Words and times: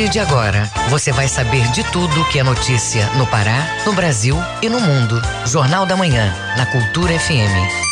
partir 0.00 0.08
de 0.08 0.18
agora, 0.18 0.70
você 0.88 1.12
vai 1.12 1.28
saber 1.28 1.66
de 1.72 1.84
tudo 1.92 2.24
que 2.30 2.38
é 2.38 2.42
notícia 2.42 3.06
no 3.16 3.26
Pará, 3.26 3.66
no 3.84 3.92
Brasil 3.92 4.34
e 4.62 4.68
no 4.68 4.80
mundo. 4.80 5.20
Jornal 5.46 5.84
da 5.84 5.94
Manhã, 5.94 6.34
na 6.56 6.64
Cultura 6.64 7.12
FM. 7.18 7.90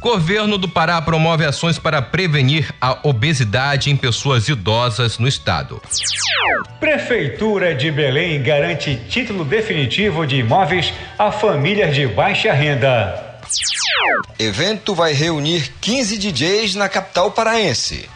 Governo 0.00 0.58
do 0.58 0.68
Pará 0.68 1.00
promove 1.00 1.44
ações 1.44 1.78
para 1.78 2.02
prevenir 2.02 2.72
a 2.80 2.98
obesidade 3.02 3.90
em 3.90 3.96
pessoas 3.96 4.48
idosas 4.48 5.18
no 5.18 5.28
estado. 5.28 5.80
Prefeitura 6.78 7.74
de 7.74 7.90
Belém 7.90 8.42
garante 8.42 8.96
título 9.08 9.44
definitivo 9.44 10.26
de 10.26 10.36
imóveis 10.36 10.92
a 11.18 11.30
famílias 11.30 11.94
de 11.94 12.06
baixa 12.06 12.52
renda. 12.52 13.30
Evento 14.38 14.94
vai 14.94 15.12
reunir 15.12 15.72
15 15.80 16.18
DJs 16.18 16.74
na 16.74 16.88
capital 16.88 17.30
paraense. 17.30 18.08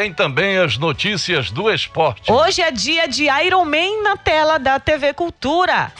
Tem 0.00 0.14
também 0.14 0.56
as 0.56 0.78
notícias 0.78 1.50
do 1.50 1.70
esporte. 1.70 2.32
Hoje 2.32 2.62
é 2.62 2.70
dia 2.70 3.06
de 3.06 3.24
Iron 3.44 3.66
Man 3.66 4.02
na 4.02 4.16
tela 4.16 4.56
da 4.56 4.80
TV 4.80 5.12
Cultura. 5.12 5.92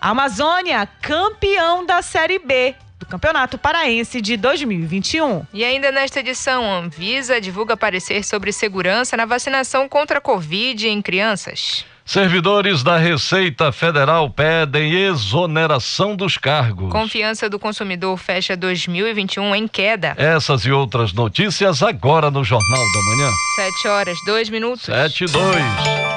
Amazônia, 0.00 0.88
campeão 1.02 1.84
da 1.84 2.00
Série 2.00 2.38
B 2.38 2.74
do 2.98 3.04
Campeonato 3.04 3.58
Paraense 3.58 4.18
de 4.18 4.38
2021. 4.38 5.44
E 5.52 5.62
ainda 5.62 5.92
nesta 5.92 6.20
edição, 6.20 6.64
a 6.64 6.78
Anvisa 6.78 7.38
divulga 7.38 7.76
parecer 7.76 8.24
sobre 8.24 8.50
segurança 8.50 9.14
na 9.14 9.26
vacinação 9.26 9.90
contra 9.90 10.16
a 10.16 10.20
Covid 10.22 10.88
em 10.88 11.02
crianças. 11.02 11.84
Servidores 12.04 12.82
da 12.82 12.96
Receita 12.96 13.70
Federal 13.70 14.28
pedem 14.28 14.92
exoneração 14.92 16.16
dos 16.16 16.36
cargos. 16.36 16.90
Confiança 16.90 17.48
do 17.48 17.58
consumidor 17.58 18.16
fecha 18.16 18.56
2021 18.56 19.54
em 19.54 19.68
queda. 19.68 20.14
Essas 20.16 20.64
e 20.66 20.72
outras 20.72 21.12
notícias 21.12 21.82
agora 21.82 22.30
no 22.30 22.42
Jornal 22.44 22.92
da 22.92 23.02
Manhã. 23.02 23.30
Sete 23.56 23.88
horas, 23.88 24.18
dois 24.26 24.50
minutos. 24.50 24.84
Sete 24.84 25.24
e 25.24 25.26
dois. 25.26 25.64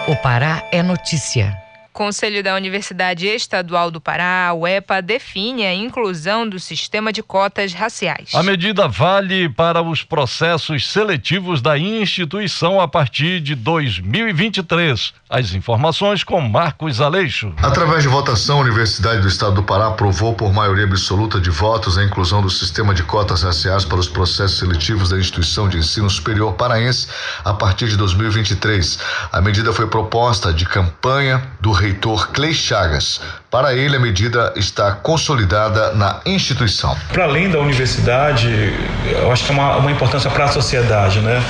O 0.08 0.16
Pará 0.16 0.64
é 0.72 0.82
notícia. 0.82 1.65
Conselho 1.96 2.44
da 2.44 2.54
Universidade 2.56 3.26
Estadual 3.26 3.90
do 3.90 4.02
Pará, 4.02 4.52
o 4.54 4.68
EPA, 4.68 5.02
define 5.02 5.66
a 5.66 5.74
inclusão 5.74 6.46
do 6.46 6.60
sistema 6.60 7.14
de 7.14 7.24
cotas 7.24 7.72
raciais. 7.72 8.36
A 8.36 8.44
medida 8.44 8.86
vale 8.86 9.48
para 9.48 9.82
os 9.82 10.04
processos 10.04 10.92
seletivos 10.92 11.62
da 11.62 11.78
instituição 11.78 12.82
a 12.82 12.88
partir 12.88 13.40
de 13.40 13.56
2023. 13.56 15.14
As 15.30 15.54
informações 15.54 16.22
com 16.22 16.42
Marcos 16.42 17.00
Aleixo. 17.00 17.54
Através 17.64 18.04
de 18.04 18.10
votação, 18.10 18.58
a 18.58 18.62
Universidade 18.62 19.22
do 19.22 19.30
Estado 19.30 19.56
do 19.56 19.64
Pará 19.64 19.88
aprovou 19.88 20.34
por 20.34 20.52
maioria 20.52 20.84
absoluta 20.84 21.40
de 21.40 21.50
votos 21.50 21.98
a 21.98 22.04
inclusão 22.04 22.42
do 22.42 22.50
sistema 22.50 22.94
de 22.94 23.04
cotas 23.04 23.44
raciais 23.44 23.86
para 23.86 24.00
os 24.00 24.10
processos 24.10 24.60
seletivos 24.60 25.12
da 25.12 25.18
instituição 25.18 25.70
de 25.70 25.78
ensino 25.78 26.10
superior 26.10 26.56
paraense 26.56 27.08
a 27.46 27.54
partir 27.54 27.88
de 27.88 27.96
2023. 27.96 29.00
A 29.32 29.40
medida 29.40 29.72
foi 29.72 29.88
proposta 29.88 30.54
de 30.54 30.66
campanha 30.66 31.42
do 31.62 31.85
reitor 31.86 32.30
Clay 32.32 32.54
Chagas. 32.54 33.22
Para 33.50 33.74
ele, 33.74 33.96
a 33.96 34.00
medida 34.00 34.52
está 34.56 34.92
consolidada 34.92 35.94
na 35.94 36.20
instituição. 36.26 36.96
Para 37.14 37.24
além 37.24 37.50
da 37.50 37.60
universidade, 37.60 38.74
eu 39.06 39.32
acho 39.32 39.46
que 39.46 39.52
é 39.52 39.54
uma, 39.54 39.78
uma 39.78 39.92
importância 39.92 40.30
para 40.30 40.46
a 40.46 40.48
sociedade, 40.48 41.20
né? 41.20 41.42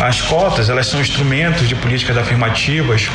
As 0.00 0.20
cotas, 0.20 0.68
elas 0.68 0.86
são 0.86 1.00
instrumentos 1.00 1.68
de 1.68 1.74
políticas 1.74 2.16
afirmativas 2.18 3.08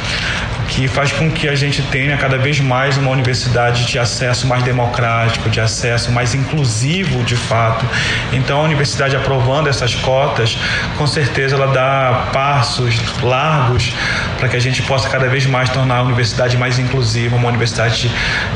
que 0.67 0.87
faz 0.87 1.11
com 1.11 1.29
que 1.31 1.47
a 1.47 1.55
gente 1.55 1.81
tenha 1.83 2.17
cada 2.17 2.37
vez 2.37 2.59
mais 2.59 2.97
uma 2.97 3.11
universidade 3.11 3.85
de 3.85 3.99
acesso 3.99 4.47
mais 4.47 4.63
democrático, 4.63 5.49
de 5.49 5.61
acesso 5.61 6.11
mais 6.11 6.33
inclusivo 6.33 7.23
de 7.23 7.35
fato. 7.35 7.85
Então 8.33 8.59
a 8.59 8.63
universidade 8.63 9.15
aprovando 9.15 9.69
essas 9.69 9.95
cotas, 9.95 10.57
com 10.97 11.07
certeza 11.07 11.55
ela 11.55 11.67
dá 11.67 12.29
passos 12.33 12.95
largos 13.21 13.93
para 14.37 14.49
que 14.49 14.55
a 14.55 14.59
gente 14.59 14.81
possa 14.81 15.09
cada 15.09 15.27
vez 15.27 15.45
mais 15.45 15.69
tornar 15.69 15.97
a 15.97 16.03
universidade 16.03 16.44
mais 16.53 16.77
inclusiva, 16.77 17.35
uma 17.35 17.47
universidade 17.47 18.11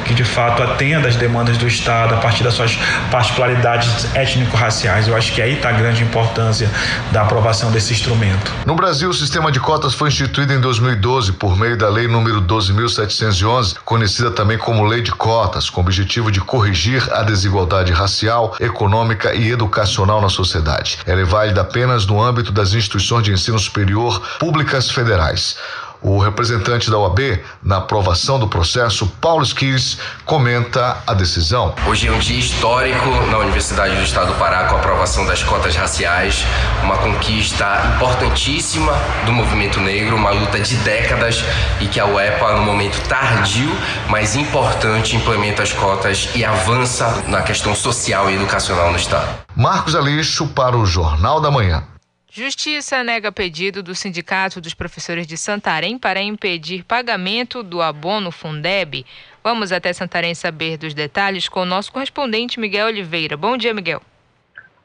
que 0.06 0.14
de 0.14 0.24
fato 0.24 0.62
atenda 0.62 1.08
às 1.08 1.16
demandas 1.16 1.58
do 1.58 1.68
Estado 1.68 2.14
a 2.14 2.18
partir 2.18 2.44
das 2.44 2.54
suas 2.54 2.78
particularidades 3.10 4.14
étnico-raciais. 4.14 5.08
Eu 5.08 5.16
acho 5.16 5.34
que 5.34 5.42
aí 5.42 5.56
está 5.56 5.70
a 5.70 5.72
grande 5.72 6.04
importância 6.04 6.70
da 7.12 7.22
aprovação 7.22 7.72
desse 7.72 7.94
instrumento. 7.94 8.52
No 8.66 8.76
Brasil, 8.76 9.10
o 9.10 9.14
sistema 9.14 9.52
de 9.52 9.60
cotas 9.60 9.94
foi 9.94 10.10
instituído 10.10 10.54
em 10.54 10.60
2012 10.60 11.34
por 11.34 11.58
meio 11.58 11.78
da 11.78 11.90
Lei 11.90 12.08
número 12.08 12.42
12.711, 12.42 13.78
conhecida 13.84 14.32
também 14.32 14.58
como 14.58 14.84
Lei 14.84 15.02
de 15.02 15.12
Cotas, 15.12 15.70
com 15.70 15.82
o 15.82 15.84
objetivo 15.84 16.32
de 16.32 16.40
corrigir 16.42 17.08
a 17.14 17.24
desigualdade 17.24 17.92
racial, 17.92 18.56
econômica 18.60 19.34
e 19.34 19.50
educacional 19.52 20.22
na 20.22 20.30
sociedade. 20.30 21.00
Ela 21.06 21.22
é 21.22 21.26
válida 21.26 21.62
apenas 21.62 22.06
no 22.06 22.22
âmbito 22.22 22.52
das 22.52 22.74
instituições 22.74 23.24
de 23.24 23.32
ensino 23.32 23.60
superior 23.60 24.22
públicas 24.40 24.90
federais. 24.90 25.58
O 26.02 26.18
representante 26.18 26.90
da 26.90 26.98
OAB, 26.98 27.44
na 27.62 27.78
aprovação 27.78 28.40
do 28.40 28.48
processo, 28.48 29.06
Paulo 29.20 29.44
Esquires, 29.44 30.00
comenta 30.26 30.98
a 31.06 31.14
decisão. 31.14 31.76
Hoje 31.86 32.08
é 32.08 32.12
um 32.12 32.20
dia 32.20 32.40
histórico 32.40 33.10
na 33.30 33.38
Universidade 33.40 33.96
do 33.96 34.02
Estado 34.02 34.32
do 34.32 34.40
Pará 34.40 34.66
com 34.66 34.76
a 34.76 34.80
aprovação 34.80 35.26
das 35.26 35.44
cotas 35.44 35.76
raciais, 35.76 36.46
uma 36.84 36.98
conquista 36.98 37.66
importantíssima 37.96 38.94
do 39.26 39.34
movimento 39.34 39.82
negro, 39.82 40.16
uma 40.16 40.32
luta 40.32 40.60
de 40.60 40.76
décadas 40.78 41.44
e 41.82 41.88
que 41.88 42.00
a 42.00 42.06
UEPA, 42.06 42.54
no 42.54 42.64
momento 42.64 43.06
tardio, 43.10 43.70
mas 44.08 44.38
importante, 44.38 45.18
implementa 45.18 45.64
as 45.64 45.74
cotas 45.74 46.30
e 46.34 46.46
avança 46.46 47.24
na 47.28 47.42
questão 47.42 47.76
social 47.76 48.30
e 48.30 48.36
educacional 48.36 48.90
no 48.92 48.98
Estado. 48.98 49.28
Marcos 49.54 49.96
Aleixo 49.96 50.48
para 50.48 50.78
o 50.78 50.86
Jornal 50.86 51.42
da 51.42 51.52
Manhã. 51.52 51.84
Justiça 52.32 53.04
nega 53.04 53.32
pedido 53.32 53.82
do 53.82 53.96
Sindicato 53.96 54.62
dos 54.62 54.76
Professores 54.76 55.26
de 55.26 55.36
Santarém 55.36 55.98
para 55.98 56.22
impedir 56.22 56.84
pagamento 56.84 57.64
do 57.64 57.82
abono 57.82 58.32
Fundeb. 58.32 59.04
Vamos 59.44 59.72
até 59.72 59.92
Santarém 59.92 60.36
saber 60.36 60.78
dos 60.78 60.94
detalhes 60.94 61.50
com 61.50 61.62
o 61.62 61.66
nosso 61.66 61.92
correspondente 61.92 62.60
Miguel 62.60 62.86
Oliveira. 62.86 63.36
Bom 63.36 63.58
dia, 63.58 63.74
Miguel. 63.74 64.00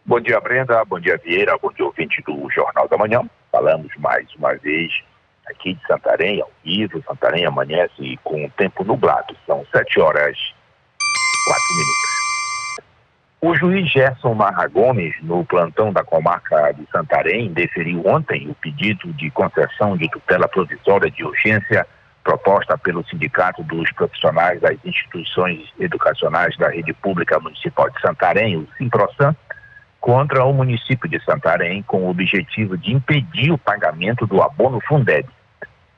Bom 0.06 0.19
dia, 0.21 0.41
Brenda. 0.41 0.83
Bom 0.87 0.99
dia, 0.99 1.21
Vieira. 1.22 1.59
Bom 1.59 1.71
dia, 1.71 1.84
ouvinte 1.84 2.22
do 2.22 2.50
Jornal 2.50 2.88
da 2.88 2.97
Manhã. 2.97 3.21
Falamos 3.53 3.94
mais 3.99 4.27
uma 4.37 4.54
vez 4.54 4.91
aqui 5.47 5.75
de 5.75 5.87
Santarém, 5.87 6.41
ao 6.41 6.50
vivo. 6.65 7.04
Santarém 7.06 7.44
amanhece 7.44 8.19
com 8.25 8.47
o 8.47 8.50
tempo 8.53 8.83
nublado. 8.84 9.37
São 9.47 9.66
sete 9.71 10.00
horas, 10.00 10.38
quatro 11.47 11.75
minutos. 11.75 12.23
O 13.47 13.55
juiz 13.55 13.93
Gerson 13.93 14.32
Marra 14.32 14.66
Gomes, 14.69 15.15
no 15.21 15.44
plantão 15.44 15.93
da 15.93 16.03
comarca 16.03 16.72
de 16.72 16.91
Santarém, 16.91 17.53
deferiu 17.53 18.03
ontem 18.06 18.49
o 18.49 18.55
pedido 18.55 19.12
de 19.12 19.31
concessão 19.32 19.99
de 19.99 20.09
tutela 20.09 20.49
provisória 20.49 21.10
de 21.10 21.22
urgência 21.22 21.87
proposta 22.22 22.78
pelo 22.78 23.04
Sindicato 23.04 23.63
dos 23.65 23.92
Profissionais 23.92 24.63
das 24.63 24.78
Instituições 24.83 25.60
Educacionais 25.78 26.57
da 26.57 26.71
Rede 26.71 26.95
Pública 26.95 27.39
Municipal 27.39 27.91
de 27.91 28.01
Santarém, 28.01 28.57
o 28.57 28.66
Simprosan, 28.78 29.36
contra 30.01 30.42
o 30.42 30.54
município 30.54 31.07
de 31.07 31.22
Santarém, 31.22 31.83
com 31.83 31.98
o 31.98 32.09
objetivo 32.09 32.78
de 32.78 32.95
impedir 32.95 33.53
o 33.53 33.59
pagamento 33.59 34.27
do 34.27 34.42
abono 34.42 34.80
Fundeb. 34.89 35.28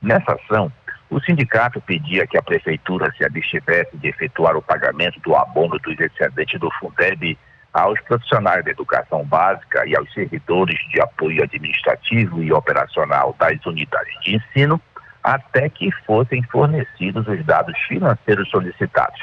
Nessa 0.02 0.32
ação, 0.32 0.72
o 1.08 1.20
sindicato 1.20 1.80
pedia 1.80 2.26
que 2.26 2.36
a 2.36 2.42
prefeitura 2.42 3.12
se 3.16 3.24
abstivesse 3.24 3.96
de 3.96 4.08
efetuar 4.08 4.56
o 4.56 4.62
pagamento 4.62 5.20
do 5.20 5.36
abono 5.36 5.78
dos 5.78 5.98
excedentes 5.98 6.58
do 6.58 6.70
Fundeb 6.80 7.38
aos 7.72 8.00
profissionais 8.00 8.64
da 8.64 8.70
educação 8.70 9.24
básica 9.24 9.86
e 9.86 9.94
aos 9.94 10.12
servidores 10.12 10.78
de 10.88 11.00
apoio 11.00 11.42
administrativo 11.42 12.42
e 12.42 12.52
operacional 12.52 13.36
das 13.38 13.64
unidades 13.66 14.14
de 14.22 14.36
ensino, 14.36 14.80
até 15.22 15.68
que 15.68 15.90
fossem 16.06 16.42
fornecidos 16.44 17.26
os 17.28 17.44
dados 17.44 17.78
financeiros 17.86 18.48
solicitados. 18.48 19.20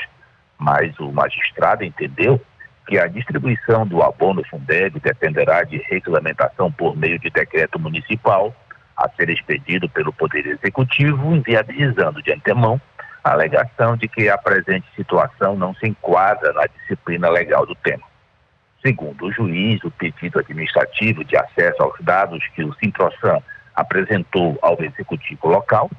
Mas 0.58 0.98
o 1.00 1.12
magistrado 1.12 1.84
entendeu 1.84 2.40
que 2.88 2.98
a 3.00 3.08
distribuição 3.08 3.88
do 3.88 4.04
abono 4.04 4.44
Fundeb 4.46 5.00
dependerá 5.00 5.64
de 5.64 5.78
regulamentação 5.90 6.72
por 6.72 6.96
meio 6.96 7.18
de 7.18 7.30
decreto 7.30 7.80
municipal 7.80 8.54
a 8.96 9.10
ser 9.10 9.30
expedido 9.30 9.90
pelo 9.90 10.14
Poder 10.14 10.46
Executivo, 10.46 11.36
inviabilizando 11.36 12.22
de 12.22 12.32
antemão 12.32 12.80
a 13.24 13.32
alegação 13.32 13.96
de 13.96 14.08
que 14.08 14.30
a 14.30 14.38
presente 14.38 14.86
situação 14.96 15.56
não 15.56 15.74
se 15.76 15.88
enquadra 15.88 16.52
na 16.54 16.66
disciplina 16.68 17.30
legal 17.30 17.66
do 17.66 17.76
tema. 17.76 18.04
Segundo 18.86 19.26
o 19.26 19.32
juiz, 19.32 19.82
o 19.84 19.92
pedido 19.92 20.40
administrativo 20.40 21.24
de 21.24 21.38
acesso 21.38 21.82
aos 21.82 21.96
dados 22.02 22.46
que 22.54 22.64
o 22.64 22.74
Sintrosan 22.76 23.40
apresentou 23.74 24.60
ao 24.62 24.82
executivo 24.84 25.48
local 25.48 25.90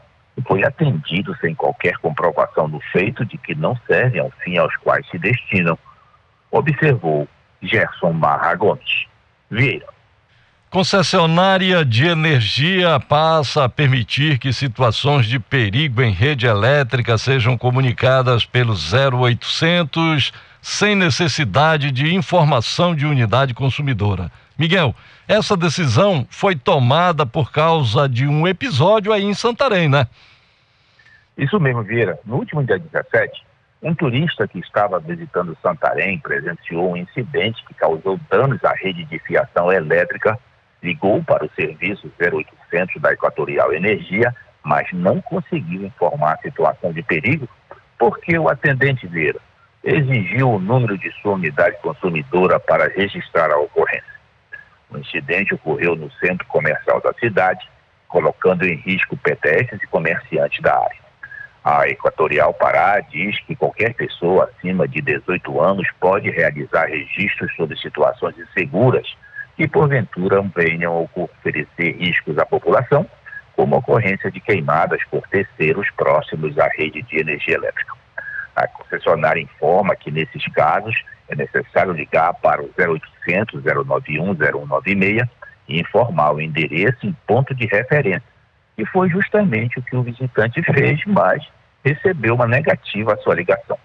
foi 0.47 0.65
atendido 0.65 1.35
sem 1.37 1.55
qualquer 1.55 1.97
comprovação 1.99 2.69
do 2.69 2.81
feito 2.93 3.25
de 3.25 3.39
que 3.39 3.55
não 3.55 3.77
servem 3.87 4.21
ao 4.21 4.31
fim 4.43 4.59
aos 4.59 4.77
quais 4.79 5.09
se 5.09 5.19
destinam, 5.19 5.79
observou 6.51 7.29
Gerson 7.63 8.13
Marra 8.13 8.55
Gomes. 8.55 9.07
Vieira. 9.51 9.94
Concessionária 10.75 11.85
de 11.85 12.05
energia 12.05 12.99
passa 12.99 13.63
a 13.63 13.69
permitir 13.69 14.41
que 14.41 14.53
situações 14.53 15.25
de 15.25 15.39
perigo 15.39 16.03
em 16.03 16.11
rede 16.11 16.49
elétrica 16.49 17.17
sejam 17.17 17.57
comunicadas 17.57 18.45
pelo 18.45 18.75
0800 18.75 20.33
sem 20.61 20.97
necessidade 20.97 21.93
de 21.93 22.13
informação 22.13 22.93
de 22.93 23.07
unidade 23.07 23.55
consumidora. 23.55 24.33
Miguel, 24.59 24.93
essa 25.29 25.57
decisão 25.57 26.27
foi 26.29 26.57
tomada 26.57 27.25
por 27.25 27.53
causa 27.53 28.09
de 28.09 28.27
um 28.27 28.45
episódio 28.45 29.13
aí 29.13 29.23
em 29.23 29.33
Santarém, 29.33 29.89
né? 29.89 30.09
Isso 31.39 31.61
mesmo, 31.61 31.85
Vieira. 31.85 32.19
No 32.25 32.35
último 32.35 32.65
dia 32.65 32.81
17, 32.81 33.45
um 33.81 33.95
turista 33.95 34.49
que 34.49 34.59
estava 34.59 34.99
visitando 34.99 35.57
Santarém 35.63 36.19
presenciou 36.19 36.91
um 36.91 36.97
incidente 36.97 37.65
que 37.65 37.75
causou 37.75 38.19
danos 38.29 38.59
à 38.65 38.75
rede 38.75 39.05
de 39.05 39.21
fiação 39.21 39.71
elétrica, 39.71 40.37
ligou 40.85 41.25
para 41.25 41.45
o 41.45 41.51
serviço 41.57 42.13
0800 42.21 43.01
da 43.01 43.13
Equatorial 43.13 43.73
Energia, 43.73 44.35
mas 44.63 44.87
não 44.93 45.21
conseguiu 45.23 45.85
informar 45.87 46.35
a 46.35 46.43
situação 46.43 46.93
de 46.93 47.03
perigo 47.03 47.49
porque 47.99 48.39
o 48.39 48.49
atendente 48.49 49.07
Vieira 49.07 49.41
exigiu 49.83 50.51
o 50.51 50.59
número 50.59 50.97
de 50.99 51.11
sua 51.21 51.33
unidade 51.33 51.77
consumidora 51.83 52.61
para 52.61 52.89
registrar 52.89 53.51
a 53.51 53.59
ocorrência. 53.59 54.15
O 54.91 54.99
incidente 54.99 55.55
ocorreu 55.55 55.97
no 55.97 56.11
centro 56.13 56.47
comercial 56.47 57.01
da 57.01 57.13
cidade, 57.15 57.69
colocando 58.09 58.65
em 58.65 58.77
risco 58.77 59.17
pedestres 59.17 59.83
e 59.83 59.87
comerciantes 59.87 60.61
da 60.63 60.75
área. 60.75 61.05
A 61.63 61.89
Equatorial 61.89 62.53
Pará 62.55 63.01
diz 63.01 63.41
que 63.41 63.57
qualquer 63.57 63.95
pessoa 63.95 64.45
acima 64.45 64.87
de 64.87 65.01
18 65.01 65.61
anos 65.61 65.89
pode 65.99 66.31
realizar 66.31 66.87
registros 66.87 67.55
sobre 67.57 67.77
situações 67.79 68.37
inseguras 68.39 69.15
que, 69.57 69.69
porventura, 69.69 70.43
venham 70.55 71.09
oferecer 71.15 71.97
riscos 71.97 72.39
à 72.39 72.47
população, 72.47 73.07
como 73.57 73.77
a 73.77 73.79
ocorrência 73.79 74.31
de 74.31 74.41
queimadas 74.41 75.03
por 75.11 75.27
terceiros 75.29 75.89
próximos 75.93 76.59
à 76.59 76.69
rede 76.69 77.03
de 77.03 77.21
energia 77.21 77.55
elétrica. 77.55 77.93
A 78.57 78.67
concessionária 78.67 79.41
informa 79.41 79.95
que, 79.97 80.11
nesses 80.11 80.45
casos, 80.53 80.95
é 81.29 81.37
necessário 81.37 81.93
ligar 81.93 82.35
para 82.35 82.63
o 82.63 82.71
0800 82.79 83.63
091 83.63 84.35
0196 84.35 85.29
e 85.69 85.81
informar 85.81 86.33
o 86.33 86.41
endereço 86.41 87.07
em 87.07 87.17
ponto 87.27 87.55
de 87.55 87.67
referência. 87.67 88.35
E 88.77 88.85
foi 88.87 89.09
justamente 89.09 89.79
o 89.79 89.83
que 89.83 89.97
o 89.97 90.03
visitante 90.03 90.61
fez, 90.63 91.01
mas 91.07 91.47
recebeu 91.85 92.35
uma 92.35 92.47
negativa 92.47 93.15
à 93.15 93.17
sua 93.19 93.35
ligação. 93.35 93.79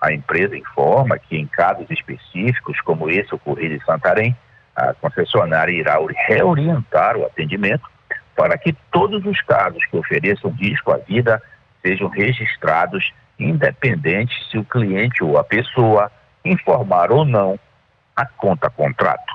A 0.00 0.12
empresa 0.12 0.56
informa 0.56 1.18
que, 1.18 1.36
em 1.36 1.46
casos 1.46 1.90
específicos, 1.90 2.80
como 2.82 3.10
esse 3.10 3.34
ocorrido 3.34 3.74
em 3.74 3.80
Santarém, 3.80 4.36
a 4.76 4.92
concessionária 4.94 5.72
irá 5.72 5.96
reorientar 6.28 7.16
o 7.16 7.24
atendimento 7.24 7.88
para 8.36 8.58
que 8.58 8.74
todos 8.92 9.24
os 9.24 9.40
casos 9.42 9.84
que 9.86 9.96
ofereçam 9.96 10.50
risco 10.50 10.92
à 10.92 10.98
vida 10.98 11.42
sejam 11.82 12.08
registrados, 12.08 13.12
independente 13.38 14.34
se 14.50 14.58
o 14.58 14.64
cliente 14.64 15.24
ou 15.24 15.38
a 15.38 15.44
pessoa 15.44 16.12
informar 16.44 17.10
ou 17.10 17.24
não 17.24 17.58
a 18.14 18.26
conta 18.26 18.68
contrato. 18.68 19.34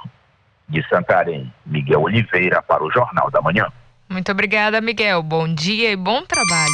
De 0.69 0.87
Santarém, 0.87 1.51
Miguel 1.65 2.03
Oliveira 2.03 2.61
para 2.61 2.83
o 2.83 2.91
Jornal 2.91 3.29
da 3.29 3.41
Manhã. 3.41 3.67
Muito 4.07 4.31
obrigada, 4.31 4.79
Miguel. 4.79 5.21
Bom 5.23 5.53
dia 5.53 5.91
e 5.91 5.95
bom 5.95 6.23
trabalho. 6.23 6.71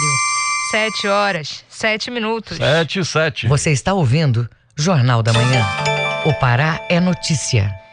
Sete 0.70 1.08
horas, 1.08 1.66
sete 1.70 2.12
minutos. 2.12 2.58
Sete, 2.58 3.04
sete. 3.06 3.48
Você 3.48 3.72
está 3.72 3.94
ouvindo 3.94 4.48
Jornal 4.76 5.24
da 5.24 5.34
Manhã. 5.34 5.66
O 6.26 6.34
Pará 6.34 6.80
é 6.90 7.00
notícia. 7.00 7.87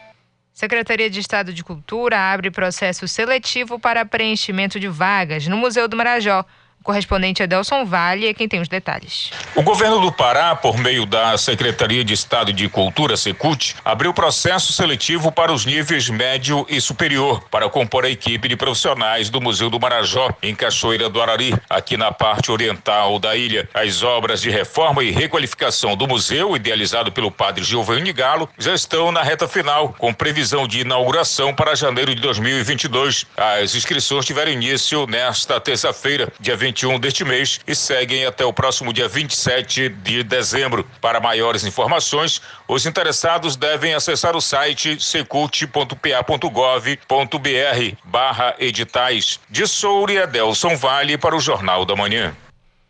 Secretaria 0.55 1.09
de 1.09 1.19
Estado 1.19 1.51
de 1.51 1.65
Cultura 1.65 2.17
abre 2.31 2.49
processo 2.49 3.05
seletivo 3.09 3.77
para 3.77 4.05
preenchimento 4.05 4.79
de 4.79 4.87
vagas 4.87 5.45
no 5.47 5.57
Museu 5.57 5.85
do 5.85 5.97
Marajó 5.97 6.45
correspondente 6.85 7.41
Adelson 7.41 7.83
Vale 7.83 8.27
é 8.27 8.33
quem 8.33 8.47
tem 8.47 8.61
os 8.61 8.67
detalhes. 8.67 9.31
O 9.55 9.63
governo 9.63 9.99
do 9.99 10.11
Pará, 10.11 10.55
por 10.55 10.77
meio 10.77 11.05
da 11.05 11.35
Secretaria 11.35 12.05
de 12.05 12.13
Estado 12.13 12.53
de 12.53 12.69
Cultura, 12.69 13.17
Secult, 13.17 13.75
abriu 13.83 14.13
processo 14.13 14.71
seletivo 14.71 15.31
para 15.31 15.51
os 15.51 15.65
níveis 15.65 16.07
médio 16.09 16.63
e 16.69 16.79
superior 16.79 17.43
para 17.49 17.67
compor 17.67 18.05
a 18.05 18.09
equipe 18.09 18.47
de 18.47 18.55
profissionais 18.55 19.31
do 19.31 19.41
Museu 19.41 19.69
do 19.69 19.79
Marajó, 19.79 20.29
em 20.43 20.53
Cachoeira 20.53 21.09
do 21.09 21.19
Arari, 21.19 21.55
aqui 21.67 21.97
na 21.97 22.11
parte 22.11 22.51
oriental 22.51 23.17
da 23.17 23.35
ilha. 23.35 23.67
As 23.73 24.03
obras 24.03 24.41
de 24.41 24.51
reforma 24.51 25.03
e 25.03 25.09
requalificação 25.09 25.97
do 25.97 26.07
museu, 26.07 26.55
idealizado 26.55 27.11
pelo 27.11 27.31
padre 27.31 27.63
Giovanni 27.63 28.13
Galo, 28.13 28.47
já 28.59 28.75
estão 28.75 29.11
na 29.11 29.23
reta 29.23 29.47
final, 29.47 29.95
com 29.97 30.13
previsão 30.13 30.67
de 30.67 30.81
inauguração 30.81 31.51
para 31.51 31.73
janeiro 31.73 32.13
de 32.13 32.21
2022. 32.21 33.25
As 33.35 33.73
inscrições 33.73 34.25
tiveram 34.25 34.51
início 34.51 35.07
nesta 35.07 35.59
terça-feira, 35.59 36.31
dia 36.39 36.55
20 36.55 36.74
21 36.75 36.99
deste 36.99 37.23
mês 37.23 37.61
e 37.65 37.73
seguem 37.73 38.25
até 38.25 38.43
o 38.43 38.51
próximo 38.51 38.91
dia 38.91 39.07
27 39.07 39.89
de 39.89 40.23
dezembro. 40.23 40.85
Para 40.99 41.21
maiores 41.21 41.63
informações, 41.63 42.41
os 42.67 42.85
interessados 42.85 43.55
devem 43.55 43.93
acessar 43.93 44.35
o 44.35 44.41
site 44.41 45.01
secult.pa.gov.br 45.01 47.95
barra 48.03 48.55
editais. 48.59 49.39
De 49.49 49.65
Soure, 49.65 50.19
Adelson 50.19 50.75
Vale 50.75 51.17
para 51.17 51.35
o 51.35 51.39
Jornal 51.39 51.85
da 51.85 51.95
Manhã. 51.95 52.35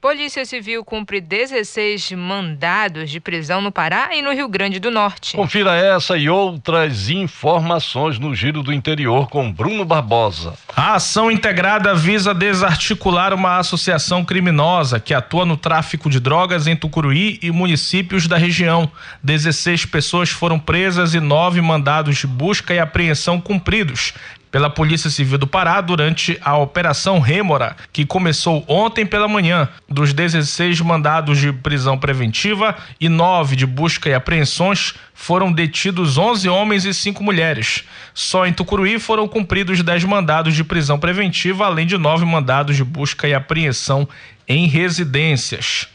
Polícia 0.05 0.45
Civil 0.45 0.85
cumpre 0.85 1.19
16 1.19 2.11
mandados 2.11 3.09
de 3.09 3.19
prisão 3.19 3.59
no 3.59 3.71
Pará 3.71 4.09
e 4.13 4.21
no 4.21 4.31
Rio 4.31 4.47
Grande 4.47 4.79
do 4.79 4.91
Norte. 4.91 5.35
Confira 5.35 5.75
essa 5.75 6.15
e 6.15 6.29
outras 6.29 7.09
informações 7.09 8.19
no 8.19 8.35
Giro 8.35 8.61
do 8.61 8.71
Interior 8.71 9.27
com 9.27 9.51
Bruno 9.51 9.83
Barbosa. 9.83 10.53
A 10.75 10.93
ação 10.93 11.31
integrada 11.31 11.95
visa 11.95 12.35
desarticular 12.35 13.33
uma 13.33 13.57
associação 13.57 14.23
criminosa 14.23 14.99
que 14.99 15.11
atua 15.11 15.43
no 15.43 15.57
tráfico 15.57 16.07
de 16.07 16.19
drogas 16.19 16.67
em 16.67 16.75
Tucuruí 16.75 17.39
e 17.41 17.49
municípios 17.49 18.27
da 18.27 18.37
região. 18.37 18.91
16 19.23 19.87
pessoas 19.87 20.29
foram 20.29 20.59
presas 20.59 21.15
e 21.15 21.19
nove 21.19 21.61
mandados 21.61 22.17
de 22.17 22.27
busca 22.27 22.75
e 22.75 22.77
apreensão 22.77 23.41
cumpridos 23.41 24.13
pela 24.55 24.69
Polícia 24.69 25.09
Civil 25.09 25.37
do 25.37 25.45
Pará 25.45 25.81
durante 25.81 26.39
a 26.41 26.55
Operação 26.55 27.19
Rêmora, 27.19 27.75
que 27.91 28.05
começou 28.05 28.63
ontem 28.69 29.05
pela 29.05 29.27
manhã. 29.27 29.67
Dos 29.89 30.13
16 30.13 30.79
mandados 30.79 31.39
de 31.39 31.51
prisão 31.51 31.97
preventiva 31.97 32.73
e 32.97 33.09
9 33.09 33.57
de 33.57 33.65
busca 33.65 34.07
e 34.07 34.13
apreensões, 34.13 34.93
foram 35.13 35.51
detidos 35.51 36.17
11 36.17 36.47
homens 36.47 36.85
e 36.85 36.93
5 36.93 37.21
mulheres. 37.21 37.83
Só 38.13 38.45
em 38.45 38.53
Tucuruí 38.53 38.97
foram 38.97 39.27
cumpridos 39.27 39.83
10 39.83 40.05
mandados 40.05 40.55
de 40.55 40.63
prisão 40.63 40.97
preventiva, 40.97 41.65
além 41.65 41.85
de 41.85 41.97
9 41.97 42.23
mandados 42.23 42.77
de 42.77 42.83
busca 42.85 43.27
e 43.27 43.33
apreensão 43.33 44.07
em 44.47 44.67
residências. 44.67 45.89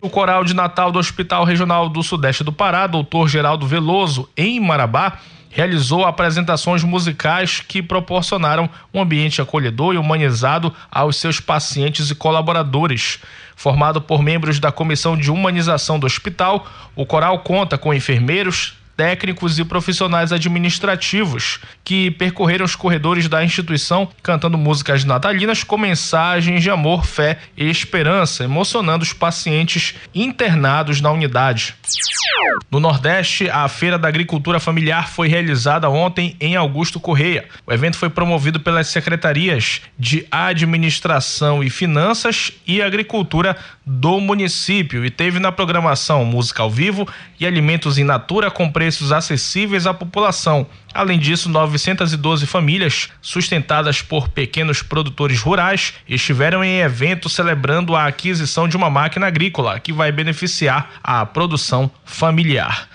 O 0.00 0.10
coral 0.10 0.42
de 0.42 0.52
Natal 0.52 0.90
do 0.90 0.98
Hospital 0.98 1.44
Regional 1.44 1.88
do 1.88 2.02
Sudeste 2.02 2.42
do 2.42 2.52
Pará, 2.52 2.88
doutor 2.88 3.28
Geraldo 3.28 3.68
Veloso, 3.68 4.28
em 4.36 4.58
Marabá, 4.58 5.20
realizou 5.50 6.04
apresentações 6.04 6.84
musicais 6.84 7.60
que 7.60 7.82
proporcionaram 7.82 8.68
um 8.92 9.00
ambiente 9.00 9.42
acolhedor 9.42 9.94
e 9.94 9.98
humanizado 9.98 10.74
aos 10.90 11.16
seus 11.16 11.40
pacientes 11.40 12.10
e 12.10 12.14
colaboradores. 12.14 13.18
Formado 13.56 14.00
por 14.00 14.22
membros 14.22 14.60
da 14.60 14.70
Comissão 14.70 15.16
de 15.16 15.30
Humanização 15.30 15.98
do 15.98 16.06
Hospital, 16.06 16.66
o 16.94 17.04
coral 17.04 17.40
conta 17.40 17.76
com 17.76 17.92
enfermeiros, 17.92 18.77
técnicos 18.98 19.60
e 19.60 19.64
profissionais 19.64 20.32
administrativos 20.32 21.60
que 21.84 22.10
percorreram 22.10 22.64
os 22.64 22.74
corredores 22.74 23.28
da 23.28 23.44
instituição 23.44 24.08
cantando 24.24 24.58
músicas 24.58 25.04
natalinas 25.04 25.62
com 25.62 25.78
mensagens 25.78 26.64
de 26.64 26.68
amor, 26.68 27.06
fé 27.06 27.38
e 27.56 27.70
esperança, 27.70 28.42
emocionando 28.42 29.04
os 29.04 29.12
pacientes 29.12 29.94
internados 30.12 31.00
na 31.00 31.12
unidade. 31.12 31.76
No 32.68 32.80
Nordeste, 32.80 33.48
a 33.48 33.68
Feira 33.68 33.96
da 33.96 34.08
Agricultura 34.08 34.58
Familiar 34.58 35.08
foi 35.08 35.28
realizada 35.28 35.88
ontem 35.88 36.36
em 36.40 36.56
Augusto 36.56 36.98
Correia. 36.98 37.46
O 37.64 37.72
evento 37.72 37.96
foi 37.96 38.10
promovido 38.10 38.58
pelas 38.58 38.88
secretarias 38.88 39.80
de 39.96 40.26
Administração 40.28 41.62
e 41.62 41.70
Finanças 41.70 42.52
e 42.66 42.82
Agricultura 42.82 43.56
do 43.86 44.20
município 44.20 45.04
e 45.04 45.10
teve 45.10 45.38
na 45.38 45.52
programação 45.52 46.24
música 46.24 46.62
ao 46.62 46.70
vivo 46.70 47.08
e 47.38 47.46
alimentos 47.46 47.96
in 47.96 48.04
natura 48.04 48.50
com 48.50 48.70
preço 48.70 48.87
preços 48.88 49.12
acessíveis 49.12 49.86
à 49.86 49.92
população. 49.92 50.66
Além 50.94 51.18
disso, 51.18 51.50
912 51.50 52.46
famílias, 52.46 53.10
sustentadas 53.20 54.00
por 54.00 54.30
pequenos 54.30 54.80
produtores 54.80 55.42
rurais, 55.42 55.92
estiveram 56.08 56.64
em 56.64 56.80
evento 56.80 57.28
celebrando 57.28 57.94
a 57.94 58.06
aquisição 58.06 58.66
de 58.66 58.78
uma 58.78 58.88
máquina 58.88 59.26
agrícola 59.26 59.78
que 59.78 59.92
vai 59.92 60.10
beneficiar 60.10 60.92
a 61.04 61.26
produção 61.26 61.90
familiar. 62.02 62.88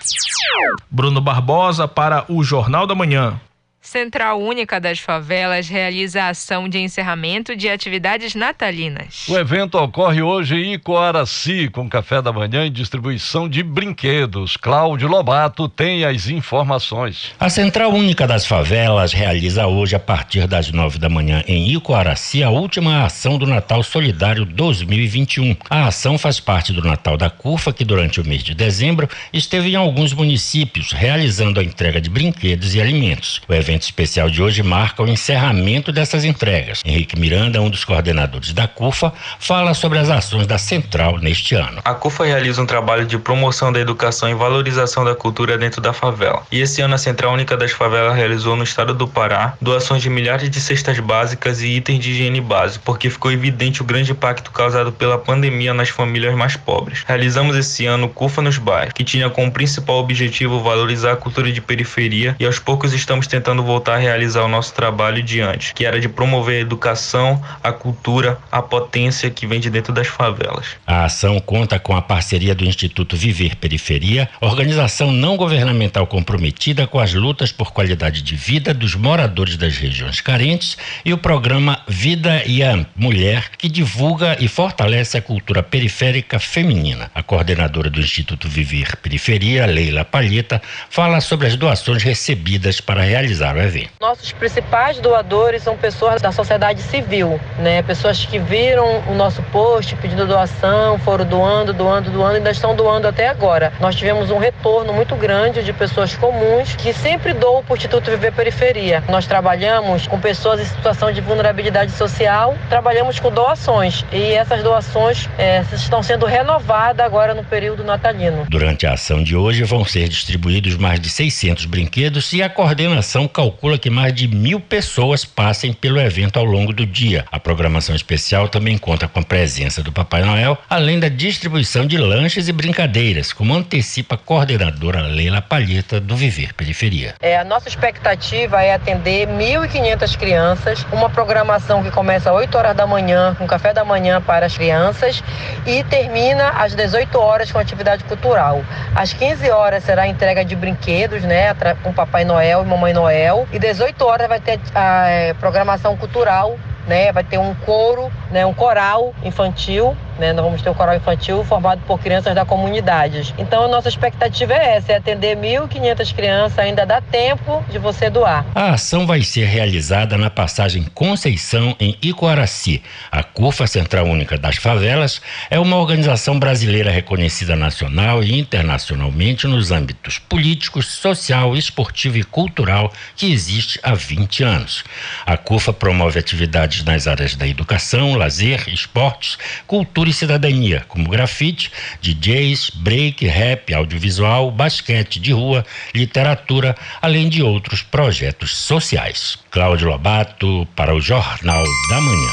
Bruno 0.90 1.20
Barbosa 1.20 1.86
para 1.86 2.24
o 2.28 2.42
Jornal 2.42 2.88
da 2.88 2.94
Manhã. 2.96 3.40
Central 3.84 4.40
Única 4.40 4.80
das 4.80 4.98
Favelas 4.98 5.68
realiza 5.68 6.22
a 6.22 6.28
ação 6.30 6.66
de 6.70 6.78
encerramento 6.78 7.54
de 7.54 7.68
atividades 7.68 8.34
natalinas. 8.34 9.28
O 9.28 9.36
evento 9.36 9.76
ocorre 9.76 10.22
hoje 10.22 10.56
em 10.56 10.72
Icoaraci, 10.72 11.68
com 11.68 11.86
café 11.86 12.22
da 12.22 12.32
manhã 12.32 12.64
e 12.64 12.70
distribuição 12.70 13.46
de 13.46 13.62
brinquedos. 13.62 14.56
Cláudio 14.56 15.06
Lobato 15.06 15.68
tem 15.68 16.02
as 16.02 16.28
informações. 16.28 17.32
A 17.38 17.50
Central 17.50 17.92
Única 17.92 18.26
das 18.26 18.46
Favelas 18.46 19.12
realiza 19.12 19.66
hoje, 19.66 19.94
a 19.94 20.00
partir 20.00 20.46
das 20.46 20.72
nove 20.72 20.98
da 20.98 21.10
manhã, 21.10 21.44
em 21.46 21.70
Icoaraci, 21.70 22.42
a 22.42 22.48
última 22.48 23.04
ação 23.04 23.36
do 23.36 23.46
Natal 23.46 23.82
Solidário 23.82 24.46
2021. 24.46 25.56
A 25.68 25.88
ação 25.88 26.16
faz 26.16 26.40
parte 26.40 26.72
do 26.72 26.82
Natal 26.82 27.18
da 27.18 27.28
CUFA, 27.28 27.70
que 27.70 27.84
durante 27.84 28.18
o 28.18 28.26
mês 28.26 28.42
de 28.42 28.54
dezembro 28.54 29.06
esteve 29.30 29.68
em 29.72 29.76
alguns 29.76 30.14
municípios, 30.14 30.90
realizando 30.92 31.60
a 31.60 31.62
entrega 31.62 32.00
de 32.00 32.08
brinquedos 32.08 32.74
e 32.74 32.80
alimentos. 32.80 33.42
O 33.46 33.52
evento 33.52 33.73
evento 33.74 33.82
especial 33.82 34.30
de 34.30 34.40
hoje 34.40 34.62
marca 34.62 35.02
o 35.02 35.08
encerramento 35.08 35.90
dessas 35.90 36.24
entregas. 36.24 36.80
Henrique 36.84 37.18
Miranda, 37.18 37.60
um 37.60 37.68
dos 37.68 37.84
coordenadores 37.84 38.52
da 38.52 38.68
CUFA, 38.68 39.12
fala 39.38 39.74
sobre 39.74 39.98
as 39.98 40.08
ações 40.08 40.46
da 40.46 40.58
Central 40.58 41.18
neste 41.18 41.56
ano. 41.56 41.80
A 41.84 41.92
CUFA 41.92 42.24
realiza 42.24 42.62
um 42.62 42.66
trabalho 42.66 43.04
de 43.04 43.18
promoção 43.18 43.72
da 43.72 43.80
educação 43.80 44.28
e 44.28 44.34
valorização 44.34 45.04
da 45.04 45.14
cultura 45.14 45.58
dentro 45.58 45.80
da 45.80 45.92
favela. 45.92 46.44
E 46.52 46.60
esse 46.60 46.80
ano 46.80 46.94
a 46.94 46.98
Central 46.98 47.32
Única 47.32 47.56
das 47.56 47.72
Favelas 47.72 48.16
realizou 48.16 48.54
no 48.54 48.62
estado 48.62 48.94
do 48.94 49.08
Pará 49.08 49.54
doações 49.60 50.02
de 50.02 50.08
milhares 50.08 50.48
de 50.48 50.60
cestas 50.60 51.00
básicas 51.00 51.60
e 51.60 51.68
itens 51.68 51.98
de 51.98 52.12
higiene 52.12 52.40
básico, 52.40 52.84
porque 52.84 53.10
ficou 53.10 53.32
evidente 53.32 53.82
o 53.82 53.84
grande 53.84 54.12
impacto 54.12 54.50
causado 54.52 54.92
pela 54.92 55.18
pandemia 55.18 55.74
nas 55.74 55.88
famílias 55.88 56.34
mais 56.34 56.56
pobres. 56.56 57.02
Realizamos 57.06 57.56
esse 57.56 57.86
ano 57.86 58.06
o 58.06 58.08
CUFA 58.08 58.40
nos 58.40 58.58
bairros, 58.58 58.92
que 58.92 59.02
tinha 59.02 59.28
como 59.28 59.50
principal 59.50 59.96
objetivo 59.96 60.60
valorizar 60.60 61.12
a 61.12 61.16
cultura 61.16 61.50
de 61.50 61.60
periferia 61.60 62.36
e 62.38 62.46
aos 62.46 62.58
poucos 62.58 62.92
estamos 62.92 63.26
tentando 63.26 63.63
voltar 63.64 63.94
a 63.94 63.98
realizar 63.98 64.44
o 64.44 64.48
nosso 64.48 64.74
trabalho 64.74 65.22
diante, 65.22 65.74
que 65.74 65.84
era 65.84 66.00
de 66.00 66.08
promover 66.08 66.58
a 66.58 66.60
educação, 66.60 67.42
a 67.62 67.72
cultura, 67.72 68.38
a 68.50 68.62
potência 68.62 69.30
que 69.30 69.46
vem 69.46 69.60
de 69.60 69.70
dentro 69.70 69.92
das 69.92 70.06
favelas. 70.06 70.66
A 70.86 71.04
ação 71.04 71.40
conta 71.40 71.78
com 71.78 71.96
a 71.96 72.02
parceria 72.02 72.54
do 72.54 72.64
Instituto 72.64 73.16
Viver 73.16 73.56
Periferia, 73.56 74.28
organização 74.40 75.12
não 75.12 75.36
governamental 75.36 76.06
comprometida 76.06 76.86
com 76.86 76.98
as 76.98 77.14
lutas 77.14 77.50
por 77.50 77.72
qualidade 77.72 78.22
de 78.22 78.36
vida 78.36 78.74
dos 78.74 78.94
moradores 78.94 79.56
das 79.56 79.76
regiões 79.76 80.20
carentes, 80.20 80.76
e 81.04 81.12
o 81.12 81.18
programa 81.18 81.80
Vida 81.88 82.42
e 82.46 82.62
a 82.62 82.86
Mulher, 82.96 83.50
que 83.56 83.68
divulga 83.68 84.36
e 84.40 84.48
fortalece 84.48 85.16
a 85.16 85.22
cultura 85.22 85.62
periférica 85.62 86.38
feminina. 86.38 87.10
A 87.14 87.22
coordenadora 87.22 87.90
do 87.90 88.00
Instituto 88.00 88.48
Viver 88.48 88.96
Periferia, 88.96 89.66
Leila 89.66 90.04
Palheta, 90.04 90.60
fala 90.90 91.20
sobre 91.20 91.46
as 91.46 91.56
doações 91.56 92.02
recebidas 92.02 92.80
para 92.80 93.02
realizar 93.02 93.53
evento. 93.58 93.90
Nossos 94.00 94.32
principais 94.32 94.98
doadores 94.98 95.62
são 95.62 95.76
pessoas 95.76 96.20
da 96.20 96.32
sociedade 96.32 96.82
civil, 96.82 97.40
né? 97.58 97.82
Pessoas 97.82 98.24
que 98.24 98.38
viram 98.38 99.02
o 99.08 99.14
nosso 99.14 99.42
post 99.44 99.94
pedindo 99.96 100.26
doação, 100.26 100.98
foram 100.98 101.24
doando, 101.24 101.72
doando, 101.72 102.10
doando 102.10 102.34
e 102.34 102.36
ainda 102.38 102.50
estão 102.50 102.74
doando 102.74 103.08
até 103.08 103.28
agora. 103.28 103.72
Nós 103.80 103.94
tivemos 103.94 104.30
um 104.30 104.38
retorno 104.38 104.92
muito 104.92 105.14
grande 105.16 105.62
de 105.62 105.72
pessoas 105.72 106.14
comuns 106.14 106.74
que 106.74 106.92
sempre 106.92 107.32
doam 107.32 107.62
para 107.62 107.74
o 107.74 107.76
Instituto 107.76 108.10
Viver 108.10 108.32
Periferia. 108.32 109.02
Nós 109.08 109.26
trabalhamos 109.26 110.06
com 110.06 110.18
pessoas 110.18 110.60
em 110.60 110.64
situação 110.64 111.12
de 111.12 111.20
vulnerabilidade 111.20 111.92
social, 111.92 112.56
trabalhamos 112.68 113.18
com 113.18 113.30
doações 113.30 114.04
e 114.12 114.32
essas 114.32 114.62
doações 114.62 115.28
é, 115.38 115.62
estão 115.72 116.02
sendo 116.02 116.26
renovadas 116.26 117.04
agora 117.04 117.34
no 117.34 117.44
período 117.44 117.84
natalino. 117.84 118.46
Durante 118.48 118.86
a 118.86 118.92
ação 118.92 119.22
de 119.22 119.36
hoje 119.36 119.64
vão 119.64 119.84
ser 119.84 120.08
distribuídos 120.08 120.76
mais 120.76 121.00
de 121.00 121.08
600 121.08 121.66
brinquedos 121.66 122.32
e 122.32 122.42
a 122.42 122.48
coordenação 122.48 123.26
calcula 123.44 123.76
que 123.76 123.90
mais 123.90 124.14
de 124.14 124.26
mil 124.26 124.58
pessoas 124.58 125.22
passem 125.22 125.70
pelo 125.70 126.00
evento 126.00 126.38
ao 126.38 126.46
longo 126.46 126.72
do 126.72 126.86
dia. 126.86 127.26
A 127.30 127.38
programação 127.38 127.94
especial 127.94 128.48
também 128.48 128.78
conta 128.78 129.06
com 129.06 129.20
a 129.20 129.22
presença 129.22 129.82
do 129.82 129.92
Papai 129.92 130.22
Noel, 130.22 130.56
além 130.70 130.98
da 130.98 131.10
distribuição 131.10 131.86
de 131.86 131.98
lanches 131.98 132.48
e 132.48 132.52
brincadeiras, 132.52 133.34
como 133.34 133.52
antecipa 133.52 134.14
a 134.14 134.18
coordenadora 134.18 135.02
Leila 135.02 135.42
Palheta 135.42 136.00
do 136.00 136.16
Viver 136.16 136.54
Periferia. 136.54 137.16
É, 137.20 137.36
a 137.36 137.44
nossa 137.44 137.68
expectativa 137.68 138.62
é 138.62 138.72
atender 138.72 139.28
1.500 139.28 140.16
crianças, 140.16 140.86
uma 140.90 141.10
programação 141.10 141.82
que 141.82 141.90
começa 141.90 142.30
às 142.30 142.36
8 142.36 142.56
horas 142.56 142.74
da 142.74 142.86
manhã, 142.86 143.34
com 143.34 143.46
café 143.46 143.74
da 143.74 143.84
manhã 143.84 144.22
para 144.22 144.46
as 144.46 144.56
crianças 144.56 145.22
e 145.66 145.84
termina 145.84 146.48
às 146.48 146.74
18 146.74 147.18
horas 147.18 147.52
com 147.52 147.58
atividade 147.58 148.04
cultural. 148.04 148.64
Às 148.94 149.12
15 149.12 149.50
horas 149.50 149.84
será 149.84 150.04
a 150.04 150.08
entrega 150.08 150.42
de 150.42 150.56
brinquedos, 150.56 151.22
né, 151.24 151.54
com 151.82 151.92
Papai 151.92 152.24
Noel 152.24 152.62
e 152.62 152.66
Mamãe 152.66 152.94
Noel 152.94 153.33
e 153.52 153.58
18 153.58 154.04
horas 154.04 154.28
vai 154.28 154.40
ter 154.40 154.60
a 154.74 155.08
é, 155.08 155.34
programação 155.34 155.96
cultural, 155.96 156.58
né? 156.86 157.12
Vai 157.12 157.24
ter 157.24 157.38
um 157.38 157.54
coro, 157.54 158.10
né? 158.30 158.44
Um 158.46 158.54
coral 158.54 159.14
infantil 159.24 159.96
né? 160.18 160.32
Nós 160.32 160.44
vamos 160.44 160.62
ter 160.62 160.70
um 160.70 160.74
coral 160.74 160.96
infantil 160.96 161.44
formado 161.44 161.80
por 161.86 161.98
crianças 161.98 162.34
da 162.34 162.44
comunidade. 162.44 163.34
Então, 163.38 163.64
a 163.64 163.68
nossa 163.68 163.88
expectativa 163.88 164.52
é 164.52 164.76
essa, 164.76 164.92
é 164.92 164.96
atender 164.96 165.36
1.500 165.36 166.14
crianças, 166.14 166.58
ainda 166.58 166.84
dá 166.84 167.00
tempo 167.00 167.64
de 167.70 167.78
você 167.78 168.08
doar. 168.08 168.44
A 168.54 168.70
ação 168.70 169.06
vai 169.06 169.22
ser 169.22 169.46
realizada 169.46 170.16
na 170.16 170.30
passagem 170.30 170.84
Conceição, 170.94 171.74
em 171.80 171.96
Icoaraci. 172.02 172.82
A 173.10 173.22
CUFA, 173.22 173.66
Central 173.66 174.06
Única 174.06 174.38
das 174.38 174.56
Favelas, 174.56 175.20
é 175.50 175.58
uma 175.58 175.76
organização 175.76 176.38
brasileira 176.38 176.90
reconhecida 176.90 177.56
nacional 177.56 178.22
e 178.22 178.38
internacionalmente 178.38 179.46
nos 179.46 179.70
âmbitos 179.70 180.18
políticos, 180.18 180.86
social, 180.86 181.56
esportivo 181.56 182.18
e 182.18 182.24
cultural 182.24 182.92
que 183.16 183.32
existe 183.32 183.78
há 183.82 183.94
20 183.94 184.42
anos. 184.42 184.84
A 185.26 185.36
CUFA 185.36 185.72
promove 185.72 186.18
atividades 186.18 186.84
nas 186.84 187.06
áreas 187.06 187.34
da 187.34 187.46
educação, 187.46 188.14
lazer, 188.14 188.68
esportes, 188.68 189.38
cultura 189.66 190.03
cultura 190.04 190.10
e 190.10 190.12
cidadania, 190.12 190.84
como 190.88 191.08
grafite, 191.08 191.72
DJs, 192.00 192.70
break, 192.74 193.26
rap, 193.26 193.72
audiovisual, 193.72 194.50
basquete 194.50 195.18
de 195.18 195.32
rua, 195.32 195.64
literatura, 195.94 196.76
além 197.00 197.28
de 197.28 197.42
outros 197.42 197.82
projetos 197.82 198.54
sociais. 198.54 199.38
Cláudio 199.50 199.88
Lobato 199.88 200.66
para 200.76 200.94
o 200.94 201.00
Jornal 201.00 201.64
da 201.88 202.00
Manhã. 202.00 202.30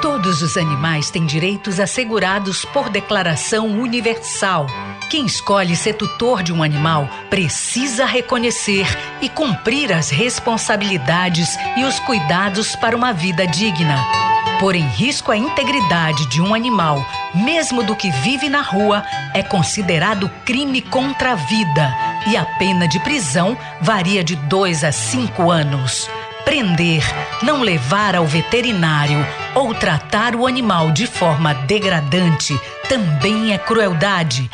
Todos 0.00 0.40
os 0.42 0.56
animais 0.56 1.10
têm 1.10 1.26
direitos 1.26 1.80
assegurados 1.80 2.64
por 2.66 2.88
Declaração 2.88 3.66
Universal 3.66 4.66
Quem 5.10 5.26
escolhe 5.26 5.74
ser 5.76 5.94
tutor 5.94 6.42
de 6.42 6.52
um 6.52 6.62
animal 6.62 7.08
precisa 7.28 8.04
reconhecer 8.04 8.86
e 9.20 9.28
cumprir 9.28 9.92
as 9.92 10.10
responsabilidades 10.10 11.56
e 11.76 11.84
os 11.84 11.98
cuidados 12.00 12.74
para 12.76 12.96
uma 12.96 13.12
vida 13.12 13.46
digna. 13.46 14.31
Pôr 14.58 14.76
em 14.76 14.86
risco 14.86 15.32
a 15.32 15.36
integridade 15.36 16.26
de 16.26 16.40
um 16.40 16.54
animal, 16.54 17.04
mesmo 17.34 17.82
do 17.82 17.96
que 17.96 18.10
vive 18.10 18.48
na 18.48 18.62
rua, 18.62 19.04
é 19.34 19.42
considerado 19.42 20.30
crime 20.44 20.80
contra 20.80 21.32
a 21.32 21.34
vida 21.34 21.94
e 22.26 22.36
a 22.36 22.44
pena 22.44 22.86
de 22.86 23.00
prisão 23.00 23.56
varia 23.80 24.22
de 24.22 24.36
dois 24.36 24.84
a 24.84 24.92
cinco 24.92 25.50
anos. 25.50 26.08
Prender, 26.44 27.02
não 27.42 27.62
levar 27.62 28.16
ao 28.16 28.26
veterinário 28.26 29.24
ou 29.54 29.74
tratar 29.74 30.34
o 30.34 30.46
animal 30.46 30.90
de 30.90 31.06
forma 31.06 31.54
degradante 31.54 32.58
também 32.88 33.52
é 33.52 33.58
crueldade. 33.58 34.50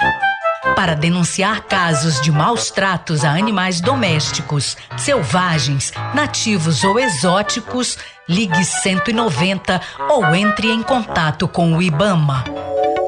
Para 0.74 0.94
denunciar 0.94 1.62
casos 1.62 2.20
de 2.20 2.30
maus 2.30 2.70
tratos 2.70 3.24
a 3.24 3.30
animais 3.30 3.80
domésticos, 3.80 4.76
selvagens, 4.96 5.92
nativos 6.14 6.84
ou 6.84 6.98
exóticos, 6.98 7.98
ligue 8.28 8.64
190 8.64 9.80
ou 10.10 10.34
entre 10.34 10.70
em 10.70 10.82
contato 10.82 11.48
com 11.48 11.74
o 11.74 11.82
IBAMA. 11.82 12.44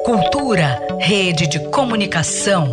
Cultura, 0.04 0.80
rede 0.98 1.46
de 1.46 1.58
comunicação. 1.70 2.70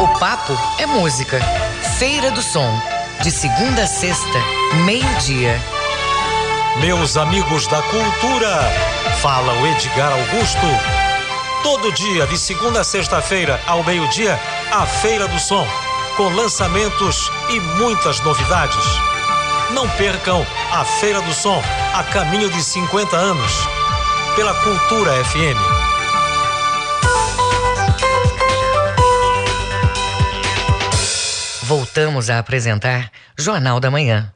O 0.00 0.18
papo 0.18 0.52
é 0.78 0.86
música. 0.86 1.38
Feira 1.98 2.30
do 2.30 2.42
Som. 2.42 2.70
De 3.22 3.30
segunda 3.30 3.82
a 3.82 3.86
sexta, 3.86 4.38
meio-dia. 4.84 5.58
Meus 6.80 7.16
amigos 7.16 7.66
da 7.68 7.80
cultura, 7.82 8.60
fala 9.22 9.52
o 9.54 9.66
Edgar 9.66 10.12
Augusto. 10.12 10.66
Todo 11.62 11.92
dia, 11.92 12.26
de 12.26 12.38
segunda 12.38 12.80
a 12.80 12.84
sexta-feira, 12.84 13.60
ao 13.66 13.82
meio-dia, 13.82 14.38
a 14.70 14.86
Feira 14.86 15.26
do 15.26 15.38
Som, 15.38 15.66
com 16.16 16.28
lançamentos 16.28 17.30
e 17.48 17.58
muitas 17.78 18.20
novidades. 18.20 18.84
Não 19.72 19.88
percam 19.90 20.46
a 20.70 20.84
Feira 20.84 21.20
do 21.22 21.32
Som, 21.32 21.62
a 21.94 22.04
caminho 22.04 22.50
de 22.50 22.62
50 22.62 23.16
anos, 23.16 23.52
pela 24.34 24.54
Cultura 24.62 25.12
FM. 25.24 25.58
Voltamos 31.62 32.30
a 32.30 32.38
apresentar 32.38 33.10
Jornal 33.36 33.80
da 33.80 33.90
Manhã. 33.90 34.32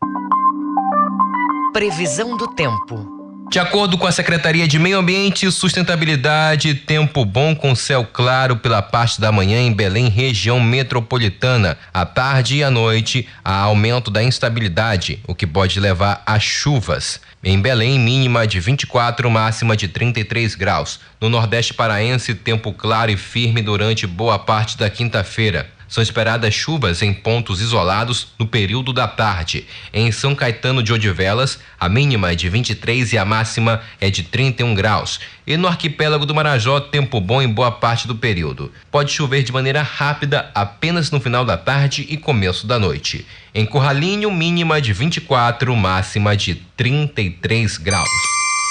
Previsão 1.73 2.37
do 2.37 2.49
tempo. 2.49 3.20
De 3.50 3.59
acordo 3.59 3.99
com 3.99 4.07
a 4.07 4.12
Secretaria 4.12 4.69
de 4.69 4.78
Meio 4.78 4.97
Ambiente 4.97 5.45
e 5.45 5.50
Sustentabilidade, 5.50 6.73
tempo 6.73 7.25
bom 7.25 7.52
com 7.52 7.75
céu 7.75 8.07
claro 8.12 8.54
pela 8.54 8.80
parte 8.80 9.21
da 9.21 9.33
manhã 9.33 9.59
em 9.59 9.73
Belém, 9.73 10.09
região 10.09 10.61
metropolitana. 10.61 11.76
À 11.92 12.07
tarde 12.07 12.59
e 12.59 12.62
à 12.62 12.71
noite, 12.71 13.26
há 13.45 13.57
aumento 13.57 14.09
da 14.09 14.23
instabilidade, 14.23 15.19
o 15.26 15.35
que 15.35 15.49
pode 15.49 15.80
levar 15.80 16.23
a 16.25 16.38
chuvas. 16.38 17.21
Em 17.42 17.61
Belém, 17.61 17.99
mínima 17.99 18.47
de 18.47 18.61
24, 18.61 19.28
máxima 19.28 19.76
de 19.76 19.88
33 19.88 20.54
graus. 20.54 21.00
No 21.21 21.28
Nordeste 21.28 21.75
Paraense, 21.75 22.37
tempo 22.37 22.73
claro 22.73 23.11
e 23.11 23.16
firme 23.16 23.61
durante 23.61 24.07
boa 24.07 24.38
parte 24.38 24.78
da 24.78 24.88
quinta-feira. 24.88 25.69
São 25.91 26.01
esperadas 26.01 26.55
chuvas 26.55 27.03
em 27.03 27.13
pontos 27.13 27.61
isolados 27.61 28.29
no 28.39 28.47
período 28.47 28.93
da 28.93 29.09
tarde. 29.09 29.67
Em 29.93 30.13
São 30.13 30.37
Caetano 30.37 30.85
de 30.85 30.93
Odivelas, 30.93 31.59
a 31.81 31.89
mínima 31.89 32.31
é 32.31 32.37
de 32.37 32.49
23 32.49 33.13
e 33.13 33.19
a 33.19 33.25
máxima 33.25 33.83
é 34.01 34.09
de 34.09 34.23
31 34.23 34.73
graus. 34.73 35.19
E 35.45 35.57
no 35.57 35.67
arquipélago 35.67 36.25
do 36.25 36.33
Marajó, 36.33 36.79
tempo 36.79 37.21
bom 37.21 37.43
em 37.43 37.49
boa 37.49 37.73
parte 37.73 38.07
do 38.07 38.15
período. 38.15 38.73
Pode 38.89 39.11
chover 39.11 39.43
de 39.43 39.51
maneira 39.51 39.83
rápida 39.83 40.49
apenas 40.55 41.11
no 41.11 41.19
final 41.19 41.45
da 41.45 41.57
tarde 41.57 42.07
e 42.09 42.17
começo 42.17 42.69
da 42.69 42.79
noite. 42.79 43.27
Em 43.53 43.67
Corralinho, 43.67 44.31
mínima 44.31 44.81
de 44.81 44.93
24, 44.93 45.75
máxima 45.75 46.37
de 46.37 46.55
33 46.77 47.79
graus. 47.79 48.09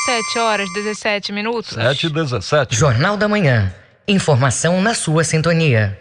7 0.05 0.39
horas 0.39 0.69
17 0.73 1.33
minutos. 1.33 1.73
7 1.73 2.05
e 2.05 2.09
17. 2.09 2.75
Jornal 2.77 3.17
da 3.17 3.27
Manhã. 3.27 3.73
Informação 4.07 4.81
na 4.81 4.93
sua 4.93 5.25
sintonia. 5.25 5.99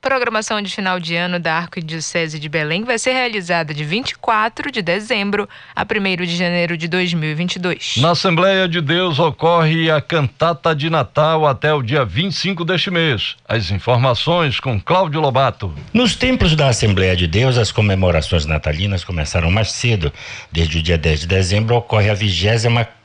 Programação 0.00 0.62
de 0.62 0.74
final 0.74 0.98
de 0.98 1.14
ano 1.14 1.38
da 1.38 1.56
Arquidiocese 1.56 2.38
de 2.38 2.48
Belém 2.48 2.84
vai 2.84 2.98
ser 2.98 3.12
realizada 3.12 3.74
de 3.74 3.84
24 3.84 4.72
de 4.72 4.80
dezembro 4.80 5.46
a 5.76 5.82
1 5.82 6.24
de 6.24 6.36
janeiro 6.36 6.74
de 6.74 6.88
2022. 6.88 7.96
Na 7.98 8.12
Assembleia 8.12 8.66
de 8.66 8.80
Deus 8.80 9.18
ocorre 9.18 9.90
a 9.90 10.00
cantata 10.00 10.74
de 10.74 10.88
Natal 10.88 11.46
até 11.46 11.74
o 11.74 11.82
dia 11.82 12.02
25 12.02 12.64
deste 12.64 12.90
mês. 12.90 13.36
As 13.46 13.70
informações 13.70 14.58
com 14.58 14.80
Cláudio 14.80 15.20
Lobato. 15.20 15.70
Nos 15.92 16.16
templos 16.16 16.56
da 16.56 16.68
Assembleia 16.68 17.14
de 17.14 17.26
Deus, 17.26 17.58
as 17.58 17.70
comemorações 17.70 18.46
natalinas 18.46 19.04
começaram 19.04 19.50
mais 19.50 19.70
cedo. 19.70 20.10
Desde 20.50 20.78
o 20.78 20.82
dia 20.82 20.96
10 20.96 21.20
de 21.20 21.26
dezembro 21.26 21.76
ocorre 21.76 22.08
a 22.08 22.14
24 22.14 23.00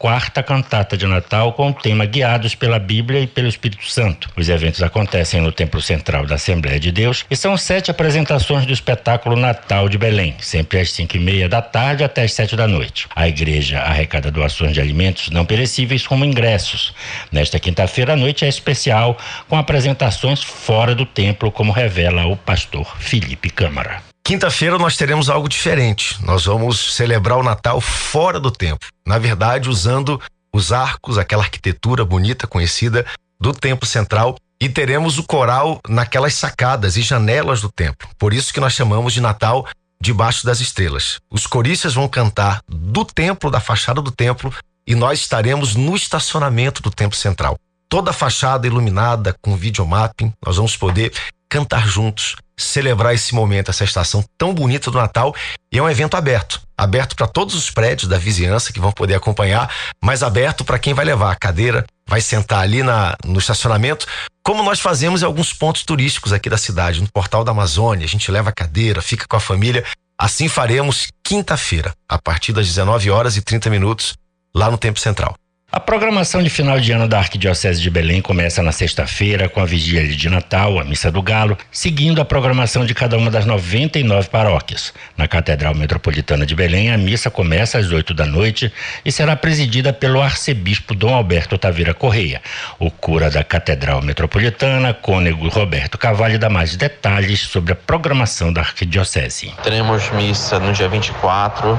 cantata 0.45 0.95
de 0.95 1.07
Natal 1.07 1.51
com 1.53 1.71
o 1.71 1.73
tema 1.73 2.05
Guiados 2.05 2.55
pela 2.55 2.79
Bíblia 2.79 3.21
e 3.21 3.27
pelo 3.27 3.47
Espírito 3.47 3.89
Santo. 3.89 4.29
Os 4.37 4.47
eventos 4.47 4.81
acontecem 4.83 5.41
no 5.41 5.51
Templo 5.51 5.81
Central 5.81 6.25
da 6.25 6.35
Assembleia 6.35 6.79
de 6.79 6.84
Deus 6.91 7.25
e 7.29 7.35
são 7.35 7.57
sete 7.57 7.91
apresentações 7.91 8.65
do 8.65 8.73
espetáculo 8.73 9.35
Natal 9.35 9.89
de 9.89 9.97
Belém, 9.97 10.35
sempre 10.39 10.79
às 10.79 10.91
cinco 10.91 11.17
e 11.17 11.19
meia 11.19 11.47
da 11.47 11.61
tarde 11.61 12.03
até 12.03 12.23
às 12.23 12.33
sete 12.33 12.55
da 12.55 12.67
noite. 12.67 13.07
A 13.15 13.27
igreja 13.27 13.79
arrecada 13.79 14.31
doações 14.31 14.73
de 14.73 14.81
alimentos 14.81 15.29
não 15.29 15.45
perecíveis 15.45 16.05
como 16.05 16.25
ingressos. 16.25 16.93
Nesta 17.31 17.59
quinta-feira 17.59 18.13
à 18.13 18.15
noite 18.15 18.45
é 18.45 18.47
especial 18.49 19.17
com 19.47 19.57
apresentações 19.57 20.43
fora 20.43 20.95
do 20.95 21.05
templo, 21.05 21.51
como 21.51 21.71
revela 21.71 22.25
o 22.25 22.35
pastor 22.35 22.95
Felipe 22.99 23.49
Câmara. 23.49 24.01
Quinta-feira 24.23 24.79
nós 24.79 24.97
teremos 24.97 25.29
algo 25.29 25.47
diferente. 25.47 26.17
Nós 26.23 26.45
vamos 26.45 26.95
celebrar 26.95 27.37
o 27.37 27.43
Natal 27.43 27.79
fora 27.79 28.39
do 28.39 28.49
templo. 28.49 28.89
Na 29.05 29.19
verdade, 29.19 29.69
usando 29.69 30.19
os 30.51 30.71
arcos, 30.71 31.17
aquela 31.17 31.43
arquitetura 31.43 32.03
bonita 32.03 32.47
conhecida 32.47 33.05
do 33.39 33.53
templo 33.53 33.87
central 33.87 34.35
e 34.59 34.69
teremos 34.69 35.17
o 35.17 35.23
coral 35.23 35.79
naquelas 35.87 36.33
sacadas 36.33 36.97
e 36.97 37.01
janelas 37.01 37.61
do 37.61 37.69
templo. 37.71 38.07
Por 38.17 38.33
isso 38.33 38.53
que 38.53 38.59
nós 38.59 38.73
chamamos 38.73 39.13
de 39.13 39.21
Natal 39.21 39.67
debaixo 39.99 40.45
das 40.45 40.59
estrelas. 40.59 41.19
Os 41.31 41.47
coristas 41.47 41.93
vão 41.93 42.07
cantar 42.07 42.61
do 42.67 43.03
templo, 43.03 43.49
da 43.49 43.59
fachada 43.59 44.01
do 44.01 44.11
templo, 44.11 44.53
e 44.87 44.93
nós 44.93 45.19
estaremos 45.19 45.75
no 45.75 45.95
estacionamento 45.95 46.81
do 46.81 46.91
templo 46.91 47.17
central. 47.17 47.57
Toda 47.89 48.11
a 48.11 48.13
fachada 48.13 48.67
iluminada 48.67 49.35
com 49.41 49.55
videomapping, 49.55 50.33
nós 50.45 50.57
vamos 50.57 50.75
poder 50.75 51.11
cantar 51.49 51.87
juntos, 51.87 52.35
celebrar 52.57 53.13
esse 53.13 53.33
momento, 53.33 53.69
essa 53.69 53.83
estação 53.83 54.23
tão 54.37 54.53
bonita 54.53 54.91
do 54.91 54.97
Natal. 54.97 55.33
E 55.71 55.77
é 55.77 55.81
um 55.81 55.89
evento 55.89 56.15
aberto 56.15 56.65
aberto 56.77 57.15
para 57.15 57.27
todos 57.27 57.55
os 57.55 57.71
prédios 57.71 58.09
da 58.09 58.17
vizinhança 58.17 58.73
que 58.73 58.79
vão 58.79 58.91
poder 58.91 59.15
acompanhar, 59.15 59.71
mas 60.01 60.21
aberto 60.21 60.65
para 60.65 60.79
quem 60.79 60.93
vai 60.93 61.05
levar 61.05 61.31
a 61.31 61.35
cadeira, 61.35 61.85
vai 62.07 62.21
sentar 62.21 62.59
ali 62.59 62.83
na, 62.83 63.15
no 63.25 63.39
estacionamento, 63.39 64.05
como 64.43 64.63
nós 64.63 64.79
fazemos 64.79 65.21
em 65.21 65.25
alguns 65.25 65.51
pontos 65.53 65.83
turísticos 65.83 66.31
aqui 66.31 66.49
da 66.49 66.57
cidade, 66.57 67.01
no 67.01 67.11
Portal 67.11 67.43
da 67.43 67.51
Amazônia. 67.51 68.05
A 68.05 68.09
gente 68.09 68.31
leva 68.31 68.49
a 68.49 68.53
cadeira, 68.53 69.01
fica 69.01 69.25
com 69.27 69.35
a 69.35 69.39
família. 69.39 69.83
Assim 70.17 70.47
faremos 70.47 71.07
quinta-feira, 71.23 71.93
a 72.07 72.17
partir 72.17 72.53
das 72.53 72.67
19 72.67 73.09
horas 73.09 73.37
e 73.37 73.41
30 73.41 73.69
minutos, 73.69 74.15
lá 74.53 74.69
no 74.69 74.77
Tempo 74.77 74.99
Central. 74.99 75.35
A 75.71 75.79
programação 75.79 76.43
de 76.43 76.49
final 76.49 76.79
de 76.79 76.91
ano 76.91 77.07
da 77.07 77.17
Arquidiocese 77.17 77.81
de 77.81 77.89
Belém 77.89 78.21
começa 78.21 78.61
na 78.61 78.71
sexta-feira 78.71 79.49
com 79.49 79.59
a 79.59 79.65
vigília 79.65 80.07
de 80.07 80.29
Natal, 80.29 80.79
a 80.79 80.85
Missa 80.85 81.11
do 81.11 81.23
Galo, 81.23 81.57
seguindo 81.71 82.21
a 82.21 82.25
programação 82.25 82.85
de 82.85 82.93
cada 82.93 83.17
uma 83.17 83.31
das 83.31 83.45
99 83.45 84.29
paróquias. 84.29 84.93
Na 85.17 85.27
Catedral 85.27 85.73
Metropolitana 85.73 86.45
de 86.45 86.55
Belém, 86.55 86.93
a 86.93 86.97
missa 86.97 87.31
começa 87.31 87.79
às 87.79 87.91
8 87.91 88.13
da 88.13 88.25
noite 88.27 88.71
e 89.03 89.11
será 89.11 89.35
presidida 89.35 89.91
pelo 89.91 90.21
arcebispo 90.21 90.93
Dom 90.93 91.13
Alberto 91.13 91.57
Taveira 91.57 91.95
Correia. 91.95 92.41
O 92.79 92.91
cura 92.91 93.29
da 93.29 93.43
Catedral 93.43 94.03
Metropolitana, 94.03 94.93
cônego 94.93 95.49
Roberto 95.49 95.97
Cavalli, 95.97 96.37
dá 96.37 96.49
mais 96.49 96.75
detalhes 96.77 97.41
sobre 97.41 97.73
a 97.73 97.75
programação 97.75 98.53
da 98.53 98.61
Arquidiocese. 98.61 99.51
Teremos 99.63 100.09
missa 100.11 100.59
no 100.59 100.71
dia 100.71 100.87
24, 100.87 101.77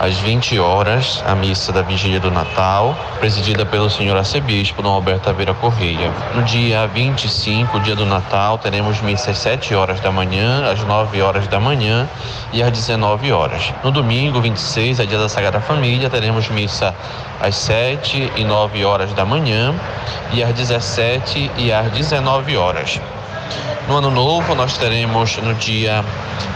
às 0.00 0.16
20 0.18 0.58
horas, 0.58 1.22
a 1.26 1.34
missa 1.34 1.70
da 1.70 1.82
vigília 1.82 2.18
do 2.18 2.30
Natal 2.30 2.98
pelo 3.70 3.90
senhor 3.90 4.16
arcebispo 4.16 4.80
Dom 4.80 4.94
Alberto 4.94 5.24
Taveira 5.24 5.52
Correia. 5.52 6.10
No 6.34 6.42
dia 6.42 6.86
25, 6.86 7.80
dia 7.80 7.94
do 7.94 8.06
Natal, 8.06 8.56
teremos 8.56 9.00
missa 9.02 9.30
às 9.30 9.38
7 9.38 9.74
horas 9.74 10.00
da 10.00 10.10
manhã, 10.10 10.70
às 10.72 10.82
9 10.82 11.20
horas 11.20 11.46
da 11.46 11.60
manhã 11.60 12.08
e 12.50 12.62
às 12.62 12.72
19 12.72 13.30
horas. 13.32 13.74
No 13.84 13.90
domingo, 13.90 14.40
26, 14.40 15.00
é 15.00 15.04
dia 15.06 15.18
da 15.18 15.28
Sagrada 15.28 15.60
Família, 15.60 16.08
teremos 16.08 16.48
missa 16.48 16.94
às 17.38 17.56
7 17.56 18.32
e 18.36 18.44
9 18.44 18.84
horas 18.86 19.12
da 19.12 19.26
manhã 19.26 19.74
e 20.32 20.42
às 20.42 20.54
17 20.54 21.50
e 21.58 21.70
às 21.70 21.92
19 21.92 22.56
horas. 22.56 22.98
No 23.86 23.98
ano 23.98 24.10
novo, 24.10 24.54
nós 24.54 24.78
teremos 24.78 25.36
no 25.36 25.54
dia 25.54 26.02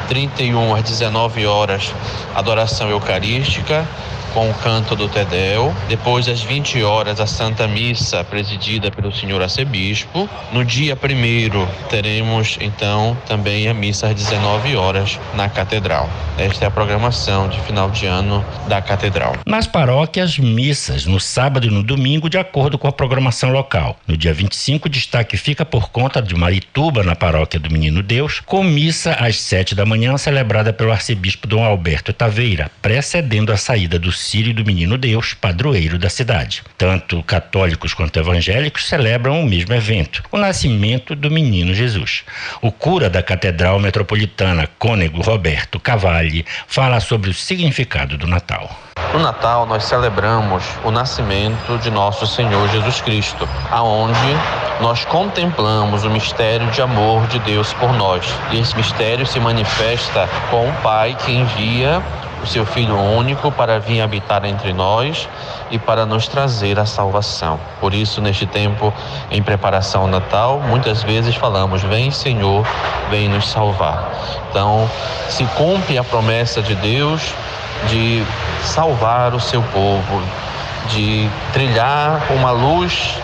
31 0.09 0.75
às 0.75 0.83
19 0.83 1.47
horas 1.47 1.93
adoração 2.35 2.89
eucarística 2.89 3.87
com 4.33 4.51
o 4.51 4.55
canto 4.55 4.97
do 4.97 5.09
Tedel. 5.09 5.75
Depois, 5.89 6.29
às 6.29 6.43
20 6.43 6.83
horas, 6.83 7.21
a 7.21 7.27
Santa 7.27 7.67
Missa, 7.67 8.25
presidida 8.25 8.91
pelo 8.91 9.13
senhor 9.13 9.43
arcebispo. 9.43 10.29
No 10.53 10.65
dia 10.65 10.97
primeiro, 10.97 11.69
teremos 11.89 12.59
então 12.61 13.17
também 13.27 13.69
a 13.69 13.75
missa 13.75 14.09
às 14.09 14.15
19 14.15 14.77
horas 14.77 15.19
na 15.35 15.49
Catedral. 15.49 16.09
Esta 16.39 16.65
é 16.65 16.69
a 16.69 16.71
programação 16.71 17.49
de 17.49 17.61
final 17.61 17.91
de 17.91 18.07
ano 18.07 18.45
da 18.69 18.81
Catedral. 18.81 19.37
Nas 19.47 19.67
paróquias, 19.67 20.39
missas 20.39 21.05
no 21.07 21.21
sábado 21.21 21.67
e 21.67 21.71
no 21.71 21.83
domingo, 21.83 22.31
de 22.31 22.39
acordo 22.39 22.79
com 22.79 22.89
a 22.89 22.93
programação 22.93 23.51
local. 23.51 23.97
No 24.07 24.17
dia 24.17 24.33
25, 24.33 24.89
o 24.89 24.91
destaque 24.91 25.37
fica 25.37 25.65
por 25.65 25.91
conta 25.91 26.23
de 26.23 26.35
Marituba, 26.35 27.03
na 27.03 27.15
paróquia 27.15 27.61
do 27.61 27.71
Menino 27.71 28.03
Deus, 28.03 28.41
com 28.41 28.63
missa 28.63 29.13
às 29.13 29.37
7 29.37 29.75
da 29.75 29.85
manhã, 29.85 30.17
celebrada 30.17 30.73
pelo 30.73 30.93
arcebispo 30.93 31.47
Dom 31.47 31.65
Alberto 31.65 32.13
Taveira, 32.13 32.71
precedendo 32.81 33.53
a 33.53 33.57
saída 33.57 33.99
do 33.99 34.13
Sírio 34.21 34.53
do 34.53 34.65
Menino 34.65 34.99
Deus, 34.99 35.33
padroeiro 35.33 35.99
da 35.99 36.11
cidade. 36.11 36.63
Tanto 36.77 37.23
católicos 37.23 37.95
quanto 37.95 38.19
evangélicos 38.19 38.87
celebram 38.87 39.41
o 39.41 39.49
mesmo 39.49 39.75
evento, 39.75 40.23
o 40.31 40.37
nascimento 40.37 41.15
do 41.17 41.31
Menino 41.31 41.73
Jesus. 41.73 42.23
O 42.61 42.71
cura 42.71 43.09
da 43.09 43.23
Catedral 43.23 43.81
Metropolitana, 43.81 44.69
Cônego 44.79 45.23
Roberto 45.23 45.81
Cavalli, 45.81 46.45
fala 46.67 47.01
sobre 47.01 47.31
o 47.31 47.35
significado 47.35 48.19
do 48.19 48.27
Natal. 48.27 48.90
No 49.13 49.19
Natal 49.19 49.67
nós 49.67 49.85
celebramos 49.85 50.65
o 50.85 50.91
nascimento 50.91 51.79
de 51.79 51.91
nosso 51.91 52.27
Senhor 52.27 52.69
Jesus 52.69 53.01
Cristo, 53.01 53.49
aonde 53.71 54.37
nós 54.81 55.05
contemplamos 55.05 56.05
o 56.05 56.11
mistério 56.11 56.67
de 56.69 56.81
amor 56.81 57.27
de 57.27 57.39
Deus 57.41 57.73
por 57.75 57.93
nós. 57.93 58.25
E 58.53 58.59
esse 58.61 58.77
mistério 58.77 59.27
se 59.27 59.41
manifesta 59.41 60.29
com 60.51 60.69
o 60.69 60.73
Pai 60.83 61.17
que 61.25 61.33
envia 61.33 62.03
o 62.43 62.47
seu 62.47 62.65
Filho 62.65 62.97
único 62.97 63.53
para 63.53 63.79
vir 63.79 64.01
habitar 64.01 64.45
entre 64.45 64.73
nós 64.73 65.29
e 65.71 65.79
para 65.79 66.07
nos 66.07 66.27
trazer 66.27 66.79
a 66.79 66.87
salvação. 66.87 67.59
Por 67.81 67.93
isso, 67.93 68.21
neste 68.21 68.47
tempo, 68.47 68.93
em 69.31 69.43
preparação 69.43 70.03
ao 70.03 70.09
Natal, 70.09 70.61
muitas 70.61 71.03
vezes 71.03 71.35
falamos: 71.35 71.83
Vem, 71.83 72.11
Senhor, 72.11 72.67
vem 73.11 73.29
nos 73.29 73.49
salvar. 73.49 74.11
Então, 74.51 74.89
se 75.29 75.45
cumpre 75.57 75.99
a 75.99 76.05
promessa 76.05 76.63
de 76.63 76.75
Deus 76.75 77.35
de 77.89 78.23
salvar 78.63 79.35
o 79.35 79.41
seu 79.41 79.63
povo, 79.63 80.23
de 80.89 81.29
trilhar 81.53 82.31
uma 82.33 82.51
luz 82.51 83.19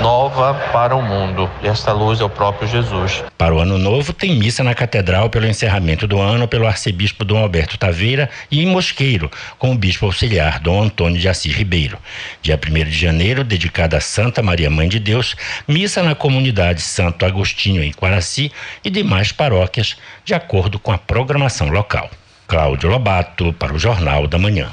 nova 0.00 0.54
para 0.72 0.96
o 0.96 1.02
mundo. 1.02 1.50
E 1.62 1.66
esta 1.66 1.92
luz 1.92 2.20
é 2.20 2.24
o 2.24 2.30
próprio 2.30 2.66
Jesus. 2.68 3.22
Para 3.36 3.54
o 3.54 3.58
ano 3.58 3.78
novo, 3.78 4.12
tem 4.12 4.36
missa 4.36 4.62
na 4.62 4.74
Catedral 4.74 5.28
pelo 5.28 5.46
encerramento 5.46 6.06
do 6.06 6.20
ano 6.20 6.48
pelo 6.48 6.66
arcebispo 6.66 7.24
Dom 7.24 7.38
Alberto 7.38 7.76
Taveira 7.76 8.30
e 8.50 8.62
em 8.62 8.66
Mosqueiro, 8.66 9.30
com 9.58 9.72
o 9.72 9.78
bispo 9.78 10.06
auxiliar 10.06 10.60
Dom 10.60 10.82
Antônio 10.82 11.20
de 11.20 11.28
Assis 11.28 11.54
Ribeiro. 11.54 11.98
Dia 12.40 12.58
1 12.58 12.84
de 12.84 12.98
janeiro, 12.98 13.44
dedicada 13.44 13.96
a 13.96 14.00
Santa 14.00 14.42
Maria 14.42 14.70
Mãe 14.70 14.88
de 14.88 14.98
Deus, 14.98 15.36
missa 15.66 16.02
na 16.02 16.14
comunidade 16.14 16.80
Santo 16.80 17.26
Agostinho, 17.26 17.82
em 17.82 17.92
Quaraci, 17.92 18.50
e 18.84 18.90
demais 18.90 19.32
paróquias, 19.32 19.96
de 20.24 20.34
acordo 20.34 20.78
com 20.78 20.92
a 20.92 20.98
programação 20.98 21.68
local. 21.68 22.10
Cláudio 22.52 22.90
Lobato, 22.90 23.50
para 23.54 23.72
o 23.72 23.78
Jornal 23.78 24.26
da 24.26 24.38
Manhã. 24.38 24.70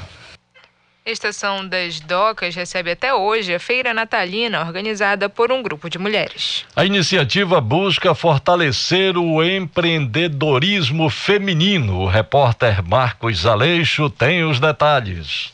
Estação 1.02 1.66
das 1.66 1.98
Docas 1.98 2.54
recebe 2.54 2.90
até 2.90 3.14
hoje 3.14 3.54
a 3.54 3.58
Feira 3.58 3.94
Natalina, 3.94 4.60
organizada 4.60 5.30
por 5.30 5.50
um 5.50 5.62
grupo 5.62 5.88
de 5.88 5.98
mulheres. 5.98 6.66
A 6.76 6.84
iniciativa 6.84 7.58
busca 7.58 8.14
fortalecer 8.14 9.16
o 9.16 9.42
empreendedorismo 9.42 11.08
feminino. 11.08 12.00
O 12.00 12.06
repórter 12.06 12.86
Marcos 12.86 13.46
Aleixo 13.46 14.10
tem 14.10 14.44
os 14.44 14.60
detalhes. 14.60 15.50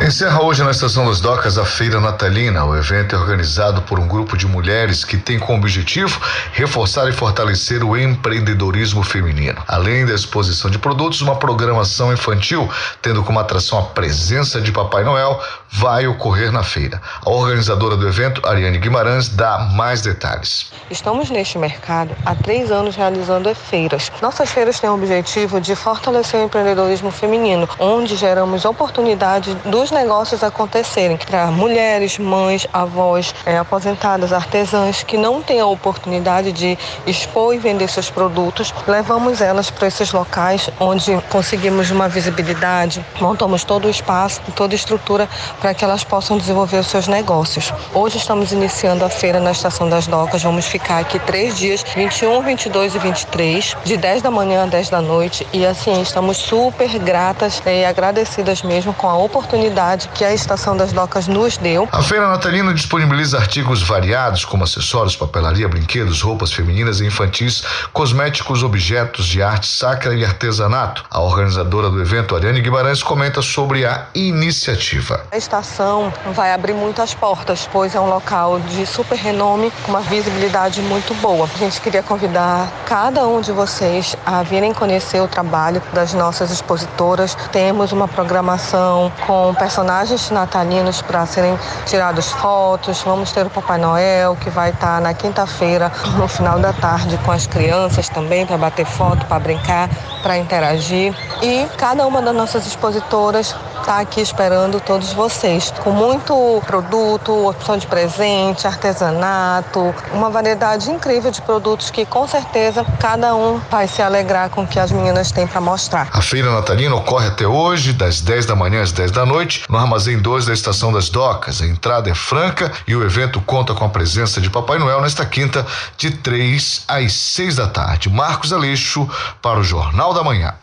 Encerra 0.00 0.42
hoje 0.42 0.64
na 0.64 0.72
Estação 0.72 1.06
das 1.06 1.20
Docas 1.20 1.56
a 1.56 1.64
Feira 1.64 2.00
Natalina. 2.00 2.64
O 2.64 2.74
evento 2.74 3.14
é 3.14 3.18
organizado 3.18 3.82
por 3.82 4.00
um 4.00 4.08
grupo 4.08 4.36
de 4.36 4.46
mulheres 4.46 5.04
que 5.04 5.16
tem 5.16 5.38
como 5.38 5.58
objetivo 5.58 6.20
reforçar 6.52 7.08
e 7.08 7.12
fortalecer 7.12 7.84
o 7.84 7.96
empreendedorismo 7.96 9.04
feminino. 9.04 9.62
Além 9.68 10.04
da 10.04 10.12
exposição 10.12 10.68
de 10.70 10.78
produtos, 10.78 11.20
uma 11.20 11.36
programação 11.36 12.12
infantil, 12.12 12.68
tendo 13.00 13.22
como 13.22 13.38
atração 13.38 13.78
a 13.78 13.82
presença 13.82 14.60
de 14.60 14.72
Papai 14.72 15.04
Noel, 15.04 15.40
vai 15.72 16.06
ocorrer 16.06 16.52
na 16.52 16.62
feira. 16.62 17.00
A 17.24 17.30
organizadora 17.30 17.96
do 17.96 18.06
evento, 18.06 18.46
Ariane 18.46 18.78
Guimarães, 18.78 19.28
dá 19.28 19.70
mais 19.72 20.02
detalhes. 20.02 20.70
Estamos 20.90 21.30
neste 21.30 21.56
mercado 21.56 22.14
há 22.26 22.34
três 22.34 22.70
anos 22.70 22.94
realizando 22.94 23.52
feiras. 23.54 24.12
Nossas 24.20 24.50
feiras 24.50 24.78
têm 24.78 24.90
o 24.90 24.94
objetivo 24.94 25.60
de 25.60 25.74
fortalecer 25.74 26.38
o 26.40 26.44
empreendedorismo 26.44 27.10
feminino, 27.10 27.68
onde 27.78 28.16
geramos 28.16 28.64
oportunidades 28.66 29.54
dos 29.64 29.90
negócios 29.90 30.44
acontecerem 30.44 31.16
para 31.16 31.46
mulheres, 31.46 32.18
mães, 32.18 32.66
avós, 32.72 33.34
é, 33.46 33.56
aposentadas, 33.56 34.32
artesãs 34.32 35.02
que 35.02 35.16
não 35.16 35.40
têm 35.42 35.60
a 35.60 35.66
oportunidade 35.66 36.52
de 36.52 36.78
expor 37.06 37.54
e 37.54 37.58
vender 37.58 37.88
seus 37.88 38.10
produtos. 38.10 38.74
Levamos 38.86 39.40
elas 39.40 39.70
para 39.70 39.88
esses 39.88 40.12
locais 40.12 40.68
onde 40.78 41.18
conseguimos 41.30 41.90
uma 41.90 42.08
visibilidade, 42.08 43.04
montamos 43.20 43.64
todo 43.64 43.86
o 43.86 43.90
espaço, 43.90 44.40
toda 44.54 44.74
a 44.74 44.76
estrutura 44.76 45.28
para 45.62 45.72
que 45.72 45.84
elas 45.84 46.04
possam 46.04 46.36
desenvolver 46.36 46.78
os 46.78 46.88
seus 46.88 47.08
negócios. 47.08 47.72
Hoje 47.94 48.18
estamos 48.18 48.52
iniciando 48.52 49.04
a 49.04 49.08
feira 49.08 49.40
na 49.40 49.52
Estação 49.52 49.88
das 49.88 50.06
Docas. 50.06 50.42
Vamos 50.42 50.66
ficar 50.66 50.98
aqui 50.98 51.18
três 51.20 51.56
dias, 51.56 51.82
21, 51.94 52.42
22 52.42 52.94
e 52.94 52.98
23, 52.98 53.76
de 53.84 53.96
10 53.96 54.22
da 54.22 54.30
manhã 54.30 54.64
a 54.64 54.66
10 54.66 54.90
da 54.90 55.00
noite. 55.00 55.46
E 55.52 55.64
assim, 55.64 56.02
estamos 56.02 56.36
super 56.36 56.98
gratas 56.98 57.62
e 57.64 57.84
agradecidas 57.84 58.62
mesmo 58.62 58.92
com 58.92 59.08
a 59.08 59.16
oportunidade 59.16 59.62
oportunidade 59.62 60.08
que 60.14 60.24
a 60.24 60.32
Estação 60.32 60.76
das 60.76 60.92
Docas 60.92 61.28
nos 61.28 61.56
deu. 61.56 61.88
A 61.92 62.02
Feira 62.02 62.28
Natalina 62.28 62.74
disponibiliza 62.74 63.38
artigos 63.38 63.82
variados, 63.82 64.44
como 64.44 64.64
acessórios, 64.64 65.14
papelaria, 65.14 65.68
brinquedos, 65.68 66.20
roupas 66.20 66.52
femininas 66.52 67.00
e 67.00 67.06
infantis, 67.06 67.62
cosméticos, 67.92 68.62
objetos 68.62 69.26
de 69.26 69.42
arte 69.42 69.66
sacra 69.66 70.14
e 70.14 70.24
artesanato. 70.24 71.04
A 71.10 71.20
organizadora 71.20 71.90
do 71.90 72.00
evento, 72.00 72.34
Ariane 72.34 72.60
Guimarães, 72.60 73.02
comenta 73.02 73.42
sobre 73.42 73.84
a 73.84 74.06
iniciativa. 74.14 75.24
A 75.30 75.36
estação 75.52 76.10
vai 76.32 76.50
abrir 76.50 76.72
muitas 76.72 77.12
portas, 77.12 77.68
pois 77.70 77.94
é 77.94 78.00
um 78.00 78.08
local 78.08 78.58
de 78.58 78.86
super 78.86 79.18
renome, 79.18 79.70
com 79.84 79.90
uma 79.90 80.00
visibilidade 80.00 80.80
muito 80.80 81.12
boa. 81.16 81.44
A 81.44 81.58
gente 81.58 81.78
queria 81.78 82.02
convidar 82.02 82.72
cada 82.86 83.28
um 83.28 83.42
de 83.42 83.52
vocês 83.52 84.16
a 84.24 84.42
virem 84.42 84.72
conhecer 84.72 85.20
o 85.20 85.28
trabalho 85.28 85.82
das 85.92 86.14
nossas 86.14 86.50
expositoras. 86.50 87.34
Temos 87.52 87.92
uma 87.92 88.08
programação 88.08 89.12
com 89.26 89.54
personagens 89.54 90.30
natalinos 90.30 91.02
para 91.02 91.26
serem 91.26 91.58
tirados 91.84 92.32
fotos. 92.32 93.02
Vamos 93.02 93.30
ter 93.30 93.44
o 93.44 93.50
Papai 93.50 93.78
Noel, 93.78 94.34
que 94.36 94.48
vai 94.48 94.70
estar 94.70 95.02
na 95.02 95.12
quinta-feira, 95.12 95.92
no 96.16 96.26
final 96.28 96.58
da 96.58 96.72
tarde, 96.72 97.18
com 97.26 97.30
as 97.30 97.46
crianças 97.46 98.08
também, 98.08 98.46
para 98.46 98.56
bater 98.56 98.86
foto, 98.86 99.26
para 99.26 99.38
brincar, 99.38 99.90
para 100.22 100.38
interagir. 100.38 101.14
E 101.42 101.66
cada 101.76 102.06
uma 102.06 102.22
das 102.22 102.34
nossas 102.34 102.66
expositoras 102.66 103.54
está 103.82 103.98
aqui 103.98 104.20
esperando 104.20 104.80
todos 104.80 105.12
vocês, 105.12 105.72
com 105.82 105.90
muito 105.90 106.62
produto, 106.64 107.48
opção 107.48 107.76
de 107.76 107.84
presente, 107.84 108.64
artesanato, 108.64 109.92
uma 110.12 110.30
variedade 110.30 110.88
incrível 110.88 111.32
de 111.32 111.42
produtos 111.42 111.90
que 111.90 112.06
com 112.06 112.26
certeza 112.28 112.86
cada 113.00 113.34
um 113.34 113.60
vai 113.68 113.88
se 113.88 114.00
alegrar 114.00 114.50
com 114.50 114.62
o 114.62 114.66
que 114.66 114.78
as 114.78 114.92
meninas 114.92 115.32
têm 115.32 115.48
para 115.48 115.60
mostrar. 115.60 116.08
A 116.12 116.22
feira 116.22 116.52
natalina 116.52 116.94
ocorre 116.94 117.26
até 117.26 117.44
hoje, 117.44 117.92
das 117.92 118.20
10 118.20 118.46
da 118.46 118.54
manhã 118.54 118.82
às 118.82 118.92
10 118.92 119.10
da 119.10 119.26
noite, 119.26 119.64
no 119.68 119.76
Armazém 119.76 120.16
2 120.16 120.46
da 120.46 120.52
Estação 120.52 120.92
das 120.92 121.08
Docas. 121.08 121.60
A 121.60 121.66
entrada 121.66 122.08
é 122.08 122.14
franca 122.14 122.70
e 122.86 122.94
o 122.94 123.04
evento 123.04 123.40
conta 123.40 123.74
com 123.74 123.84
a 123.84 123.88
presença 123.88 124.40
de 124.40 124.48
Papai 124.48 124.78
Noel 124.78 125.00
nesta 125.00 125.26
quinta, 125.26 125.66
de 125.98 126.12
3 126.12 126.84
às 126.86 127.12
6 127.12 127.56
da 127.56 127.66
tarde. 127.66 128.08
Marcos 128.08 128.52
Aleixo, 128.52 129.08
para 129.42 129.58
o 129.58 129.64
Jornal 129.64 130.14
da 130.14 130.22
Manhã. 130.22 130.54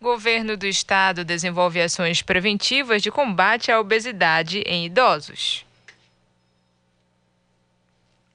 Governo 0.00 0.56
do 0.56 0.66
Estado 0.66 1.24
desenvolve 1.24 1.80
ações 1.80 2.22
preventivas 2.22 3.02
de 3.02 3.10
combate 3.10 3.72
à 3.72 3.80
obesidade 3.80 4.62
em 4.66 4.84
idosos. 4.84 5.64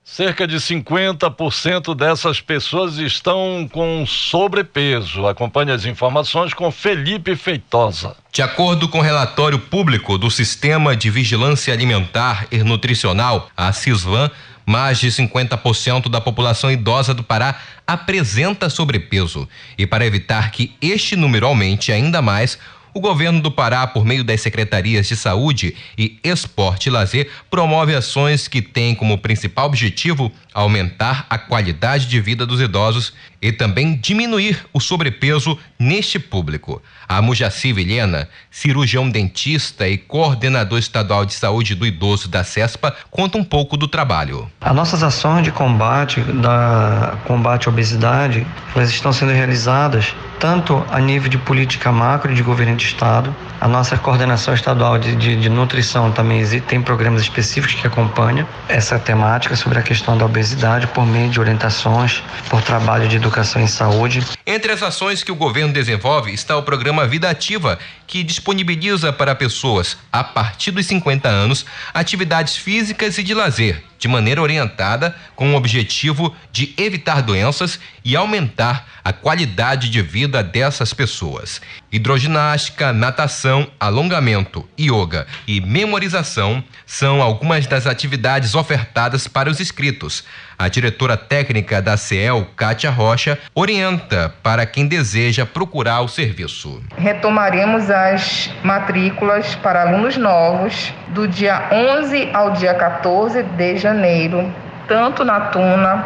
Cerca 0.03 0.45
de 0.45 0.57
50% 0.57 1.95
dessas 1.95 2.41
pessoas 2.41 2.97
estão 2.97 3.65
com 3.71 4.05
sobrepeso. 4.05 5.25
Acompanhe 5.25 5.71
as 5.71 5.85
informações 5.85 6.53
com 6.53 6.69
Felipe 6.69 7.33
Feitosa. 7.35 8.17
De 8.29 8.41
acordo 8.41 8.89
com 8.89 8.97
o 8.97 9.01
relatório 9.01 9.57
público 9.57 10.17
do 10.17 10.29
Sistema 10.29 10.97
de 10.97 11.09
Vigilância 11.09 11.73
Alimentar 11.73 12.45
e 12.51 12.57
Nutricional, 12.57 13.49
a 13.55 13.71
CISVAN, 13.71 14.29
mais 14.65 14.99
de 14.99 15.07
50% 15.07 16.09
da 16.09 16.19
população 16.19 16.69
idosa 16.69 17.13
do 17.13 17.23
Pará 17.23 17.57
apresenta 17.93 18.69
sobrepeso. 18.69 19.47
E 19.77 19.85
para 19.85 20.05
evitar 20.05 20.51
que 20.51 20.73
este 20.81 21.15
número 21.15 21.45
aumente 21.45 21.91
ainda 21.91 22.21
mais, 22.21 22.57
o 22.93 22.99
governo 22.99 23.41
do 23.41 23.51
Pará, 23.51 23.87
por 23.87 24.05
meio 24.05 24.23
das 24.23 24.41
secretarias 24.41 25.07
de 25.07 25.15
Saúde 25.15 25.75
e 25.97 26.19
Esporte 26.23 26.87
e 26.87 26.89
Lazer, 26.89 27.29
promove 27.49 27.95
ações 27.95 28.47
que 28.47 28.61
têm 28.61 28.93
como 28.93 29.17
principal 29.17 29.67
objetivo 29.67 30.31
aumentar 30.53 31.25
a 31.29 31.37
qualidade 31.37 32.07
de 32.07 32.19
vida 32.19 32.45
dos 32.45 32.59
idosos 32.59 33.13
e 33.41 33.51
também 33.51 33.95
diminuir 33.95 34.65
o 34.73 34.79
sobrepeso 34.79 35.57
neste 35.79 36.19
público. 36.19 36.81
A 37.07 37.21
Mujaci 37.21 37.73
Vilhena, 37.73 38.27
cirurgião 38.49 39.09
dentista 39.09 39.87
e 39.87 39.97
coordenador 39.97 40.79
estadual 40.79 41.25
de 41.25 41.33
saúde 41.33 41.73
do 41.73 41.85
idoso 41.85 42.27
da 42.27 42.43
CESPA, 42.43 42.95
conta 43.09 43.37
um 43.37 43.43
pouco 43.43 43.75
do 43.75 43.87
trabalho. 43.87 44.49
As 44.61 44.75
nossas 44.75 45.03
ações 45.03 45.43
de 45.43 45.51
combate 45.51 46.21
da 46.21 47.17
combate 47.25 47.67
à 47.67 47.71
obesidade, 47.71 48.45
elas 48.75 48.89
estão 48.89 49.11
sendo 49.11 49.31
realizadas 49.31 50.13
tanto 50.39 50.83
a 50.89 50.99
nível 50.99 51.29
de 51.29 51.37
política 51.37 51.91
macro 51.91 52.33
de 52.33 52.41
governo 52.41 52.75
de 52.75 52.85
estado, 52.85 53.35
a 53.61 53.67
nossa 53.67 53.95
coordenação 53.95 54.55
estadual 54.55 54.97
de, 54.97 55.15
de, 55.15 55.35
de 55.35 55.47
nutrição 55.47 56.11
também 56.11 56.43
tem 56.61 56.81
programas 56.81 57.21
específicos 57.21 57.79
que 57.79 57.85
acompanham 57.85 58.47
essa 58.67 58.97
temática 58.97 59.55
sobre 59.55 59.77
a 59.77 59.83
questão 59.83 60.17
da 60.17 60.25
obesidade 60.25 60.87
por 60.87 61.05
meio 61.05 61.29
de 61.29 61.39
orientações 61.39 62.23
por 62.49 62.63
trabalho 62.63 63.07
de 63.07 63.17
educação 63.17 63.61
em 63.61 63.67
saúde. 63.67 64.25
Entre 64.45 64.71
as 64.71 64.81
ações 64.81 65.23
que 65.23 65.31
o 65.31 65.35
governo 65.35 65.71
desenvolve 65.71 66.33
está 66.33 66.57
o 66.57 66.63
programa 66.63 67.05
Vida 67.05 67.29
Ativa, 67.29 67.77
que 68.07 68.23
disponibiliza 68.23 69.13
para 69.13 69.35
pessoas 69.35 69.97
a 70.11 70.23
partir 70.23 70.71
dos 70.71 70.87
50 70.87 71.29
anos 71.29 71.65
atividades 71.93 72.57
físicas 72.57 73.17
e 73.19 73.23
de 73.23 73.35
lazer, 73.35 73.83
de 73.99 74.07
maneira 74.07 74.41
orientada 74.41 75.15
com 75.35 75.53
o 75.53 75.55
objetivo 75.55 76.35
de 76.51 76.73
evitar 76.75 77.21
doenças 77.21 77.79
e 78.03 78.15
aumentar 78.15 78.87
a 79.03 79.13
qualidade 79.13 79.89
de 79.89 80.01
vida 80.01 80.43
dessas 80.43 80.91
pessoas. 80.91 81.61
Hidroginástica, 81.91 82.91
natação, 82.91 83.69
alongamento, 83.79 84.67
yoga 84.79 85.27
e 85.47 85.61
memorização 85.61 86.63
são 86.85 87.21
algumas 87.21 87.67
das 87.67 87.85
atividades 87.85 88.55
ofertadas 88.55 89.27
para 89.27 89.49
os 89.49 89.59
inscritos. 89.59 90.23
A 90.61 90.67
diretora 90.67 91.17
técnica 91.17 91.81
da 91.81 91.97
CEL, 91.97 92.45
Kátia 92.55 92.91
Rocha, 92.91 93.35
orienta 93.55 94.31
para 94.43 94.63
quem 94.63 94.85
deseja 94.85 95.43
procurar 95.43 96.01
o 96.01 96.07
serviço. 96.07 96.83
Retomaremos 96.95 97.89
as 97.89 98.53
matrículas 98.63 99.55
para 99.55 99.81
alunos 99.81 100.17
novos 100.17 100.93
do 101.07 101.27
dia 101.27 101.67
11 101.71 102.29
ao 102.31 102.51
dia 102.51 102.75
14 102.75 103.41
de 103.41 103.77
janeiro, 103.77 104.53
tanto 104.87 105.25
na 105.25 105.39
Tuna 105.47 106.05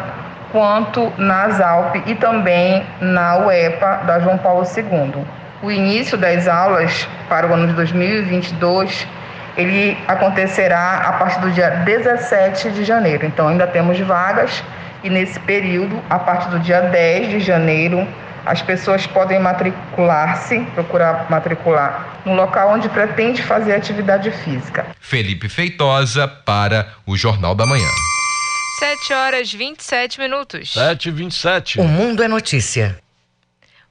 quanto 0.50 1.12
na 1.18 1.50
Zalp 1.50 1.94
e 2.06 2.14
também 2.14 2.82
na 2.98 3.36
UEPA 3.36 4.04
da 4.06 4.20
João 4.20 4.38
Paulo 4.38 4.64
II. 4.74 5.22
O 5.62 5.70
início 5.70 6.16
das 6.16 6.48
aulas 6.48 7.06
para 7.28 7.46
o 7.46 7.52
ano 7.52 7.66
de 7.66 7.74
2022 7.74 9.06
ele 9.56 9.96
acontecerá 10.06 10.96
a 10.98 11.12
partir 11.12 11.40
do 11.40 11.50
dia 11.50 11.70
17 11.70 12.70
de 12.72 12.84
janeiro. 12.84 13.24
Então 13.26 13.48
ainda 13.48 13.66
temos 13.66 13.98
vagas 14.00 14.62
e 15.02 15.10
nesse 15.10 15.38
período, 15.40 16.02
a 16.10 16.18
partir 16.18 16.48
do 16.48 16.58
dia 16.58 16.80
10 16.80 17.30
de 17.30 17.40
janeiro, 17.40 18.06
as 18.44 18.62
pessoas 18.62 19.06
podem 19.06 19.38
matricular-se, 19.40 20.60
procurar 20.74 21.30
matricular 21.30 22.20
no 22.24 22.34
local 22.34 22.72
onde 22.72 22.88
pretende 22.88 23.42
fazer 23.42 23.74
atividade 23.74 24.30
física. 24.30 24.86
Felipe 25.00 25.48
Feitosa 25.48 26.28
para 26.28 26.88
o 27.06 27.16
Jornal 27.16 27.54
da 27.54 27.66
Manhã. 27.66 27.88
7 28.78 29.14
horas 29.14 29.52
27 29.52 30.20
minutos. 30.20 30.72
7 30.72 31.08
e 31.08 31.12
27. 31.12 31.80
O 31.80 31.84
Mundo 31.84 32.22
é 32.22 32.28
Notícia. 32.28 32.98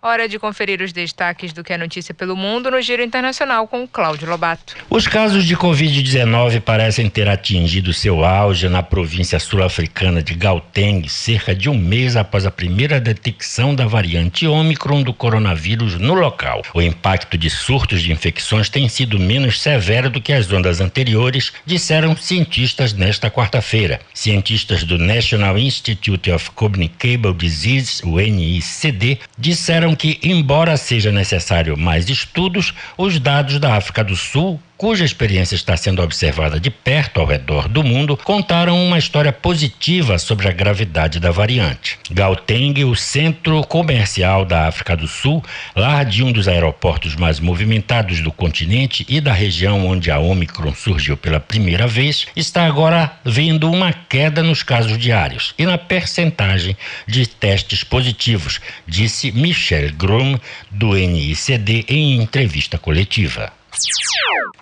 Hora 0.08 0.30
de 0.30 0.38
conferir 0.38 0.84
os 0.84 0.94
destaques 0.94 1.52
do 1.52 1.64
que 1.64 1.74
é 1.74 1.78
notícia 1.80 2.14
pelo 2.14 2.36
mundo 2.36 2.70
no 2.70 2.80
Giro 2.80 3.02
Internacional 3.02 3.68
com 3.68 3.88
Cláudio 3.88 4.30
Lobato. 4.30 4.76
Os 4.88 5.08
casos 5.08 5.44
de 5.44 5.58
Covid-19 5.58 6.62
parecem 6.62 7.10
ter 7.10 7.28
atingido 7.28 7.92
seu 7.92 8.24
auge 8.24 8.70
na 8.70 8.84
província 8.84 9.40
sul-africana 9.40 10.22
de 10.22 10.36
Gauteng, 10.36 11.10
cerca 11.10 11.56
de 11.56 11.72
um 11.72 11.76
mês 11.76 12.16
após 12.16 12.46
a 12.46 12.52
primeira 12.52 13.02
detecção 13.02 13.74
da 13.74 13.88
variante 13.88 14.46
Ômicron 14.46 15.02
do 15.02 15.12
coronavírus 15.12 15.98
no 15.98 16.14
local. 16.14 16.62
O 16.76 16.84
impacto 16.84 17.36
de 17.36 17.50
surtos 17.50 18.04
de 18.04 18.12
infecções 18.12 18.70
tem 18.70 18.88
sido 18.88 19.18
menos 19.18 19.60
severo 19.60 20.12
do 20.12 20.22
que 20.22 20.34
as 20.34 20.52
ondas 20.54 20.82
anteriores, 20.82 21.52
disseram 21.66 22.16
cientistas 22.16 22.94
nesta 22.94 23.32
quarta-feira. 23.32 24.00
Cientistas 24.14 24.84
do 24.84 25.00
National 25.00 25.58
Institute 25.58 26.30
of 26.30 26.52
Communicable 26.52 27.34
Disease, 27.34 28.04
o 28.06 28.20
NICD, 28.20 29.18
disseram 29.36 29.95
que, 29.96 30.20
embora 30.24 30.78
seja 30.78 31.12
necessário 31.12 31.78
mais 31.78 32.10
estudos, 32.10 32.74
os 32.98 33.20
dados 33.20 33.60
da 33.60 33.76
África 33.76 34.04
do 34.04 34.16
Sul 34.16 34.60
cuja 34.78 35.06
experiência 35.06 35.56
está 35.56 35.78
sendo 35.78 36.02
observada 36.02 36.60
de 36.60 36.70
perto 36.70 37.20
ao 37.20 37.26
redor 37.26 37.68
do 37.68 37.84
mundo, 37.84 38.18
contaram 38.18 38.84
uma 38.84 38.98
história 38.98 39.32
positiva 39.32 40.18
sobre 40.18 40.48
a 40.48 40.52
gravidade 40.52 41.20
da 41.20 41.32
variante. 41.32 41.98
Gauteng, 42.12 42.84
o 42.84 42.96
centro 42.96 43.64
comercial 43.64 44.44
da 44.46 44.68
África 44.68 44.96
do 44.96 45.08
Sul, 45.08 45.44
lar 45.76 46.06
de 46.06 46.24
um 46.24 46.32
dos 46.32 46.48
aeroportos 46.48 47.16
mais 47.16 47.40
movimentados 47.40 48.20
do 48.22 48.32
continente 48.32 49.06
e 49.08 49.22
da 49.22 49.34
região 49.34 49.86
onde 49.86 50.12
a 50.12 50.20
Omicron 50.20 50.74
surgiu 50.74 51.16
pela 51.16 51.40
primeira 51.40 51.88
vez, 51.88 52.28
está 52.36 52.66
agora 52.66 53.12
vendo 53.24 53.72
uma 53.72 53.94
queda 53.94 54.44
nos 54.44 54.64
casos 54.64 54.98
diários 54.98 55.54
e 55.58 55.66
na 55.66 55.78
percentagem 55.78 56.76
de 57.08 57.28
testes 57.28 57.84
positivos, 57.84 58.60
disse 58.88 59.32
Michel 59.32 59.92
Grum, 59.94 60.38
do 60.70 60.94
NICD, 60.94 61.86
em 61.88 62.22
entrevista 62.22 62.78
coletiva. 62.78 63.52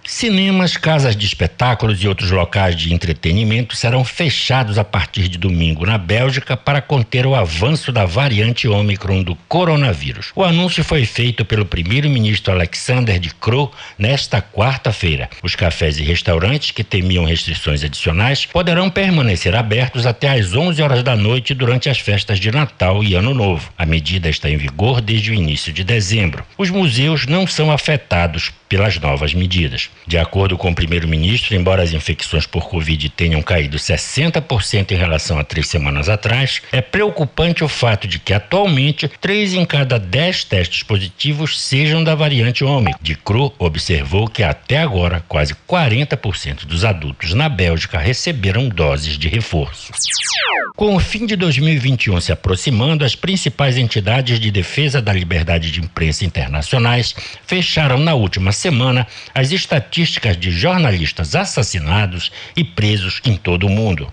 Cinemas, 0.06 0.78
casas 0.78 1.16
de 1.16 1.26
espetáculos 1.26 2.04
e 2.04 2.08
outros 2.08 2.32
locais 2.32 2.76
de 2.76 2.94
entretenimento 2.94 3.76
serão 3.76 4.04
fechados 4.04 4.78
a 4.78 4.84
partir 4.84 5.28
de 5.28 5.38
domingo 5.38 5.86
na 5.86 5.98
Bélgica 5.98 6.56
para 6.56 6.82
conter 6.82 7.26
o 7.26 7.36
avanço 7.36 7.92
da 7.92 8.06
variante 8.06 8.68
Ômicron 8.68 9.24
do 9.24 9.36
coronavírus. 9.48 10.32
O 10.36 10.44
anúncio 10.44 10.84
foi 10.84 11.06
feito 11.06 11.46
pelo 11.46 11.66
primeiro-ministro 11.66 12.54
Alexander 12.54 13.20
de 13.20 13.34
Croo 13.34 13.72
nesta 13.98 14.42
quarta-feira. 14.42 15.30
Os 15.42 15.56
cafés 15.56 15.98
e 16.00 16.04
restaurantes 16.04 16.72
que 16.72 16.84
temiam 16.84 17.26
restrições 17.26 17.84
adicionais 17.84 18.46
poderão 18.46 18.90
permanecer 18.90 19.56
abertos 19.56 20.06
até 20.06 20.30
às 20.30 20.54
11 20.54 20.82
horas 20.82 21.04
da 21.04 21.16
noite 21.16 21.54
durante 21.54 21.90
as 21.90 22.00
festas 22.00 22.40
de 22.40 22.52
Natal 22.52 23.04
e 23.04 23.16
Ano 23.16 23.34
Novo. 23.34 23.72
A 23.78 23.86
medida 23.86 24.30
está 24.30 24.50
em 24.50 24.58
vigor 24.58 25.02
desde 25.02 25.32
o 25.32 25.34
início 25.34 25.72
de 25.72 25.84
dezembro. 25.84 26.46
Os 26.58 26.70
museus 26.70 27.26
não 27.26 27.48
são 27.48 27.72
afetados 27.72 28.52
pelas 28.74 28.98
novas 29.04 29.34
medidas. 29.34 29.90
De 30.08 30.18
acordo 30.18 30.58
com 30.58 30.72
o 30.72 30.76
primeiro-ministro, 30.76 31.56
embora 31.56 31.84
as 31.84 31.94
infecções 31.94 32.48
por 32.48 32.68
Covid 32.70 33.10
tenham 33.10 33.42
caído 33.42 33.78
60% 33.78 34.92
em 34.92 34.96
relação 34.96 35.38
a 35.38 35.44
três 35.44 35.68
semanas 35.68 36.10
atrás, 36.10 36.62
é 36.72 36.82
preocupante 36.82 37.64
o 37.64 37.68
fato 37.68 38.08
de 38.08 38.18
que 38.18 38.34
atualmente 38.34 39.08
três 39.22 39.54
em 39.54 39.66
cada 39.66 40.00
dez 40.00 40.44
testes 40.44 40.82
positivos 40.84 41.60
sejam 41.60 42.04
da 42.04 42.16
variante 42.16 42.64
Ômicron. 42.64 43.00
De 43.02 43.16
Cru 43.16 43.54
observou 43.60 44.28
que 44.28 44.42
até 44.42 44.78
agora 44.78 45.24
quase 45.28 45.54
40% 45.70 46.66
dos 46.66 46.86
adultos 46.86 47.34
na 47.34 47.50
Bélgica 47.50 48.00
receberam 48.00 48.70
doses 48.70 49.18
de 49.18 49.28
reforço. 49.28 49.92
Com 50.76 50.96
o 50.96 51.00
fim 51.00 51.26
de 51.26 51.36
2021 51.36 52.20
se 52.20 52.32
aproximando, 52.32 53.06
as 53.06 53.16
principais 53.16 53.78
entidades 53.78 54.40
de 54.40 54.50
defesa 54.50 55.02
da 55.02 55.14
liberdade 55.14 55.70
de 55.70 55.80
imprensa 55.80 56.26
internacionais 56.26 57.14
fecharam 57.46 58.00
na 58.00 58.16
última 58.16 58.52
semana 58.52 58.93
as 59.34 59.52
estatísticas 59.52 60.38
de 60.38 60.52
jornalistas 60.52 61.36
assassinados 61.36 62.32
e 62.56 62.64
presos 62.64 63.22
em 63.26 63.36
todo 63.36 63.68
o 63.68 63.70
mundo. 63.70 64.12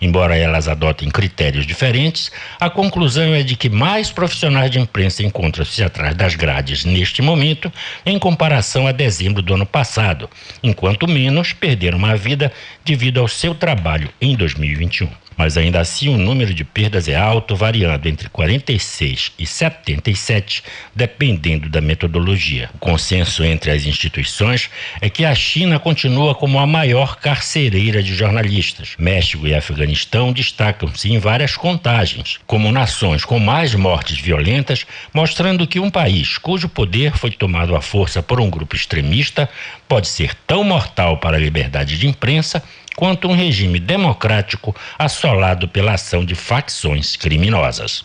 Embora 0.00 0.36
elas 0.36 0.66
adotem 0.66 1.08
critérios 1.08 1.64
diferentes, 1.64 2.32
a 2.58 2.68
conclusão 2.68 3.32
é 3.34 3.42
de 3.42 3.54
que 3.54 3.68
mais 3.68 4.10
profissionais 4.10 4.70
de 4.70 4.80
imprensa 4.80 5.22
encontram-se 5.22 5.82
atrás 5.82 6.14
das 6.16 6.34
grades 6.34 6.84
neste 6.84 7.22
momento, 7.22 7.72
em 8.04 8.18
comparação 8.18 8.86
a 8.86 8.92
dezembro 8.92 9.40
do 9.40 9.54
ano 9.54 9.66
passado, 9.66 10.28
enquanto 10.62 11.06
menos 11.06 11.52
perderam 11.52 12.04
a 12.04 12.16
vida 12.16 12.52
devido 12.84 13.20
ao 13.20 13.28
seu 13.28 13.54
trabalho 13.54 14.08
em 14.20 14.34
2021 14.34 15.08
mas 15.36 15.56
ainda 15.56 15.80
assim 15.80 16.08
o 16.08 16.16
número 16.16 16.54
de 16.54 16.64
perdas 16.64 17.08
é 17.08 17.16
alto, 17.16 17.56
variando 17.56 18.08
entre 18.08 18.28
46 18.28 19.32
e 19.38 19.46
77, 19.46 20.62
dependendo 20.94 21.68
da 21.68 21.80
metodologia. 21.80 22.70
O 22.74 22.78
consenso 22.78 23.44
entre 23.44 23.70
as 23.70 23.84
instituições 23.84 24.70
é 25.00 25.08
que 25.08 25.24
a 25.24 25.34
China 25.34 25.78
continua 25.78 26.34
como 26.34 26.58
a 26.58 26.66
maior 26.66 27.16
carcereira 27.16 28.02
de 28.02 28.14
jornalistas. 28.14 28.94
México 28.98 29.46
e 29.46 29.54
Afeganistão 29.54 30.32
destacam-se 30.32 31.12
em 31.12 31.18
várias 31.18 31.56
contagens, 31.56 32.38
como 32.46 32.72
nações 32.72 33.24
com 33.24 33.38
mais 33.38 33.74
mortes 33.74 34.18
violentas, 34.18 34.86
mostrando 35.12 35.66
que 35.66 35.80
um 35.80 35.90
país 35.90 36.38
cujo 36.38 36.68
poder 36.68 37.16
foi 37.16 37.30
tomado 37.30 37.74
à 37.76 37.80
força 37.80 38.22
por 38.22 38.40
um 38.40 38.50
grupo 38.50 38.76
extremista 38.76 39.48
pode 39.88 40.08
ser 40.08 40.34
tão 40.46 40.64
mortal 40.64 41.18
para 41.18 41.36
a 41.36 41.40
liberdade 41.40 41.98
de 41.98 42.06
imprensa 42.06 42.62
quanto 42.96 43.28
um 43.28 43.34
regime 43.34 43.78
democrático 43.78 44.74
assolado 44.98 45.68
pela 45.68 45.94
ação 45.94 46.24
de 46.24 46.34
facções 46.34 47.16
criminosas. 47.16 48.04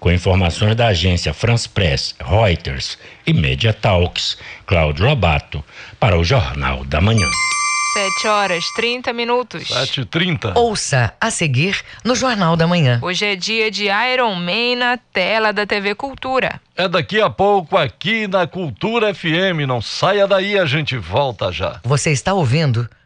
Com 0.00 0.10
informações 0.10 0.74
da 0.74 0.88
agência 0.88 1.32
France 1.32 1.68
Press, 1.68 2.14
Reuters 2.20 2.98
e 3.26 3.32
Media 3.32 3.72
Talks, 3.72 4.36
Cláudio 4.66 5.06
Lobato, 5.06 5.64
para 5.98 6.18
o 6.18 6.24
Jornal 6.24 6.84
da 6.84 7.00
Manhã. 7.00 7.26
7 7.94 8.26
horas 8.26 8.64
30 8.74 9.12
minutos. 9.12 9.68
7h30. 9.68 10.56
Ouça 10.56 11.14
a 11.20 11.30
seguir 11.30 11.80
no 12.02 12.16
Jornal 12.16 12.56
da 12.56 12.66
Manhã. 12.66 12.98
Hoje 13.00 13.24
é 13.24 13.36
dia 13.36 13.70
de 13.70 13.84
Iron 13.84 14.34
Man 14.34 14.76
na 14.76 14.96
tela 14.96 15.52
da 15.52 15.64
TV 15.64 15.94
Cultura. 15.94 16.60
É 16.76 16.88
daqui 16.88 17.20
a 17.20 17.30
pouco 17.30 17.76
aqui 17.76 18.26
na 18.26 18.48
Cultura 18.48 19.14
FM. 19.14 19.62
Não 19.64 19.80
saia 19.80 20.26
daí, 20.26 20.58
a 20.58 20.66
gente 20.66 20.96
volta 20.96 21.52
já. 21.52 21.80
Você 21.84 22.10
está 22.10 22.34
ouvindo 22.34 22.90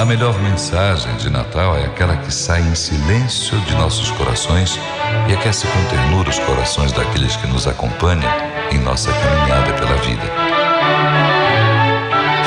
A 0.00 0.04
melhor 0.06 0.40
mensagem 0.40 1.14
de 1.16 1.28
Natal 1.28 1.76
é 1.76 1.84
aquela 1.84 2.16
que 2.16 2.32
sai 2.32 2.62
em 2.62 2.74
silêncio 2.74 3.60
de 3.66 3.74
nossos 3.74 4.10
corações 4.12 4.80
e 5.28 5.34
aquece 5.34 5.66
com 5.66 5.84
ternura 5.90 6.30
os 6.30 6.38
corações 6.38 6.90
daqueles 6.90 7.36
que 7.36 7.46
nos 7.46 7.66
acompanham 7.66 8.32
em 8.72 8.78
nossa 8.78 9.12
caminhada 9.12 9.74
pela 9.74 9.96
vida. 9.96 10.22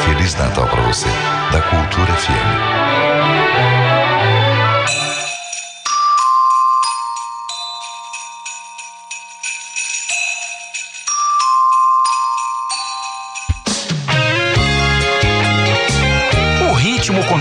Feliz 0.03 0.33
Natal 0.33 0.65
para 0.65 0.81
você, 0.81 1.09
da 1.51 1.61
Cultura 1.61 2.11
FM. 2.13 3.82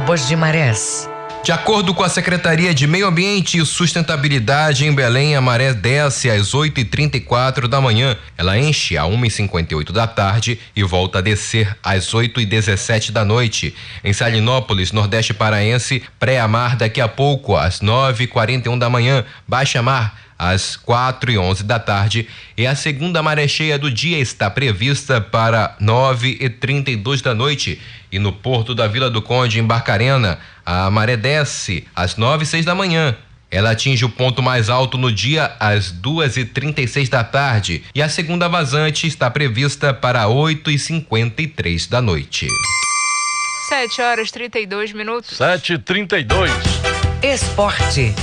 Tábuas 0.00 0.26
de 0.26 0.34
Marés. 0.34 1.10
De 1.44 1.52
acordo 1.52 1.92
com 1.92 2.02
a 2.02 2.08
Secretaria 2.08 2.72
de 2.72 2.86
Meio 2.86 3.06
Ambiente 3.06 3.58
e 3.58 3.66
Sustentabilidade 3.66 4.86
em 4.86 4.94
Belém, 4.94 5.36
a 5.36 5.42
maré 5.42 5.74
desce 5.74 6.30
às 6.30 6.54
8h34 6.54 7.66
da 7.66 7.82
manhã. 7.82 8.16
Ela 8.38 8.58
enche 8.58 8.96
às 8.96 9.06
1h58 9.06 9.92
da 9.92 10.06
tarde 10.06 10.58
e 10.74 10.82
volta 10.82 11.18
a 11.18 11.20
descer 11.20 11.76
às 11.82 12.14
8h17 12.14 13.10
da 13.10 13.26
noite. 13.26 13.74
Em 14.02 14.14
Salinópolis, 14.14 14.90
Nordeste 14.90 15.34
Paraense, 15.34 16.02
pré-amar 16.18 16.78
daqui 16.78 17.00
a 17.00 17.08
pouco 17.08 17.54
às 17.54 17.80
9h41 17.80 18.78
da 18.78 18.88
manhã. 18.88 19.22
Baixa 19.46 19.82
mar 19.82 20.18
às 20.40 20.74
4 20.74 21.32
e 21.32 21.36
11 21.36 21.64
da 21.64 21.78
tarde 21.78 22.26
e 22.56 22.66
a 22.66 22.74
segunda 22.74 23.22
maré 23.22 23.46
cheia 23.46 23.78
do 23.78 23.90
dia 23.90 24.18
está 24.18 24.48
prevista 24.48 25.20
para 25.20 25.76
9 25.78 26.38
e 26.40 26.48
32 26.48 27.20
da 27.20 27.34
noite. 27.34 27.78
E 28.10 28.18
no 28.18 28.32
porto 28.32 28.74
da 28.74 28.88
Vila 28.88 29.10
do 29.10 29.20
Conde, 29.20 29.60
em 29.60 29.62
Barcarena, 29.62 30.38
a 30.64 30.90
maré 30.90 31.14
desce 31.14 31.86
às 31.94 32.16
9 32.16 32.44
e 32.44 32.46
6 32.46 32.64
da 32.64 32.74
manhã. 32.74 33.14
Ela 33.50 33.72
atinge 33.72 34.04
o 34.04 34.08
ponto 34.08 34.42
mais 34.42 34.70
alto 34.70 34.96
no 34.96 35.12
dia 35.12 35.54
às 35.60 35.90
2 35.90 36.38
e 36.38 36.44
36 36.46 37.08
da 37.10 37.22
tarde 37.22 37.84
e 37.94 38.00
a 38.00 38.08
segunda 38.08 38.48
vazante 38.48 39.06
está 39.06 39.30
prevista 39.30 39.92
para 39.92 40.26
8 40.26 40.70
e 40.70 40.78
53 40.78 41.86
da 41.86 42.00
noite. 42.00 42.48
7 43.68 44.00
horas 44.00 44.30
32 44.30 44.92
minutos. 44.94 45.38
7h32. 45.38 46.50
Esporte. 47.22 48.14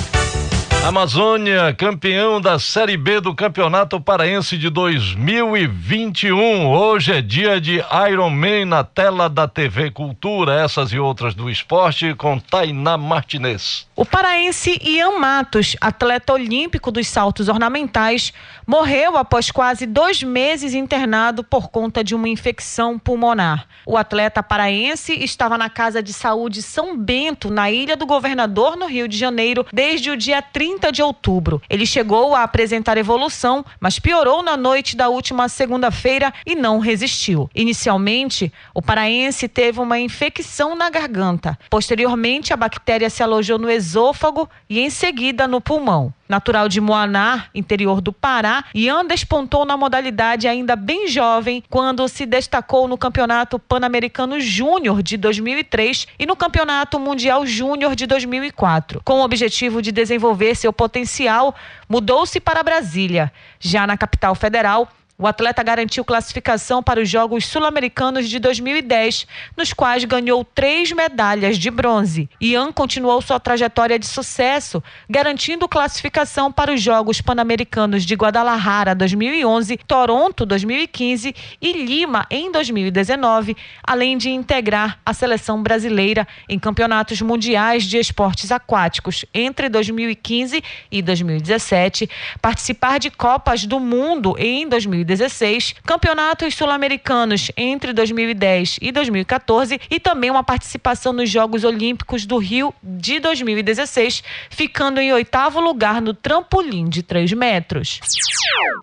Amazônia, 0.88 1.74
campeão 1.74 2.40
da 2.40 2.58
Série 2.58 2.96
B 2.96 3.20
do 3.20 3.36
Campeonato 3.36 4.00
Paraense 4.00 4.58
de 4.58 4.70
2021. 4.70 6.66
Hoje 6.66 7.12
é 7.12 7.22
dia 7.22 7.60
de 7.60 7.84
Iron 8.10 8.30
Man 8.30 8.68
na 8.68 8.86
tela 8.86 9.28
da 9.28 9.50
TV 9.50 9.92
Cultura. 9.92 10.54
Essas 10.54 10.94
e 10.94 10.98
outras 10.98 11.36
do 11.36 11.50
esporte 11.50 12.14
com 12.14 12.40
Tainá 12.40 12.98
Martinez. 12.98 13.86
O 14.00 14.06
paraense 14.06 14.80
Ian 14.84 15.18
Matos, 15.18 15.76
atleta 15.82 16.32
olímpico 16.32 16.92
dos 16.92 17.08
saltos 17.08 17.48
ornamentais, 17.48 18.32
morreu 18.68 19.18
após 19.18 19.50
quase 19.50 19.88
dois 19.88 20.22
meses 20.22 20.76
internado 20.76 21.44
por 21.44 21.70
conta 21.70 22.04
de 22.04 22.14
uma 22.14 22.30
infecção 22.30 23.00
pulmonar. 23.00 23.66
O 23.88 23.98
atleta 23.98 24.44
paraense 24.44 25.14
estava 25.14 25.58
na 25.58 25.68
Casa 25.68 26.04
de 26.04 26.14
Saúde 26.14 26.62
São 26.62 26.96
Bento, 26.96 27.50
na 27.50 27.72
Ilha 27.72 27.98
do 27.98 28.06
Governador, 28.06 28.78
no 28.78 28.86
Rio 28.86 29.08
de 29.08 29.18
Janeiro, 29.18 29.66
desde 29.74 30.12
o 30.12 30.16
dia 30.16 30.44
30 30.44 30.92
de 30.92 31.02
outubro. 31.02 31.60
Ele 31.68 31.88
chegou 31.88 32.36
a 32.36 32.44
apresentar 32.44 33.00
evolução, 33.00 33.66
mas 33.80 33.98
piorou 33.98 34.44
na 34.44 34.56
noite 34.56 34.96
da 34.96 35.10
última 35.10 35.50
segunda-feira 35.50 36.32
e 36.46 36.54
não 36.54 36.78
resistiu. 36.78 37.50
Inicialmente, 37.56 38.54
o 38.76 38.82
paraense 38.82 39.48
teve 39.48 39.80
uma 39.80 39.98
infecção 39.98 40.76
na 40.76 40.88
garganta. 40.88 41.58
Posteriormente, 41.68 42.54
a 42.54 42.58
bactéria 42.58 43.10
se 43.10 43.24
alojou 43.24 43.58
no 43.58 43.72
esôfago 43.88 44.50
e 44.70 44.80
em 44.80 44.90
seguida 44.90 45.48
no 45.48 45.62
pulmão. 45.62 46.14
Natural 46.28 46.68
de 46.68 46.82
Moaná, 46.82 47.46
interior 47.56 48.02
do 48.02 48.12
Pará, 48.12 48.66
Ian 48.76 49.06
despontou 49.06 49.64
na 49.64 49.78
modalidade 49.78 50.46
ainda 50.46 50.76
bem 50.76 51.08
jovem 51.08 51.64
quando 51.70 52.06
se 52.10 52.26
destacou 52.26 52.86
no 52.86 52.98
Campeonato 52.98 53.58
Pan-Americano 53.58 54.38
Júnior 54.42 55.02
de 55.02 55.16
2003 55.16 56.06
e 56.20 56.26
no 56.26 56.36
Campeonato 56.36 57.00
Mundial 57.00 57.46
Júnior 57.46 57.96
de 57.96 58.06
2004. 58.06 59.02
Com 59.06 59.22
o 59.22 59.24
objetivo 59.24 59.82
de 59.82 59.94
desenvolver 59.94 60.54
seu 60.56 60.74
potencial, 60.74 61.56
mudou-se 61.88 62.42
para 62.42 62.64
Brasília. 62.64 63.32
Já 63.58 63.88
na 63.88 63.96
capital 63.96 64.36
federal, 64.36 64.90
o 65.20 65.26
atleta 65.26 65.64
garantiu 65.64 66.06
classificação 66.06 66.84
para 66.84 67.02
os 67.02 67.10
Jogos 67.10 67.48
Sul-Americanos 67.48 68.30
de 68.30 68.38
2010, 68.38 69.26
nos 69.58 69.74
quais 69.74 70.04
ganhou 70.04 70.46
três 70.46 70.92
medalhas 70.92 71.58
de 71.58 71.72
bronze. 71.72 72.30
Ian 72.40 72.72
continuou 72.72 73.20
sua 73.20 73.40
trajetória 73.40 73.98
de 73.98 74.06
sucesso, 74.06 74.82
garantindo 75.10 75.68
classificação 75.68 76.52
para 76.52 76.72
os 76.72 76.80
Jogos 76.80 77.20
Pan-Americanos 77.20 78.06
de 78.06 78.14
Guadalajara 78.14 78.94
2011, 78.94 79.78
Toronto 79.88 80.46
2015 80.46 81.34
e 81.60 81.74
Lima 81.74 82.28
em 82.30 82.52
2019, 82.52 83.58
além 83.84 84.20
de 84.20 84.30
integrar 84.30 85.00
a 85.04 85.16
seleção 85.16 85.64
brasileira 85.64 86.28
em 86.48 86.60
campeonatos 86.60 87.22
mundiais 87.24 87.86
de 87.86 87.98
esportes 87.98 88.52
aquáticos 88.52 89.26
entre 89.34 89.68
2015 89.68 90.64
e 90.92 91.02
2017, 91.02 92.08
participar 92.40 93.00
de 93.00 93.10
Copas 93.10 93.66
do 93.66 93.80
Mundo 93.80 94.36
em 94.38 94.70
2017. 94.70 95.07
2016, 95.08 95.76
campeonatos 95.86 96.54
sul-americanos 96.54 97.50
entre 97.56 97.94
2010 97.94 98.78
e 98.82 98.92
2014 98.92 99.80
e 99.90 100.00
também 100.00 100.30
uma 100.30 100.44
participação 100.44 101.14
nos 101.14 101.30
Jogos 101.30 101.64
Olímpicos 101.64 102.26
do 102.26 102.38
Rio 102.38 102.74
de 102.84 103.20
2016, 103.20 104.22
ficando 104.50 105.00
em 105.00 105.14
oitavo 105.14 105.62
lugar 105.62 106.02
no 106.02 106.14
trampolim 106.14 106.90
de 106.90 107.02
3 107.02 107.32
metros. 107.34 108.02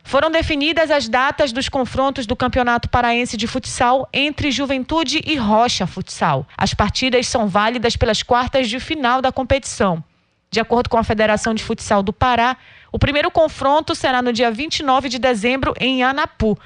Foram 0.03 0.31
definidas 0.31 0.91
as 0.91 1.09
datas 1.09 1.53
dos 1.53 1.69
confrontos 1.69 2.27
do 2.27 2.35
Campeonato 2.35 2.89
Paraense 2.89 3.37
de 3.37 3.47
Futsal 3.47 4.09
entre 4.13 4.51
Juventude 4.51 5.23
e 5.27 5.37
Rocha 5.37 5.87
Futsal. 5.87 6.47
As 6.57 6.73
partidas 6.73 7.27
são 7.27 7.49
válidas 7.49 7.97
pelas 7.97 8.23
quartas 8.23 8.69
de 8.69 8.81
final 8.81 9.21
da 9.21 9.31
competição. 9.31 10.03
De 10.51 10.61
acordo 10.61 10.89
com 10.89 10.97
a 10.97 11.03
Federação 11.03 11.53
de 11.53 11.65
Futsal 11.65 12.01
do 12.01 12.13
Pará, 12.13 12.57
o 12.95 12.99
primeiro 12.99 13.29
confronto 13.29 13.93
será 13.93 14.23
no 14.23 14.33
dia 14.33 14.53
29 14.53 15.09
de 15.09 15.19
dezembro 15.19 15.75
em 15.81 16.05
Anapu. 16.05 16.57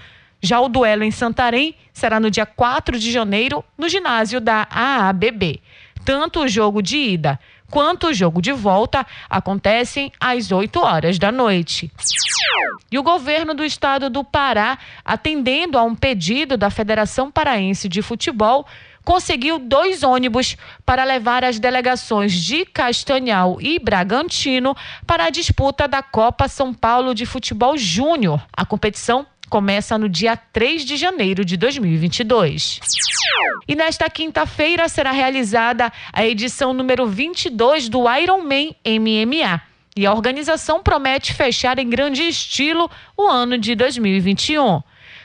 Já 0.43 0.61
o 0.61 0.69
duelo 0.69 1.03
em 1.03 1.11
Santarém 1.11 1.75
será 1.91 2.21
no 2.21 2.31
dia 2.31 2.45
4 2.45 2.99
de 2.99 3.11
janeiro 3.11 3.65
no 3.79 3.89
ginásio 3.89 4.39
da 4.39 4.69
AABB. 4.71 5.59
Tanto 6.05 6.41
o 6.41 6.47
jogo 6.49 6.83
de 6.83 6.99
ida 6.99 7.41
enquanto 7.67 8.09
o 8.09 8.13
jogo 8.13 8.43
de 8.43 8.53
volta 8.53 9.07
acontece 9.31 10.13
às 10.21 10.53
8 10.53 10.79
horas 10.79 11.19
da 11.19 11.33
noite. 11.33 11.91
E 12.93 12.99
o 12.99 13.03
governo 13.03 13.55
do 13.55 13.65
estado 13.65 14.11
do 14.11 14.23
Pará, 14.23 14.77
atendendo 15.03 15.79
a 15.79 15.83
um 15.83 15.95
pedido 15.95 16.59
da 16.59 16.69
Federação 16.69 17.31
Paraense 17.31 17.89
de 17.89 18.03
Futebol, 18.03 18.67
conseguiu 19.09 19.59
dois 19.59 20.03
ônibus 20.03 20.55
para 20.85 21.03
levar 21.03 21.43
as 21.43 21.59
delegações 21.59 22.31
de 22.31 22.67
Castanhal 22.67 23.57
e 23.59 23.79
Bragantino 23.79 24.77
para 25.07 25.25
a 25.25 25.31
disputa 25.31 25.89
da 25.89 26.03
Copa 26.03 26.47
São 26.47 26.75
Paulo 26.75 27.15
de 27.15 27.25
Futebol 27.25 27.79
Júnior. 27.79 28.39
A 28.53 28.67
competição 28.67 29.27
começa 29.49 29.97
no 29.97 30.11
dia 30.11 30.37
3 30.37 30.85
de 30.85 30.99
janeiro 30.99 31.43
de 31.43 31.57
2022. 31.57 32.81
E 33.67 33.75
nesta 33.75 34.11
quinta-feira 34.11 34.87
será 34.91 35.11
realizada 35.11 35.91
a 36.13 36.27
edição 36.27 36.75
número 36.75 37.07
22 37.07 37.89
do 37.89 38.05
Ironman 38.15 38.77
MMA. 38.87 39.63
E 39.97 40.05
a 40.05 40.13
organização 40.13 40.83
promete 40.83 41.33
fechar 41.33 41.79
em 41.79 41.89
grande 41.89 42.29
estilo 42.29 42.91
o 43.17 43.27
ano 43.27 43.57
de 43.57 43.75
2021. 43.75 44.83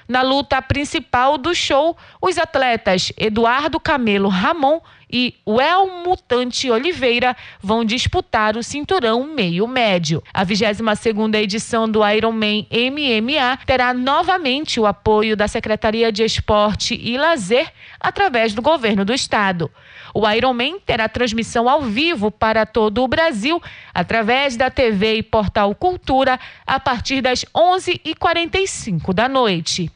Na 0.08 0.22
luta 0.22 0.62
principal 0.62 1.38
do 1.38 1.54
show, 1.56 1.98
os 2.22 2.38
atletas 2.38 3.12
Eduardo 3.18 3.80
Camelo 3.80 4.30
Ramon 4.30 4.82
e 5.14 5.36
o 5.46 5.62
El 5.62 6.04
Mutante 6.04 6.72
Oliveira 6.72 7.38
vão 7.62 7.86
disputar 7.86 8.58
o 8.58 8.64
cinturão 8.64 9.24
meio-médio. 9.24 10.24
A 10.34 10.44
22ª 10.44 11.36
edição 11.36 11.88
do 11.88 12.06
Ironman 12.06 12.68
MMA 12.72 13.60
terá 13.64 13.94
novamente 13.94 14.80
o 14.80 14.88
apoio 14.88 15.38
da 15.38 15.48
Secretaria 15.48 16.12
de 16.12 16.24
Esporte 16.24 17.00
e 17.00 17.16
Lazer 17.16 17.72
através 18.00 18.56
do 18.56 18.62
governo 18.64 19.06
do 19.06 19.14
estado. 19.14 19.70
O 20.16 20.30
Ironman 20.30 20.80
terá 20.80 21.08
transmissão 21.08 21.70
ao 21.70 21.82
vivo 21.82 22.32
para 22.32 22.66
todo 22.66 23.04
o 23.04 23.08
Brasil 23.08 23.62
através 23.94 24.56
da 24.56 24.70
TV 24.70 25.18
e 25.18 25.24
Portal 25.24 25.74
Cultura 25.76 26.40
a 26.66 26.80
partir 26.80 27.22
das 27.22 27.46
11h45 27.46 29.14
da 29.14 29.28
noite. 29.28 29.92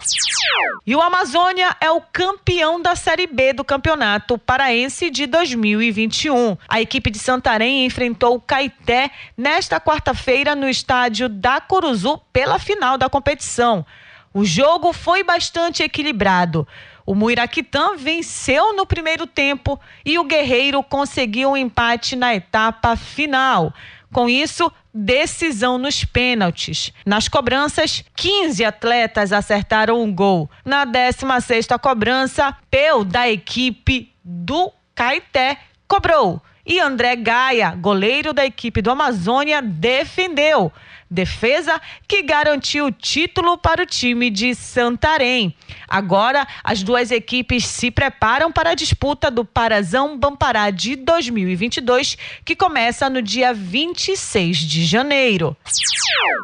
E 0.86 0.96
o 0.96 1.02
Amazônia 1.02 1.76
é 1.82 1.92
o 1.92 2.02
campeão 2.02 2.82
da 2.82 2.96
Série 2.96 3.28
B 3.28 3.54
do 3.54 3.64
Campeonato 3.64 4.38
Paraense 4.38 5.07
de 5.10 5.26
2021. 5.26 6.58
A 6.68 6.82
equipe 6.82 7.10
de 7.10 7.20
Santarém 7.20 7.86
enfrentou 7.86 8.36
o 8.36 8.42
Caeté 8.42 9.12
nesta 9.36 9.80
quarta-feira 9.80 10.56
no 10.56 10.68
estádio 10.68 11.30
da 11.30 11.60
Curuzu 11.62 12.20
pela 12.32 12.60
final 12.60 12.98
da 12.98 13.10
competição. 13.10 13.86
O 14.34 14.46
jogo 14.46 14.94
foi 14.94 15.24
bastante 15.24 15.82
equilibrado. 15.82 16.68
O 17.06 17.16
Muiraquitã 17.16 17.96
venceu 17.96 18.76
no 18.76 18.86
primeiro 18.86 19.26
tempo 19.26 19.80
e 20.06 20.20
o 20.20 20.24
Guerreiro 20.24 20.84
conseguiu 20.84 21.52
um 21.52 21.58
empate 21.58 22.16
na 22.16 22.36
etapa 22.36 22.96
final. 22.96 23.74
Com 24.12 24.30
isso, 24.30 24.72
decisão 24.94 25.78
nos 25.78 26.04
pênaltis. 26.04 26.92
Nas 27.06 27.28
cobranças, 27.28 28.04
15 28.16 28.64
atletas 28.64 29.32
acertaram 29.32 30.02
um 30.02 30.14
gol. 30.14 30.50
Na 30.66 30.86
16ª 30.86 31.78
cobrança, 31.80 32.56
Peu 32.70 33.04
da 33.04 33.30
equipe 33.30 34.14
do 34.24 34.72
Caeté 34.98 35.58
cobrou. 35.88 36.42
E 36.66 36.80
André 36.82 37.16
Gaia, 37.16 37.70
goleiro 37.76 38.34
da 38.34 38.44
equipe 38.44 38.82
do 38.82 38.90
Amazônia, 38.90 39.62
defendeu. 39.62 40.74
Defesa 41.10 41.80
que 42.06 42.24
garantiu 42.24 42.88
o 42.88 42.92
título 42.92 43.60
para 43.60 43.84
o 43.84 43.86
time 43.86 44.30
de 44.30 44.54
Santarém. 44.56 45.56
Agora, 45.88 46.46
as 46.64 46.82
duas 46.82 47.12
equipes 47.12 47.66
se 47.66 47.92
preparam 47.92 48.52
para 48.52 48.72
a 48.72 48.76
disputa 48.76 49.30
do 49.30 49.46
Parazão 49.46 50.18
Bampará 50.18 50.72
de 50.72 50.96
2022, 50.98 52.18
que 52.44 52.56
começa 52.56 53.08
no 53.10 53.22
dia 53.22 53.54
26 53.54 54.58
de 54.58 54.84
janeiro. 54.84 55.56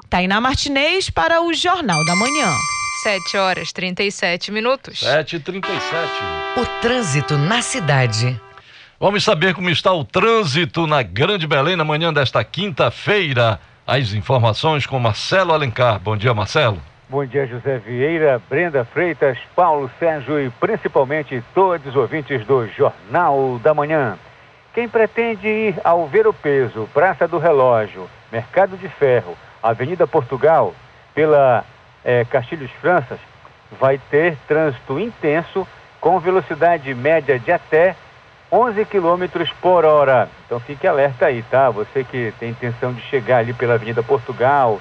Tainá 0.10 0.40
Martinez 0.40 1.10
para 1.10 1.42
o 1.42 1.54
Jornal 1.54 2.06
da 2.06 2.16
Manhã. 2.16 2.56
7 3.04 3.36
horas 3.36 3.74
37 3.74 4.50
minutos. 4.50 5.00
7 5.00 5.36
e 5.36 5.40
37 5.42 5.92
O 6.56 6.66
trânsito 6.80 7.38
na 7.38 7.62
cidade. 7.62 8.40
Vamos 9.04 9.26
saber 9.26 9.54
como 9.54 9.70
está 9.70 9.92
o 9.92 10.06
trânsito 10.06 10.88
na 10.88 11.04
Grande 11.04 11.46
Belém 11.46 11.76
na 11.76 11.84
manhã 11.84 12.14
desta 12.14 12.42
quinta-feira. 12.42 13.60
As 13.86 14.14
informações 14.14 14.88
com 14.88 14.98
Marcelo 14.98 15.52
Alencar. 15.52 16.00
Bom 16.00 16.16
dia, 16.16 16.34
Marcelo. 16.34 16.80
Bom 17.10 17.26
dia, 17.26 17.46
José 17.46 17.80
Vieira, 17.80 18.42
Brenda 18.50 18.86
Freitas, 18.86 19.38
Paulo 19.54 19.92
Sérgio 20.00 20.40
e 20.40 20.50
principalmente 20.52 21.44
todos 21.54 21.86
os 21.86 21.98
ouvintes 21.98 22.46
do 22.46 22.66
Jornal 22.70 23.60
da 23.62 23.74
Manhã. 23.74 24.18
Quem 24.74 24.88
pretende 24.88 25.50
ir 25.50 25.76
ao 25.84 26.08
Ver 26.08 26.26
o 26.26 26.34
Peso, 26.34 26.88
Praça 26.94 27.28
do 27.28 27.40
Relógio, 27.40 28.10
Mercado 28.32 28.78
de 28.78 28.88
Ferro, 28.88 29.36
Avenida 29.62 30.08
Portugal, 30.08 30.74
pela 31.14 31.66
é, 32.06 32.24
Castilhos 32.24 32.72
Franças, 32.80 33.20
vai 33.78 34.00
ter 34.10 34.38
trânsito 34.48 34.98
intenso 34.98 35.68
com 36.00 36.22
velocidade 36.22 36.96
média 36.96 37.38
de 37.38 37.52
até 37.52 37.98
11 38.54 38.86
km 38.86 39.26
por 39.60 39.84
hora. 39.84 40.30
Então 40.46 40.60
fique 40.60 40.86
alerta 40.86 41.26
aí, 41.26 41.42
tá? 41.50 41.72
Você 41.72 42.04
que 42.04 42.32
tem 42.40 42.52
intenção 42.52 42.94
de 42.94 43.02
chegar 43.02 43.40
ali 43.40 43.52
pela 43.52 43.74
Avenida 43.74 44.04
Portugal, 44.04 44.80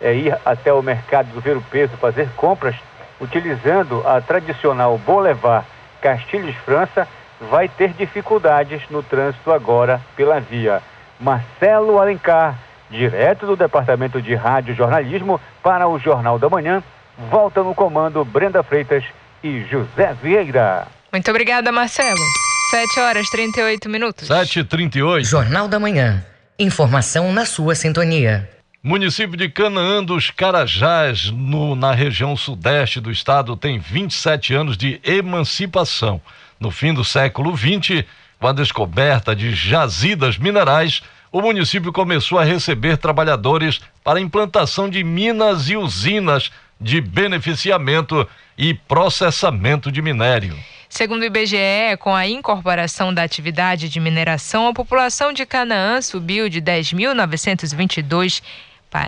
é, 0.00 0.14
ir 0.14 0.38
até 0.46 0.72
o 0.72 0.80
mercado 0.80 1.26
do 1.32 1.40
Ver 1.40 1.56
o 1.56 1.60
Peso, 1.60 1.96
fazer 1.96 2.28
compras, 2.36 2.76
utilizando 3.20 4.06
a 4.06 4.20
tradicional 4.20 4.96
Boulevard 4.96 5.66
Castilhos 6.00 6.54
França, 6.64 7.08
vai 7.50 7.68
ter 7.68 7.92
dificuldades 7.94 8.82
no 8.88 9.02
trânsito 9.02 9.50
agora 9.50 10.00
pela 10.14 10.38
via. 10.38 10.80
Marcelo 11.18 12.00
Alencar, 12.00 12.54
direto 12.88 13.44
do 13.44 13.56
Departamento 13.56 14.22
de 14.22 14.36
Rádio 14.36 14.72
Jornalismo 14.72 15.40
para 15.64 15.88
o 15.88 15.98
Jornal 15.98 16.38
da 16.38 16.48
Manhã, 16.48 16.80
volta 17.28 17.60
no 17.62 17.74
comando 17.74 18.24
Brenda 18.24 18.62
Freitas 18.62 19.02
e 19.42 19.64
José 19.64 20.14
Vieira. 20.22 20.86
Muito 21.12 21.28
obrigada, 21.28 21.72
Marcelo. 21.72 22.49
7 22.70 23.00
horas 23.00 23.28
38 23.28 23.88
minutos. 23.88 24.28
7 24.28 24.60
e 24.60 24.64
38 24.64 25.26
Jornal 25.26 25.66
da 25.66 25.80
Manhã. 25.80 26.24
Informação 26.56 27.32
na 27.32 27.44
sua 27.44 27.74
sintonia. 27.74 28.48
Município 28.80 29.36
de 29.36 29.48
Canaã 29.48 30.04
dos 30.04 30.30
Carajás, 30.30 31.32
no, 31.32 31.74
na 31.74 31.92
região 31.92 32.36
sudeste 32.36 33.00
do 33.00 33.10
estado, 33.10 33.56
tem 33.56 33.80
27 33.80 34.54
anos 34.54 34.76
de 34.76 35.00
emancipação. 35.02 36.20
No 36.60 36.70
fim 36.70 36.94
do 36.94 37.04
século 37.04 37.56
XX, 37.56 38.04
com 38.38 38.46
a 38.46 38.52
descoberta 38.52 39.34
de 39.34 39.52
jazidas 39.52 40.38
minerais, 40.38 41.02
o 41.32 41.42
município 41.42 41.92
começou 41.92 42.38
a 42.38 42.44
receber 42.44 42.98
trabalhadores 42.98 43.80
para 44.04 44.20
a 44.20 44.22
implantação 44.22 44.88
de 44.88 45.02
minas 45.02 45.68
e 45.68 45.76
usinas 45.76 46.52
de 46.80 47.00
beneficiamento 47.00 48.28
e 48.56 48.74
processamento 48.74 49.90
de 49.90 50.00
minério. 50.00 50.56
Segundo 50.90 51.22
o 51.22 51.24
IBGE, 51.24 51.96
com 52.00 52.12
a 52.12 52.26
incorporação 52.26 53.14
da 53.14 53.22
atividade 53.22 53.88
de 53.88 54.00
mineração, 54.00 54.66
a 54.66 54.74
população 54.74 55.32
de 55.32 55.46
Canaã 55.46 56.02
subiu 56.02 56.48
de 56.48 56.60
10.922 56.60 58.42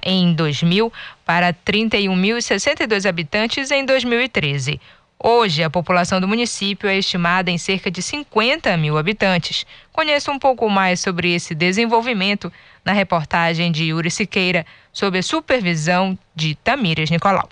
em 0.04 0.32
2000 0.32 0.92
para 1.26 1.52
31.062 1.52 3.06
habitantes 3.06 3.72
em 3.72 3.84
2013. 3.84 4.80
Hoje, 5.18 5.64
a 5.64 5.68
população 5.68 6.20
do 6.20 6.28
município 6.28 6.88
é 6.88 6.96
estimada 6.96 7.50
em 7.50 7.58
cerca 7.58 7.90
de 7.90 8.00
50 8.00 8.76
mil 8.76 8.96
habitantes. 8.96 9.66
Conheça 9.92 10.30
um 10.30 10.38
pouco 10.38 10.70
mais 10.70 11.00
sobre 11.00 11.34
esse 11.34 11.52
desenvolvimento 11.52 12.50
na 12.84 12.92
reportagem 12.92 13.72
de 13.72 13.86
Yuri 13.86 14.10
Siqueira, 14.10 14.64
sob 14.92 15.18
a 15.18 15.22
supervisão 15.22 16.16
de 16.34 16.54
Tamires 16.54 17.10
Nicolau. 17.10 17.48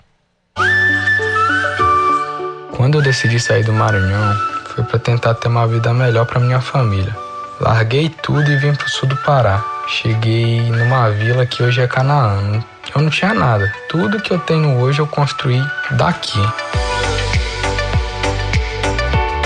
Quando 2.81 2.95
eu 2.95 3.03
decidi 3.03 3.39
sair 3.39 3.63
do 3.63 3.75
Maranhão, 3.75 4.35
foi 4.75 4.83
para 4.83 4.99
tentar 4.99 5.35
ter 5.35 5.49
uma 5.49 5.69
vida 5.69 5.93
melhor 5.93 6.25
para 6.25 6.41
minha 6.41 6.63
família. 6.63 7.15
Larguei 7.61 8.09
tudo 8.09 8.51
e 8.51 8.57
vim 8.57 8.75
pro 8.75 8.89
sul 8.89 9.07
do 9.07 9.17
Pará. 9.19 9.63
Cheguei 9.87 10.63
numa 10.63 11.11
vila 11.11 11.45
que 11.45 11.63
hoje 11.63 11.83
é 11.83 11.87
Canaã. 11.87 12.65
Eu 12.95 13.03
não 13.03 13.11
tinha 13.11 13.35
nada. 13.35 13.71
Tudo 13.91 14.19
que 14.23 14.31
eu 14.31 14.39
tenho 14.39 14.79
hoje 14.79 14.99
eu 14.99 15.07
construí 15.07 15.63
daqui. 15.91 16.41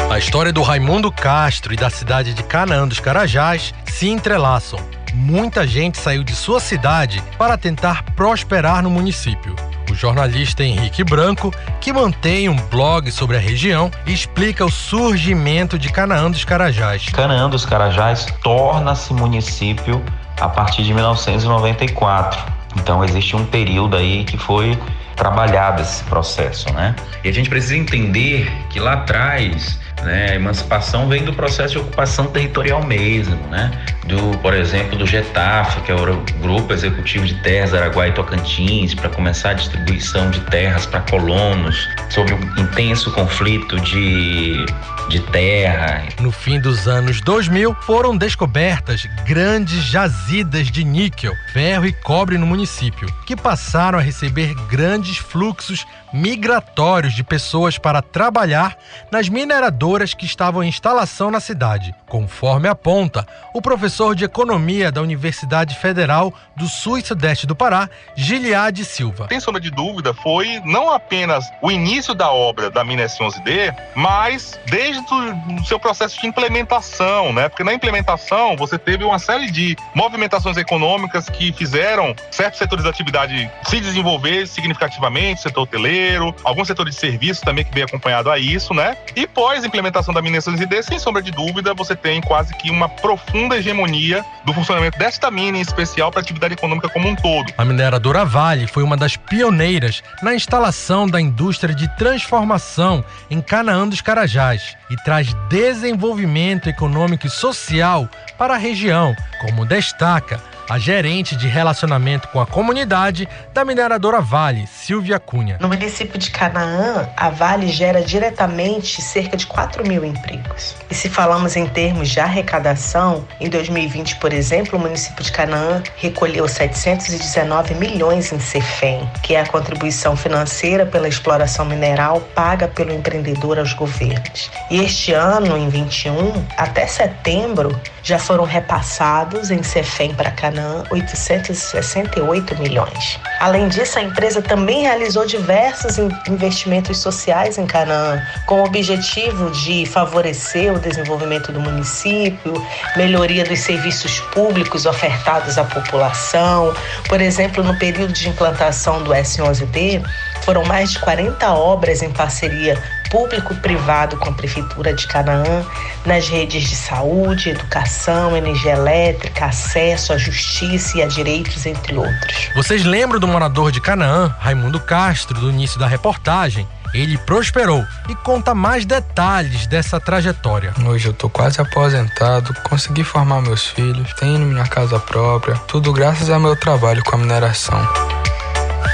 A 0.08 0.16
história 0.16 0.52
do 0.52 0.62
Raimundo 0.62 1.10
Castro 1.10 1.74
e 1.74 1.76
da 1.76 1.90
cidade 1.90 2.34
de 2.34 2.42
Canaã 2.44 2.86
dos 2.86 3.00
Carajás 3.00 3.74
se 3.84 4.08
entrelaçam. 4.08 4.78
Muita 5.14 5.64
gente 5.64 5.96
saiu 5.96 6.24
de 6.24 6.34
sua 6.34 6.58
cidade 6.58 7.22
para 7.38 7.56
tentar 7.56 8.02
prosperar 8.16 8.82
no 8.82 8.90
município. 8.90 9.54
O 9.88 9.94
jornalista 9.94 10.64
Henrique 10.64 11.04
Branco, 11.04 11.54
que 11.80 11.92
mantém 11.92 12.48
um 12.48 12.56
blog 12.56 13.12
sobre 13.12 13.36
a 13.36 13.40
região, 13.40 13.92
explica 14.04 14.64
o 14.64 14.70
surgimento 14.70 15.78
de 15.78 15.88
Canaã 15.88 16.28
dos 16.28 16.44
Carajás. 16.44 17.10
Canaã 17.10 17.48
dos 17.48 17.64
Carajás 17.64 18.26
torna-se 18.42 19.14
município 19.14 20.02
a 20.40 20.48
partir 20.48 20.82
de 20.82 20.92
1994. 20.92 22.42
Então 22.76 23.04
existe 23.04 23.36
um 23.36 23.46
período 23.46 23.96
aí 23.96 24.24
que 24.24 24.36
foi 24.36 24.76
trabalhado 25.14 25.80
esse 25.80 26.02
processo, 26.02 26.72
né? 26.74 26.92
E 27.22 27.28
a 27.28 27.32
gente 27.32 27.48
precisa 27.48 27.76
entender 27.76 28.50
que 28.68 28.80
lá 28.80 28.94
atrás 28.94 29.78
né? 30.04 30.32
A 30.32 30.34
emancipação 30.34 31.08
vem 31.08 31.24
do 31.24 31.32
processo 31.32 31.74
de 31.74 31.78
ocupação 31.78 32.26
territorial 32.26 32.84
mesmo, 32.84 33.36
né? 33.48 33.70
Do, 34.06 34.36
por 34.38 34.54
exemplo, 34.54 34.98
do 34.98 35.06
Getaf, 35.06 35.80
que 35.82 35.90
é 35.90 35.94
o 35.94 36.22
Grupo 36.40 36.72
Executivo 36.72 37.26
de 37.26 37.34
Terras 37.42 37.72
Araguai 37.72 38.10
e 38.10 38.12
Tocantins, 38.12 38.94
para 38.94 39.08
começar 39.08 39.50
a 39.50 39.54
distribuição 39.54 40.30
de 40.30 40.40
terras 40.40 40.86
para 40.86 41.00
colonos, 41.00 41.88
sobre 42.10 42.34
o 42.34 42.60
intenso 42.60 43.10
conflito 43.12 43.80
de 43.80 44.64
de 45.08 45.20
terra. 45.20 46.02
No 46.20 46.30
fim 46.30 46.60
dos 46.60 46.88
anos 46.88 47.20
2000, 47.20 47.74
foram 47.82 48.16
descobertas 48.16 49.06
grandes 49.26 49.84
jazidas 49.84 50.70
de 50.70 50.84
níquel, 50.84 51.34
ferro 51.52 51.86
e 51.86 51.92
cobre 51.92 52.38
no 52.38 52.46
município, 52.46 53.06
que 53.26 53.36
passaram 53.36 53.98
a 53.98 54.02
receber 54.02 54.54
grandes 54.68 55.18
fluxos 55.18 55.86
migratórios 56.14 57.12
de 57.12 57.24
pessoas 57.24 57.76
para 57.76 58.00
trabalhar 58.00 58.78
nas 59.10 59.28
mineradoras 59.28 60.14
que 60.14 60.24
estavam 60.24 60.62
em 60.62 60.68
instalação 60.68 61.28
na 61.28 61.40
cidade, 61.40 61.92
conforme 62.06 62.68
aponta 62.68 63.26
o 63.52 63.60
professor 63.60 64.14
de 64.14 64.24
economia 64.24 64.92
da 64.92 65.02
Universidade 65.02 65.74
Federal 65.74 66.32
do 66.56 66.68
Sul 66.68 66.98
e 66.98 67.02
Sudeste 67.02 67.48
do 67.48 67.56
Pará, 67.56 67.90
Giliade 68.14 68.84
Silva. 68.84 69.26
Sem 69.28 69.40
sombra 69.40 69.60
de 69.60 69.72
dúvida, 69.72 70.14
foi 70.14 70.60
não 70.64 70.88
apenas 70.92 71.44
o 71.60 71.68
início 71.68 72.14
da 72.14 72.30
obra 72.30 72.70
da 72.70 72.84
mina 72.84 73.02
S11D, 73.06 73.74
mas 73.96 74.60
desde 74.66 75.02
o 75.12 75.64
seu 75.64 75.80
processo 75.80 76.20
de 76.20 76.28
implementação, 76.28 77.32
né? 77.32 77.48
Porque 77.48 77.64
na 77.64 77.74
implementação 77.74 78.56
você 78.56 78.78
teve 78.78 79.02
uma 79.02 79.18
série 79.18 79.50
de 79.50 79.76
movimentações 79.92 80.56
econômicas 80.56 81.28
que 81.28 81.52
fizeram 81.52 82.14
certos 82.30 82.60
setores 82.60 82.84
da 82.84 82.90
atividade 82.90 83.50
se 83.64 83.80
desenvolver 83.80 84.46
significativamente, 84.46 85.40
setor 85.40 85.62
hoteleiro, 85.62 86.03
alguns 86.44 86.66
setores 86.66 86.94
de 86.94 87.00
serviços 87.00 87.42
também 87.42 87.64
que 87.64 87.72
vem 87.72 87.84
acompanhado 87.84 88.30
a 88.30 88.38
isso, 88.38 88.72
né? 88.74 88.96
E 89.14 89.26
pós 89.26 89.64
implementação 89.64 90.12
da 90.12 90.22
mineração 90.22 90.54
de 90.54 90.82
sem 90.82 90.98
sombra 90.98 91.22
de 91.22 91.30
dúvida, 91.30 91.72
você 91.74 91.94
tem 91.94 92.20
quase 92.20 92.54
que 92.54 92.70
uma 92.70 92.88
profunda 92.88 93.56
hegemonia 93.56 94.24
do 94.44 94.52
funcionamento 94.52 94.98
desta 94.98 95.30
mina 95.30 95.58
em 95.58 95.60
especial 95.60 96.10
para 96.10 96.20
a 96.20 96.22
atividade 96.22 96.54
econômica 96.54 96.88
como 96.88 97.08
um 97.08 97.14
todo. 97.14 97.52
A 97.56 97.64
mineradora 97.64 98.24
Vale 98.24 98.66
foi 98.66 98.82
uma 98.82 98.96
das 98.96 99.16
pioneiras 99.16 100.02
na 100.22 100.34
instalação 100.34 101.06
da 101.06 101.20
indústria 101.20 101.74
de 101.74 101.88
transformação 101.96 103.04
em 103.30 103.40
Canaã 103.40 103.86
dos 103.86 104.00
Carajás 104.00 104.76
e 104.90 104.96
traz 104.96 105.34
desenvolvimento 105.48 106.68
econômico 106.68 107.26
e 107.26 107.30
social 107.30 108.08
para 108.36 108.54
a 108.54 108.58
região, 108.58 109.14
como 109.40 109.64
destaca 109.64 110.40
a 110.68 110.78
gerente 110.78 111.36
de 111.36 111.46
relacionamento 111.46 112.28
com 112.28 112.40
a 112.40 112.46
comunidade 112.46 113.28
da 113.52 113.64
mineradora 113.64 114.20
Vale, 114.20 114.66
Silvia 114.66 115.18
Cunha. 115.18 115.58
No 115.60 115.68
município 115.68 116.18
de 116.18 116.30
Canaã, 116.30 117.08
a 117.16 117.30
Vale 117.30 117.68
gera 117.68 118.02
diretamente 118.02 119.02
cerca 119.02 119.36
de 119.36 119.46
4 119.46 119.86
mil 119.86 120.04
empregos. 120.04 120.74
E 120.90 120.94
se 120.94 121.08
falamos 121.08 121.56
em 121.56 121.66
termos 121.66 122.08
de 122.08 122.20
arrecadação, 122.20 123.26
em 123.40 123.48
2020, 123.48 124.16
por 124.16 124.32
exemplo, 124.32 124.78
o 124.78 124.82
município 124.82 125.22
de 125.22 125.32
Canaã 125.32 125.82
recolheu 125.96 126.48
719 126.48 127.74
milhões 127.74 128.32
em 128.32 128.38
CEFEM, 128.38 129.08
que 129.22 129.34
é 129.34 129.40
a 129.40 129.46
contribuição 129.46 130.16
financeira 130.16 130.86
pela 130.86 131.08
exploração 131.08 131.64
mineral 131.64 132.20
paga 132.34 132.68
pelo 132.68 132.92
empreendedor 132.92 133.58
aos 133.58 133.72
governos. 133.72 134.50
E 134.70 134.80
este 134.80 135.12
ano, 135.12 135.56
em 135.56 135.68
21, 135.68 136.44
até 136.56 136.86
setembro, 136.86 137.78
já 138.04 138.18
foram 138.18 138.44
repassados 138.44 139.50
em 139.50 139.62
CEFEM 139.62 140.14
para 140.14 140.30
Canaã 140.30 140.44
Canaã 140.54 140.84
868 140.90 142.56
milhões. 142.58 143.18
Além 143.40 143.68
disso, 143.68 143.98
a 143.98 144.02
empresa 144.02 144.40
também 144.40 144.82
realizou 144.82 145.26
diversos 145.26 145.98
investimentos 146.28 146.98
sociais 146.98 147.58
em 147.58 147.66
Canaã, 147.66 148.22
com 148.46 148.60
o 148.60 148.64
objetivo 148.64 149.50
de 149.50 149.84
favorecer 149.86 150.72
o 150.72 150.78
desenvolvimento 150.78 151.50
do 151.50 151.60
município, 151.60 152.52
melhoria 152.96 153.44
dos 153.44 153.60
serviços 153.60 154.20
públicos 154.32 154.86
ofertados 154.86 155.58
à 155.58 155.64
população. 155.64 156.74
Por 157.08 157.20
exemplo, 157.20 157.64
no 157.64 157.76
período 157.78 158.12
de 158.12 158.28
implantação 158.28 159.02
do 159.02 159.10
S11D, 159.12 160.02
foram 160.44 160.64
mais 160.64 160.92
de 160.92 160.98
40 160.98 161.52
obras 161.52 162.02
em 162.02 162.10
parceria 162.10 162.80
público-privado 163.10 164.16
com 164.16 164.28
a 164.28 164.32
Prefeitura 164.32 164.92
de 164.92 165.06
Canaã, 165.06 165.64
nas 166.04 166.28
redes 166.28 166.68
de 166.68 166.74
saúde, 166.74 167.50
educação, 167.50 168.36
energia 168.36 168.72
elétrica, 168.72 169.46
acesso 169.46 170.12
à 170.12 170.18
justiça 170.18 170.98
e 170.98 171.02
a 171.02 171.06
direitos, 171.06 171.64
entre 171.64 171.96
outros. 171.96 172.50
Vocês 172.56 172.84
lembram 172.84 173.20
do 173.20 173.28
morador 173.28 173.70
de 173.70 173.80
Canaã, 173.80 174.34
Raimundo 174.40 174.80
Castro, 174.80 175.38
do 175.40 175.48
início 175.48 175.78
da 175.78 175.86
reportagem? 175.86 176.66
Ele 176.92 177.16
prosperou 177.18 177.84
e 178.08 178.14
conta 178.16 178.54
mais 178.54 178.84
detalhes 178.84 179.66
dessa 179.66 180.00
trajetória. 180.00 180.72
Hoje 180.84 181.08
eu 181.08 181.12
tô 181.12 181.28
quase 181.28 181.60
aposentado, 181.60 182.54
consegui 182.62 183.02
formar 183.02 183.40
meus 183.42 183.66
filhos, 183.66 184.12
tenho 184.14 184.40
minha 184.40 184.66
casa 184.66 184.98
própria, 184.98 185.56
tudo 185.66 185.92
graças 185.92 186.30
ao 186.30 186.40
meu 186.40 186.54
trabalho 186.54 187.02
com 187.04 187.16
a 187.16 187.18
mineração. 187.18 188.23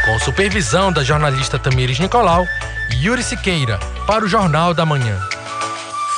Com 0.04 0.18
supervisão 0.18 0.92
da 0.92 1.02
jornalista 1.04 1.58
Tamires 1.58 1.98
Nicolau, 1.98 2.46
Yuri 3.02 3.22
Siqueira, 3.22 3.78
para 4.06 4.24
o 4.24 4.28
Jornal 4.28 4.72
da 4.74 4.86
Manhã. 4.86 5.18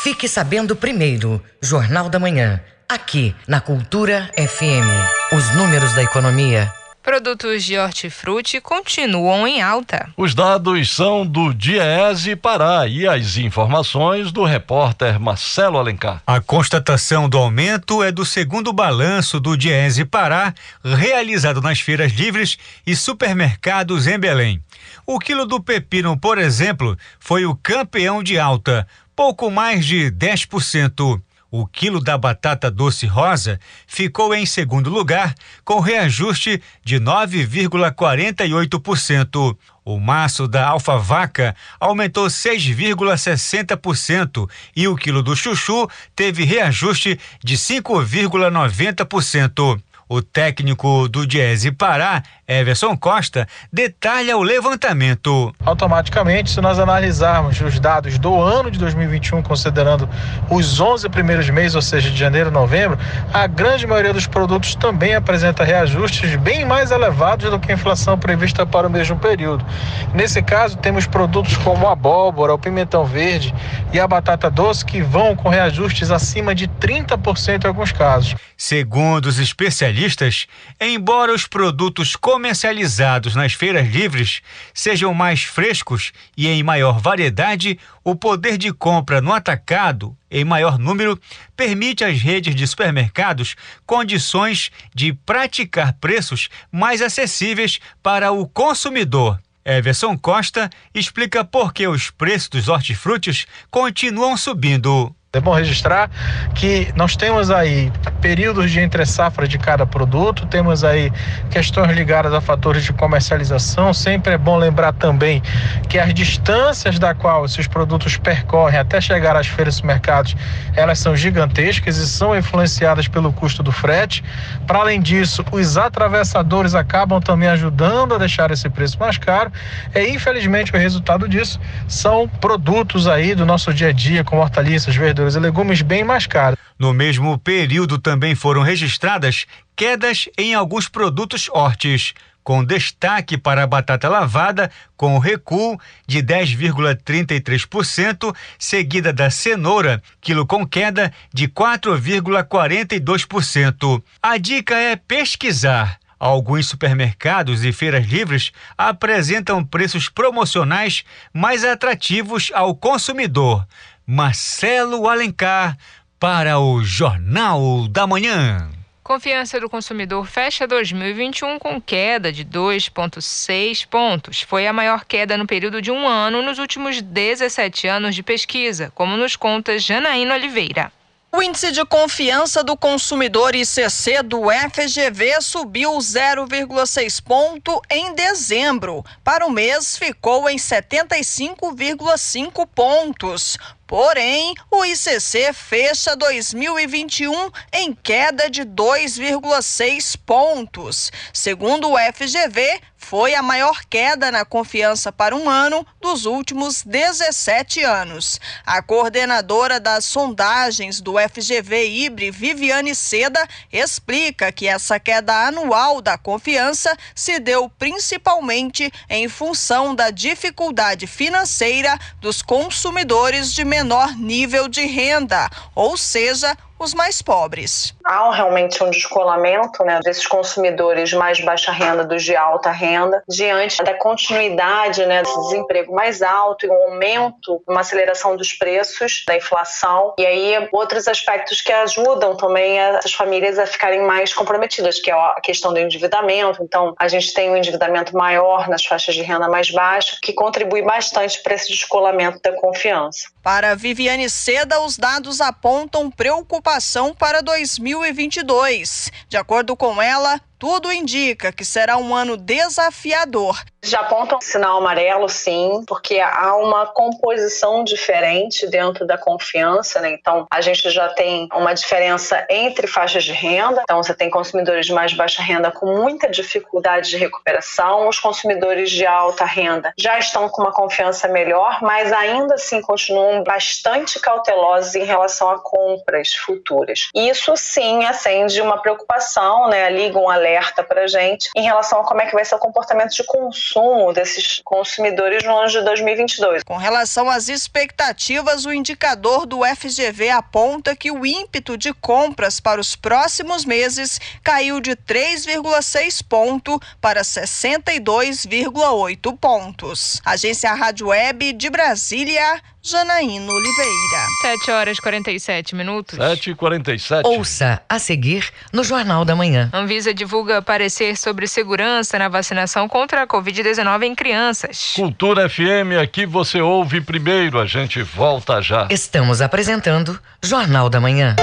Fique 0.02 0.28
sabendo 0.28 0.74
primeiro, 0.74 1.42
Jornal 1.60 2.08
da 2.08 2.18
Manhã, 2.18 2.60
aqui 2.88 3.34
na 3.46 3.60
Cultura 3.60 4.30
FM. 4.36 5.32
Os 5.32 5.54
números 5.54 5.94
da 5.94 6.02
economia. 6.02 6.72
Produtos 7.02 7.64
de 7.64 7.76
hortifruti 7.76 8.60
continuam 8.60 9.44
em 9.44 9.60
alta. 9.60 10.08
Os 10.16 10.36
dados 10.36 10.88
são 10.88 11.26
do 11.26 11.52
Diese 11.52 12.36
Pará 12.36 12.86
e 12.86 13.08
as 13.08 13.36
informações 13.36 14.30
do 14.30 14.44
repórter 14.44 15.18
Marcelo 15.18 15.78
Alencar. 15.78 16.22
A 16.24 16.40
constatação 16.40 17.28
do 17.28 17.36
aumento 17.36 18.04
é 18.04 18.12
do 18.12 18.24
segundo 18.24 18.72
balanço 18.72 19.40
do 19.40 19.56
Diese 19.56 20.04
Pará, 20.04 20.54
realizado 20.84 21.60
nas 21.60 21.80
feiras 21.80 22.12
livres 22.12 22.56
e 22.86 22.94
supermercados 22.94 24.06
em 24.06 24.16
Belém. 24.16 24.62
O 25.04 25.18
quilo 25.18 25.44
do 25.44 25.60
pepino, 25.60 26.16
por 26.16 26.38
exemplo, 26.38 26.96
foi 27.18 27.44
o 27.44 27.56
campeão 27.56 28.22
de 28.22 28.38
alta, 28.38 28.86
pouco 29.16 29.50
mais 29.50 29.84
de 29.84 30.08
10%. 30.12 31.20
O 31.54 31.66
quilo 31.66 32.00
da 32.00 32.16
batata 32.16 32.70
doce 32.70 33.06
rosa 33.06 33.60
ficou 33.86 34.34
em 34.34 34.46
segundo 34.46 34.88
lugar, 34.88 35.34
com 35.62 35.80
reajuste 35.80 36.62
de 36.82 36.98
9,48%. 36.98 39.54
O 39.84 40.00
maço 40.00 40.48
da 40.48 40.66
alfavaca 40.66 41.54
aumentou 41.78 42.28
6,60% 42.28 44.48
e 44.74 44.88
o 44.88 44.96
quilo 44.96 45.22
do 45.22 45.36
chuchu 45.36 45.86
teve 46.16 46.44
reajuste 46.44 47.20
de 47.44 47.58
5,90%. 47.58 49.78
O 50.08 50.22
técnico 50.22 51.06
do 51.06 51.26
Diese 51.26 51.70
Pará, 51.70 52.22
Everson 52.60 52.96
Costa, 52.96 53.48
detalha 53.72 54.36
o 54.36 54.42
levantamento. 54.42 55.54
Automaticamente, 55.64 56.50
se 56.50 56.60
nós 56.60 56.78
analisarmos 56.78 57.60
os 57.60 57.80
dados 57.80 58.18
do 58.18 58.40
ano 58.40 58.70
de 58.70 58.78
2021, 58.78 59.42
considerando 59.42 60.08
os 60.50 60.78
11 60.78 61.08
primeiros 61.08 61.48
meses, 61.48 61.74
ou 61.74 61.82
seja, 61.82 62.10
de 62.10 62.16
janeiro 62.16 62.50
a 62.50 62.52
novembro, 62.52 62.98
a 63.32 63.46
grande 63.46 63.86
maioria 63.86 64.12
dos 64.12 64.26
produtos 64.26 64.74
também 64.74 65.14
apresenta 65.14 65.64
reajustes 65.64 66.36
bem 66.36 66.64
mais 66.64 66.90
elevados 66.90 67.50
do 67.50 67.58
que 67.58 67.72
a 67.72 67.74
inflação 67.74 68.18
prevista 68.18 68.66
para 68.66 68.86
o 68.86 68.90
mesmo 68.90 69.18
período. 69.18 69.64
Nesse 70.12 70.42
caso, 70.42 70.76
temos 70.76 71.06
produtos 71.06 71.56
como 71.56 71.86
a 71.88 71.92
abóbora, 71.92 72.52
o 72.52 72.58
pimentão 72.58 73.04
verde 73.04 73.54
e 73.92 73.98
a 73.98 74.06
batata 74.06 74.50
doce 74.50 74.84
que 74.84 75.00
vão 75.00 75.34
com 75.34 75.48
reajustes 75.48 76.10
acima 76.10 76.54
de 76.54 76.68
30% 76.68 77.64
em 77.64 77.68
alguns 77.68 77.92
casos. 77.92 78.34
Segundo 78.56 79.26
os 79.26 79.38
especialistas, 79.38 80.46
embora 80.80 81.34
os 81.34 81.46
produtos 81.46 82.14
comercializados 82.42 83.36
nas 83.36 83.52
feiras 83.52 83.88
livres 83.88 84.42
sejam 84.74 85.14
mais 85.14 85.44
frescos 85.44 86.10
e 86.36 86.48
em 86.48 86.60
maior 86.60 86.98
variedade, 86.98 87.78
o 88.02 88.16
poder 88.16 88.58
de 88.58 88.72
compra 88.72 89.20
no 89.20 89.32
atacado, 89.32 90.16
em 90.28 90.44
maior 90.44 90.76
número, 90.76 91.16
permite 91.56 92.02
às 92.02 92.20
redes 92.20 92.56
de 92.56 92.66
supermercados 92.66 93.54
condições 93.86 94.72
de 94.92 95.12
praticar 95.12 95.92
preços 96.00 96.48
mais 96.72 97.00
acessíveis 97.00 97.78
para 98.02 98.32
o 98.32 98.48
consumidor. 98.48 99.38
Everson 99.64 100.18
Costa 100.18 100.68
explica 100.92 101.44
por 101.44 101.72
que 101.72 101.86
os 101.86 102.10
preços 102.10 102.48
dos 102.48 102.68
hortifrutis 102.68 103.46
continuam 103.70 104.36
subindo. 104.36 105.14
É 105.34 105.40
bom 105.40 105.54
registrar 105.54 106.10
que 106.54 106.92
nós 106.94 107.16
temos 107.16 107.50
aí 107.50 107.90
períodos 108.20 108.70
de 108.70 108.80
entre 108.80 109.06
safra 109.06 109.48
de 109.48 109.56
cada 109.56 109.86
produto, 109.86 110.44
temos 110.44 110.84
aí 110.84 111.10
questões 111.50 111.90
ligadas 111.96 112.34
a 112.34 112.40
fatores 112.42 112.84
de 112.84 112.92
comercialização. 112.92 113.94
Sempre 113.94 114.34
é 114.34 114.36
bom 114.36 114.58
lembrar 114.58 114.92
também 114.92 115.42
que 115.88 115.98
as 115.98 116.12
distâncias 116.12 116.98
da 116.98 117.14
qual 117.14 117.46
esses 117.46 117.66
produtos 117.66 118.18
percorrem 118.18 118.78
até 118.78 119.00
chegar 119.00 119.34
às 119.34 119.46
feiras 119.46 119.78
e 119.78 119.86
mercados, 119.86 120.36
elas 120.76 120.98
são 120.98 121.16
gigantescas 121.16 121.96
e 121.96 122.06
são 122.06 122.36
influenciadas 122.36 123.08
pelo 123.08 123.32
custo 123.32 123.62
do 123.62 123.72
frete. 123.72 124.22
Para 124.66 124.80
além 124.80 125.00
disso, 125.00 125.42
os 125.50 125.78
atravessadores 125.78 126.74
acabam 126.74 127.22
também 127.22 127.48
ajudando 127.48 128.14
a 128.14 128.18
deixar 128.18 128.50
esse 128.50 128.68
preço 128.68 128.98
mais 129.00 129.16
caro. 129.16 129.50
E 129.94 130.08
infelizmente 130.08 130.74
o 130.74 130.78
resultado 130.78 131.26
disso 131.26 131.58
são 131.88 132.28
produtos 132.28 133.08
aí 133.08 133.34
do 133.34 133.46
nosso 133.46 133.72
dia 133.72 133.88
a 133.88 133.92
dia, 133.92 134.22
como 134.22 134.42
hortaliças, 134.42 134.94
verduras 134.94 135.21
verduras 135.22 135.36
e 135.36 135.38
legumes 135.38 135.82
bem 135.82 136.02
mais 136.04 136.26
caros. 136.26 136.58
No 136.78 136.92
mesmo 136.92 137.38
período 137.38 137.98
também 137.98 138.34
foram 138.34 138.60
registradas 138.62 139.46
quedas 139.76 140.28
em 140.36 140.52
alguns 140.54 140.88
produtos 140.88 141.48
hortes, 141.50 142.12
com 142.42 142.64
destaque 142.64 143.38
para 143.38 143.62
a 143.62 143.66
batata 143.66 144.08
lavada, 144.08 144.68
com 144.96 145.18
recuo 145.18 145.78
de 146.06 146.22
10,33%, 146.22 148.34
seguida 148.58 149.12
da 149.12 149.30
cenoura, 149.30 150.02
quilo 150.20 150.44
com 150.44 150.66
queda 150.66 151.12
de 151.32 151.46
4,42%. 151.46 154.02
A 154.20 154.36
dica 154.38 154.74
é 154.74 154.96
pesquisar. 154.96 156.00
Alguns 156.18 156.66
supermercados 156.68 157.64
e 157.64 157.72
feiras 157.72 158.04
livres 158.06 158.50
apresentam 158.78 159.64
preços 159.64 160.08
promocionais 160.08 161.04
mais 161.34 161.64
atrativos 161.64 162.50
ao 162.54 162.76
consumidor. 162.76 163.66
Marcelo 164.06 165.08
Alencar, 165.08 165.76
para 166.18 166.58
o 166.58 166.82
Jornal 166.82 167.88
da 167.88 168.06
Manhã. 168.06 168.70
Confiança 169.02 169.58
do 169.58 169.68
consumidor 169.68 170.26
fecha 170.26 170.66
2021 170.66 171.58
com 171.58 171.80
queda 171.80 172.32
de 172.32 172.44
2,6 172.44 173.86
pontos. 173.86 174.42
Foi 174.42 174.66
a 174.66 174.72
maior 174.72 175.04
queda 175.04 175.36
no 175.36 175.46
período 175.46 175.82
de 175.82 175.90
um 175.90 176.06
ano 176.06 176.40
nos 176.40 176.58
últimos 176.58 177.02
17 177.02 177.88
anos 177.88 178.14
de 178.14 178.22
pesquisa, 178.22 178.92
como 178.94 179.16
nos 179.16 179.34
conta 179.34 179.78
Janaína 179.78 180.34
Oliveira. 180.34 180.92
O 181.34 181.42
índice 181.42 181.72
de 181.72 181.82
confiança 181.86 182.62
do 182.62 182.76
consumidor 182.76 183.54
ICC 183.54 184.22
do 184.22 184.42
FGV 184.70 185.40
subiu 185.40 185.92
0,6 185.92 187.22
ponto 187.22 187.80
em 187.88 188.14
dezembro. 188.14 189.02
Para 189.24 189.46
o 189.46 189.50
mês, 189.50 189.96
ficou 189.96 190.50
em 190.50 190.58
75,5 190.58 192.68
pontos. 192.74 193.56
Porém, 193.86 194.52
o 194.70 194.84
ICC 194.84 195.54
fecha 195.54 196.14
2021 196.14 197.50
em 197.72 197.94
queda 197.94 198.50
de 198.50 198.62
2,6 198.62 200.18
pontos. 200.26 201.10
Segundo 201.32 201.90
o 201.90 201.96
FGV, 201.98 202.78
foi 203.12 203.34
a 203.34 203.42
maior 203.42 203.84
queda 203.90 204.32
na 204.32 204.42
confiança 204.42 205.12
para 205.12 205.36
um 205.36 205.50
ano 205.50 205.86
dos 206.00 206.24
últimos 206.24 206.82
17 206.82 207.82
anos. 207.84 208.40
A 208.64 208.80
coordenadora 208.80 209.78
das 209.78 210.06
sondagens 210.06 210.98
do 210.98 211.16
FGV 211.18 211.90
Ibre, 211.90 212.30
Viviane 212.30 212.94
Seda, 212.94 213.46
explica 213.70 214.50
que 214.50 214.66
essa 214.66 214.98
queda 214.98 215.46
anual 215.46 216.00
da 216.00 216.16
confiança 216.16 216.96
se 217.14 217.38
deu 217.38 217.68
principalmente 217.68 218.90
em 219.10 219.28
função 219.28 219.94
da 219.94 220.08
dificuldade 220.08 221.06
financeira 221.06 221.98
dos 222.18 222.40
consumidores 222.40 223.52
de 223.52 223.62
menor 223.62 224.16
nível 224.16 224.68
de 224.68 224.86
renda, 224.86 225.50
ou 225.74 225.98
seja, 225.98 226.56
os 226.82 226.94
mais 226.94 227.22
pobres. 227.22 227.94
Há 228.04 228.30
realmente 228.32 228.82
um 228.82 228.90
descolamento 228.90 229.84
né, 229.84 230.00
desses 230.02 230.26
consumidores 230.26 231.12
mais 231.12 231.40
baixa 231.40 231.72
renda 231.72 232.04
dos 232.04 232.22
de 232.22 232.36
alta 232.36 232.70
renda, 232.70 233.22
diante 233.28 233.82
da 233.82 233.94
continuidade 233.94 235.04
né, 235.06 235.22
desse 235.22 235.40
desemprego 235.42 235.94
mais 235.94 236.22
alto 236.22 236.66
e 236.66 236.68
um 236.68 236.90
aumento, 236.90 237.62
uma 237.68 237.80
aceleração 237.80 238.36
dos 238.36 238.52
preços, 238.52 239.24
da 239.26 239.36
inflação, 239.36 240.14
e 240.18 240.26
aí 240.26 240.68
outros 240.72 241.08
aspectos 241.08 241.60
que 241.60 241.72
ajudam 241.72 242.36
também 242.36 242.78
essas 242.78 243.12
famílias 243.12 243.58
a 243.58 243.66
ficarem 243.66 244.02
mais 244.02 244.32
comprometidas, 244.34 245.00
que 245.00 245.10
é 245.10 245.14
a 245.14 245.40
questão 245.42 245.72
do 245.72 245.78
endividamento. 245.78 246.62
Então, 246.62 246.94
a 246.98 247.08
gente 247.08 247.32
tem 247.32 247.50
um 247.50 247.56
endividamento 247.56 248.16
maior 248.16 248.68
nas 248.68 248.84
faixas 248.84 249.14
de 249.14 249.22
renda 249.22 249.48
mais 249.48 249.70
baixa, 249.70 250.16
que 250.22 250.32
contribui 250.32 250.82
bastante 250.82 251.42
para 251.42 251.54
esse 251.54 251.68
descolamento 251.68 252.40
da 252.42 252.52
confiança. 252.52 253.31
Para 253.42 253.74
Viviane 253.74 254.30
Seda, 254.30 254.80
os 254.80 254.96
dados 254.96 255.40
apontam 255.40 256.08
preocupação 256.08 257.12
para 257.12 257.42
2022. 257.42 259.10
De 259.28 259.36
acordo 259.36 259.76
com 259.76 260.00
ela, 260.00 260.40
tudo 260.62 260.92
indica 260.92 261.50
que 261.50 261.64
será 261.64 261.96
um 261.96 262.14
ano 262.14 262.36
desafiador. 262.36 263.60
Já 263.84 263.98
aponta 263.98 264.36
um 264.36 264.40
sinal 264.40 264.78
amarelo, 264.78 265.28
sim, 265.28 265.82
porque 265.88 266.20
há 266.20 266.54
uma 266.54 266.86
composição 266.86 267.82
diferente 267.82 268.68
dentro 268.68 269.04
da 269.04 269.18
confiança, 269.18 270.00
né? 270.00 270.12
Então, 270.12 270.46
a 270.48 270.60
gente 270.60 270.88
já 270.88 271.08
tem 271.08 271.48
uma 271.52 271.74
diferença 271.74 272.46
entre 272.48 272.86
faixas 272.86 273.24
de 273.24 273.32
renda. 273.32 273.82
Então, 273.82 274.00
você 274.00 274.14
tem 274.14 274.30
consumidores 274.30 274.86
de 274.86 274.92
mais 274.92 275.12
baixa 275.12 275.42
renda 275.42 275.72
com 275.72 275.84
muita 275.86 276.28
dificuldade 276.28 277.10
de 277.10 277.16
recuperação. 277.16 278.08
Os 278.08 278.20
consumidores 278.20 278.88
de 278.88 279.04
alta 279.04 279.44
renda 279.44 279.92
já 279.98 280.16
estão 280.16 280.48
com 280.48 280.62
uma 280.62 280.72
confiança 280.72 281.26
melhor, 281.26 281.82
mas 281.82 282.12
ainda 282.12 282.54
assim 282.54 282.80
continuam 282.80 283.42
bastante 283.42 284.20
cautelosos 284.20 284.94
em 284.94 285.02
relação 285.02 285.50
a 285.50 285.58
compras 285.58 286.32
futuras. 286.34 287.08
Isso, 287.12 287.56
sim, 287.56 288.04
acende 288.04 288.60
uma 288.60 288.80
preocupação, 288.80 289.68
né? 289.68 289.90
Liga 289.90 290.20
um 290.20 290.30
alerta 290.30 290.51
alerta 290.52 290.84
para 290.84 291.06
gente 291.06 291.48
em 291.56 291.62
relação 291.62 292.00
a 292.00 292.04
como 292.04 292.20
é 292.20 292.26
que 292.26 292.34
vai 292.34 292.44
ser 292.44 292.54
o 292.54 292.58
comportamento 292.58 293.14
de 293.14 293.24
consumo 293.24 294.12
desses 294.12 294.60
consumidores 294.64 295.42
no 295.44 295.56
ano 295.56 295.68
de 295.68 295.80
2022. 295.82 296.64
Com 296.64 296.76
relação 296.76 297.30
às 297.30 297.48
expectativas, 297.48 298.66
o 298.66 298.72
indicador 298.72 299.46
do 299.46 299.60
FGV 299.64 300.28
aponta 300.30 300.94
que 300.94 301.10
o 301.10 301.24
ímpeto 301.24 301.74
de 301.76 301.94
compras 301.94 302.60
para 302.60 302.80
os 302.80 302.94
próximos 302.94 303.64
meses 303.64 304.20
caiu 304.42 304.80
de 304.80 304.92
3,6 304.92 306.22
ponto 306.28 306.78
para 307.00 307.22
62,8 307.22 309.38
pontos. 309.38 310.20
Agência 310.24 310.72
Rádio 310.74 311.08
Web 311.08 311.52
de 311.54 311.70
Brasília, 311.70 312.60
Janaína 312.84 313.46
Oliveira. 313.52 314.26
7 314.42 314.70
horas 314.72 314.98
e 314.98 315.02
47 315.02 315.76
minutos. 315.76 316.16
7 316.18 316.50
e 316.50 316.54
47. 316.54 317.26
Ouça 317.28 317.80
a 317.88 317.96
seguir 318.00 318.50
no 318.72 318.82
Jornal 318.82 319.24
da 319.24 319.36
Manhã. 319.36 319.70
Anvisa 319.72 320.12
divulga 320.12 320.60
parecer 320.60 321.16
sobre 321.16 321.46
segurança 321.46 322.18
na 322.18 322.28
vacinação 322.28 322.88
contra 322.88 323.22
a 323.22 323.26
Covid-19 323.26 324.02
em 324.02 324.14
crianças. 324.16 324.94
Cultura 324.96 325.48
FM, 325.48 325.94
aqui 326.02 326.26
você 326.26 326.60
ouve 326.60 327.00
primeiro, 327.00 327.60
a 327.60 327.66
gente 327.66 328.02
volta 328.02 328.60
já. 328.60 328.88
Estamos 328.90 329.40
apresentando 329.40 330.18
Jornal 330.42 330.90
da 330.90 331.00
Manhã. 331.00 331.36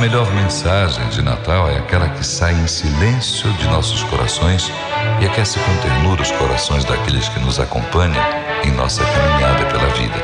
Melhor 0.00 0.32
mensagem 0.32 1.06
de 1.10 1.20
Natal 1.20 1.68
é 1.68 1.76
aquela 1.76 2.08
que 2.08 2.24
sai 2.24 2.54
em 2.54 2.66
silêncio 2.66 3.52
de 3.52 3.68
nossos 3.68 4.02
corações 4.04 4.72
e 5.20 5.26
aquece 5.26 5.58
com 5.58 5.76
ternura 5.76 6.22
os 6.22 6.30
corações 6.32 6.86
daqueles 6.86 7.28
que 7.28 7.38
nos 7.38 7.60
acompanham 7.60 8.24
em 8.64 8.70
nossa 8.70 9.04
caminhada 9.04 9.66
pela 9.66 9.86
vida. 9.88 10.16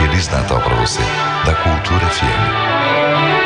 Feliz 0.00 0.26
Natal 0.28 0.60
para 0.60 0.74
você, 0.74 1.02
da 1.44 1.54
Cultura 1.54 2.06
FM. 2.06 3.43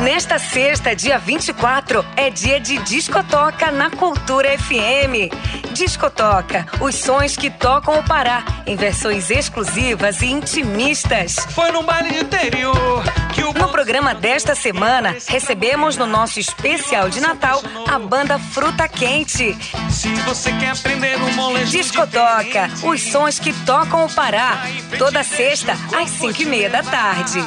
Nesta 0.00 0.38
sexta, 0.38 0.96
dia 0.96 1.18
24, 1.18 2.02
é 2.16 2.30
dia 2.30 2.58
de 2.58 2.78
Discotoca 2.78 3.70
na 3.70 3.90
Cultura 3.90 4.48
FM. 4.58 5.28
Discotoca, 5.72 6.66
os 6.80 6.94
sons 6.94 7.36
que 7.36 7.50
tocam 7.50 7.98
o 7.98 8.02
Pará, 8.02 8.42
em 8.66 8.76
versões 8.76 9.30
exclusivas 9.30 10.22
e 10.22 10.26
intimistas. 10.26 11.36
Foi 11.50 11.70
no 11.70 11.82
baile 11.82 12.12
de 12.12 12.20
interior 12.20 13.04
que 13.34 13.44
o... 13.44 13.52
No 13.52 13.68
programa 13.68 14.14
desta 14.14 14.54
semana, 14.54 15.14
recebemos 15.28 15.98
no 15.98 16.06
nosso 16.06 16.40
especial 16.40 17.10
de 17.10 17.20
Natal 17.20 17.62
a 17.86 17.98
banda 17.98 18.38
Fruta 18.38 18.88
Quente. 18.88 19.54
Se 19.90 20.08
você 20.22 20.50
quer 20.52 20.70
aprender 20.70 21.20
um 21.20 21.32
molejo 21.34 21.72
Discotoca, 21.72 22.70
os 22.84 23.02
sons 23.02 23.38
que 23.38 23.52
tocam 23.66 24.06
o 24.06 24.14
Pará. 24.14 24.62
Toda 24.96 25.22
sexta, 25.22 25.72
às 25.94 26.08
cinco 26.08 26.40
e 26.40 26.46
meia 26.46 26.70
da 26.70 26.82
tarde. 26.82 27.46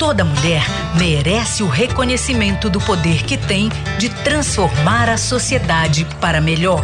Toda 0.00 0.24
mulher 0.24 0.64
merece 0.96 1.62
o 1.62 1.68
reconhecimento 1.68 2.70
do 2.70 2.80
poder 2.80 3.22
que 3.22 3.36
tem 3.36 3.68
de 3.98 4.08
transformar 4.08 5.10
a 5.10 5.18
sociedade 5.18 6.06
para 6.18 6.40
melhor. 6.40 6.82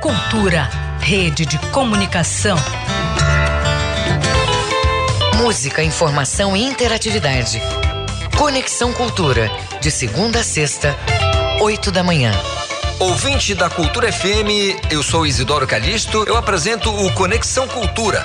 Cultura, 0.00 0.70
rede 1.00 1.44
de 1.44 1.58
comunicação. 1.72 2.56
Música, 5.36 5.82
informação 5.82 6.56
e 6.56 6.62
interatividade. 6.62 7.60
Conexão 8.36 8.92
Cultura, 8.92 9.50
de 9.80 9.90
segunda 9.90 10.38
a 10.38 10.44
sexta, 10.44 10.96
oito 11.60 11.90
da 11.90 12.04
manhã. 12.04 12.30
Ouvinte 13.00 13.52
da 13.52 13.68
Cultura 13.68 14.12
FM, 14.12 14.78
eu 14.92 15.02
sou 15.02 15.26
Isidoro 15.26 15.66
Calixto, 15.66 16.22
eu 16.22 16.36
apresento 16.36 16.88
o 16.88 17.12
Conexão 17.14 17.66
Cultura. 17.66 18.24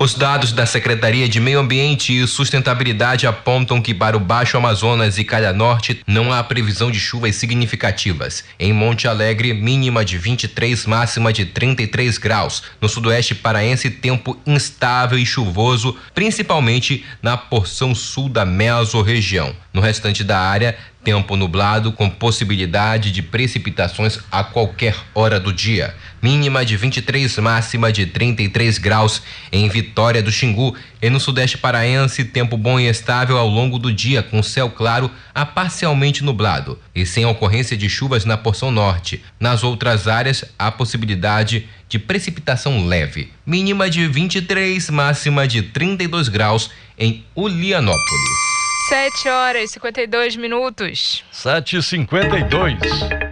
Os 0.00 0.12
dados 0.14 0.52
da 0.52 0.66
Secretaria 0.66 1.28
de 1.28 1.38
Meio 1.38 1.60
Ambiente 1.60 2.12
e 2.12 2.26
Sustentabilidade 2.26 3.26
apontam 3.26 3.80
que 3.80 3.94
para 3.94 4.16
o 4.16 4.20
Baixo 4.20 4.56
Amazonas 4.56 5.18
e 5.18 5.24
Calha 5.24 5.52
Norte 5.52 6.02
não 6.06 6.32
há 6.32 6.42
previsão 6.42 6.90
de 6.90 6.98
chuvas 6.98 7.36
significativas. 7.36 8.44
Em 8.58 8.72
Monte 8.72 9.06
Alegre, 9.06 9.54
mínima 9.54 10.04
de 10.04 10.18
23, 10.18 10.86
máxima 10.86 11.32
de 11.32 11.46
33 11.46 12.18
graus. 12.18 12.64
No 12.80 12.88
Sudoeste 12.88 13.36
Paraense, 13.36 13.88
tempo 13.88 14.36
instável 14.44 15.18
e 15.18 15.24
chuvoso, 15.24 15.96
principalmente 16.12 17.04
na 17.22 17.36
porção 17.36 17.94
sul 17.94 18.28
da 18.28 18.44
mesorregião. 18.44 19.54
No 19.72 19.80
restante 19.80 20.24
da 20.24 20.38
área, 20.38 20.76
tempo 21.04 21.36
nublado 21.36 21.92
com 21.92 22.08
possibilidade 22.08 23.12
de 23.12 23.22
precipitações 23.22 24.18
a 24.32 24.42
qualquer 24.42 24.96
hora 25.14 25.38
do 25.38 25.52
dia. 25.52 25.94
Mínima 26.24 26.64
de 26.64 26.74
23, 26.74 27.36
máxima 27.36 27.92
de 27.92 28.06
33 28.06 28.78
graus 28.78 29.20
em 29.52 29.68
Vitória 29.68 30.22
do 30.22 30.32
Xingu. 30.32 30.74
E 31.02 31.10
no 31.10 31.20
sudeste 31.20 31.58
paraense, 31.58 32.24
tempo 32.24 32.56
bom 32.56 32.80
e 32.80 32.88
estável 32.88 33.36
ao 33.36 33.46
longo 33.46 33.78
do 33.78 33.92
dia, 33.92 34.22
com 34.22 34.42
céu 34.42 34.70
claro 34.70 35.10
a 35.34 35.44
parcialmente 35.44 36.24
nublado 36.24 36.78
e 36.94 37.04
sem 37.04 37.26
ocorrência 37.26 37.76
de 37.76 37.90
chuvas 37.90 38.24
na 38.24 38.38
porção 38.38 38.70
norte. 38.70 39.22
Nas 39.38 39.62
outras 39.62 40.08
áreas, 40.08 40.46
há 40.58 40.72
possibilidade 40.72 41.68
de 41.90 41.98
precipitação 41.98 42.86
leve. 42.86 43.30
Mínima 43.44 43.90
de 43.90 44.08
23, 44.08 44.88
máxima 44.88 45.46
de 45.46 45.60
32 45.60 46.28
graus 46.28 46.70
em 46.98 47.22
Ulianópolis. 47.36 48.53
7 48.88 49.30
horas 49.30 49.70
e 49.70 49.72
52 49.74 50.36
minutos. 50.36 51.24
7 51.32 51.78
e 51.78 51.82
52 51.82 52.78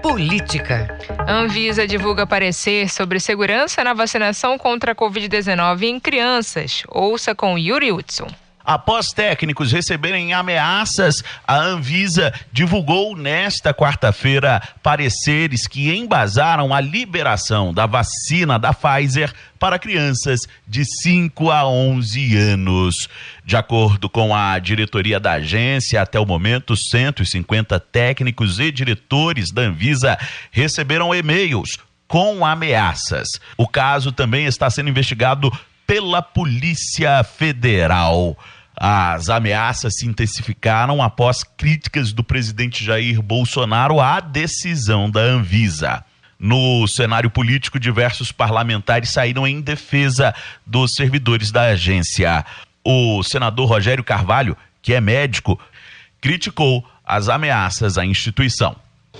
Política. 0.01 0.99
Anvisa 1.29 1.87
divulga 1.87 2.27
parecer 2.27 2.89
sobre 2.89 3.21
segurança 3.21 3.85
na 3.85 3.93
vacinação 3.93 4.57
contra 4.57 4.93
a 4.93 4.95
Covid-19 4.95 5.83
em 5.83 6.01
crianças. 6.01 6.85
Ouça 6.89 7.35
com 7.35 7.59
Yuri 7.59 7.93
Hudson. 7.93 8.29
Após 8.65 9.09
técnicos 9.09 9.73
receberem 9.73 10.33
ameaças, 10.33 11.23
a 11.47 11.57
Anvisa 11.57 12.33
divulgou 12.53 13.17
nesta 13.17 13.75
quarta-feira 13.75 14.63
pareceres 14.83 15.67
que 15.67 15.95
embasaram 15.95 16.73
a 16.73 16.81
liberação 16.81 17.75
da 17.75 17.87
vacina 17.87 18.59
da 18.59 18.73
Pfizer 18.73 19.33
para 19.59 19.79
crianças 19.79 20.41
de 20.67 20.85
5 20.85 21.51
a 21.51 21.69
11 21.69 22.37
anos. 22.37 23.09
De 23.45 23.57
acordo 23.57 24.09
com 24.09 24.35
a 24.35 24.59
diretoria 24.59 25.19
da 25.19 25.33
agência, 25.33 26.01
até 26.01 26.19
o 26.19 26.27
momento, 26.27 26.77
150 26.77 27.79
técnicos 27.81 28.59
e 28.59 28.71
diretores 28.71 29.51
da 29.51 29.63
Anvisa 29.63 30.19
receberam 30.51 31.15
e-mails 31.15 31.79
com 32.07 32.45
ameaças. 32.45 33.27
O 33.57 33.67
caso 33.67 34.13
também 34.13 34.45
está 34.45 34.69
sendo 34.69 34.91
investigado 34.91 35.51
pela 35.93 36.23
Polícia 36.23 37.23
Federal. 37.23 38.35
As 38.75 39.29
ameaças 39.29 39.99
se 39.99 40.07
intensificaram 40.07 41.03
após 41.03 41.45
críticas 41.45 42.15
do 42.15 42.25
presidente 42.25 42.83
Jair 42.83 43.21
Bolsonaro 43.21 44.01
à 44.01 44.19
decisão 44.19 45.11
da 45.11 45.21
Anvisa. 45.21 46.03
No 46.39 46.89
cenário 46.89 47.29
político, 47.29 47.79
diversos 47.79 48.33
parlamentares 48.33 49.11
saíram 49.11 49.47
em 49.47 49.61
defesa 49.61 50.35
dos 50.65 50.95
servidores 50.95 51.51
da 51.51 51.65
agência. 51.65 52.43
O 52.83 53.23
senador 53.23 53.69
Rogério 53.69 54.03
Carvalho, 54.03 54.57
que 54.81 54.95
é 54.95 55.01
médico, 55.01 55.61
criticou 56.23 56.83
as 57.05 57.29
ameaças 57.29 57.99
à 57.99 58.07
instituição 58.07 58.75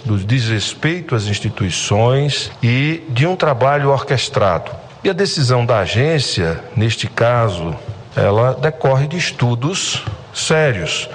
do 0.07 0.17
desrespeito 0.17 1.15
às 1.15 1.25
instituições 1.25 2.51
e 2.63 3.03
de 3.11 3.27
um 3.27 3.37
trabalho 3.37 3.91
orquestrado. 3.91 4.82
E 5.05 5.11
a 5.11 5.13
decisão 5.13 5.67
da 5.67 5.81
agência, 5.81 6.63
neste 6.77 7.09
caso, 7.09 7.77
ela 8.15 8.55
decorre 8.55 9.09
de 9.09 9.17
estudos 9.17 10.01
sérios. 10.33 11.09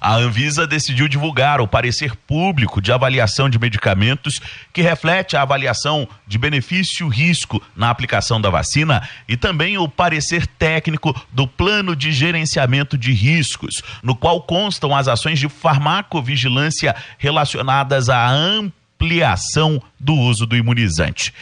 A 0.00 0.14
Anvisa 0.14 0.64
decidiu 0.64 1.08
divulgar 1.08 1.60
o 1.60 1.66
parecer 1.66 2.14
público 2.14 2.80
de 2.80 2.92
avaliação 2.92 3.50
de 3.50 3.58
medicamentos 3.58 4.40
que 4.72 4.80
reflete 4.80 5.36
a 5.36 5.42
avaliação 5.42 6.08
de 6.24 6.38
benefício-risco 6.38 7.60
na 7.74 7.90
aplicação 7.90 8.40
da 8.40 8.48
vacina 8.48 9.08
e 9.26 9.36
também 9.36 9.76
o 9.76 9.88
parecer 9.88 10.46
técnico 10.46 11.12
do 11.32 11.48
plano 11.48 11.96
de 11.96 12.12
gerenciamento 12.12 12.96
de 12.96 13.12
riscos, 13.12 13.82
no 14.04 14.14
qual 14.14 14.40
constam 14.40 14.94
as 14.94 15.08
ações 15.08 15.40
de 15.40 15.48
farmacovigilância 15.48 16.94
relacionadas 17.18 18.08
à 18.08 18.28
ampliação 18.28 19.82
do 19.98 20.14
uso 20.14 20.46
do 20.46 20.56
imunizante. 20.56 21.34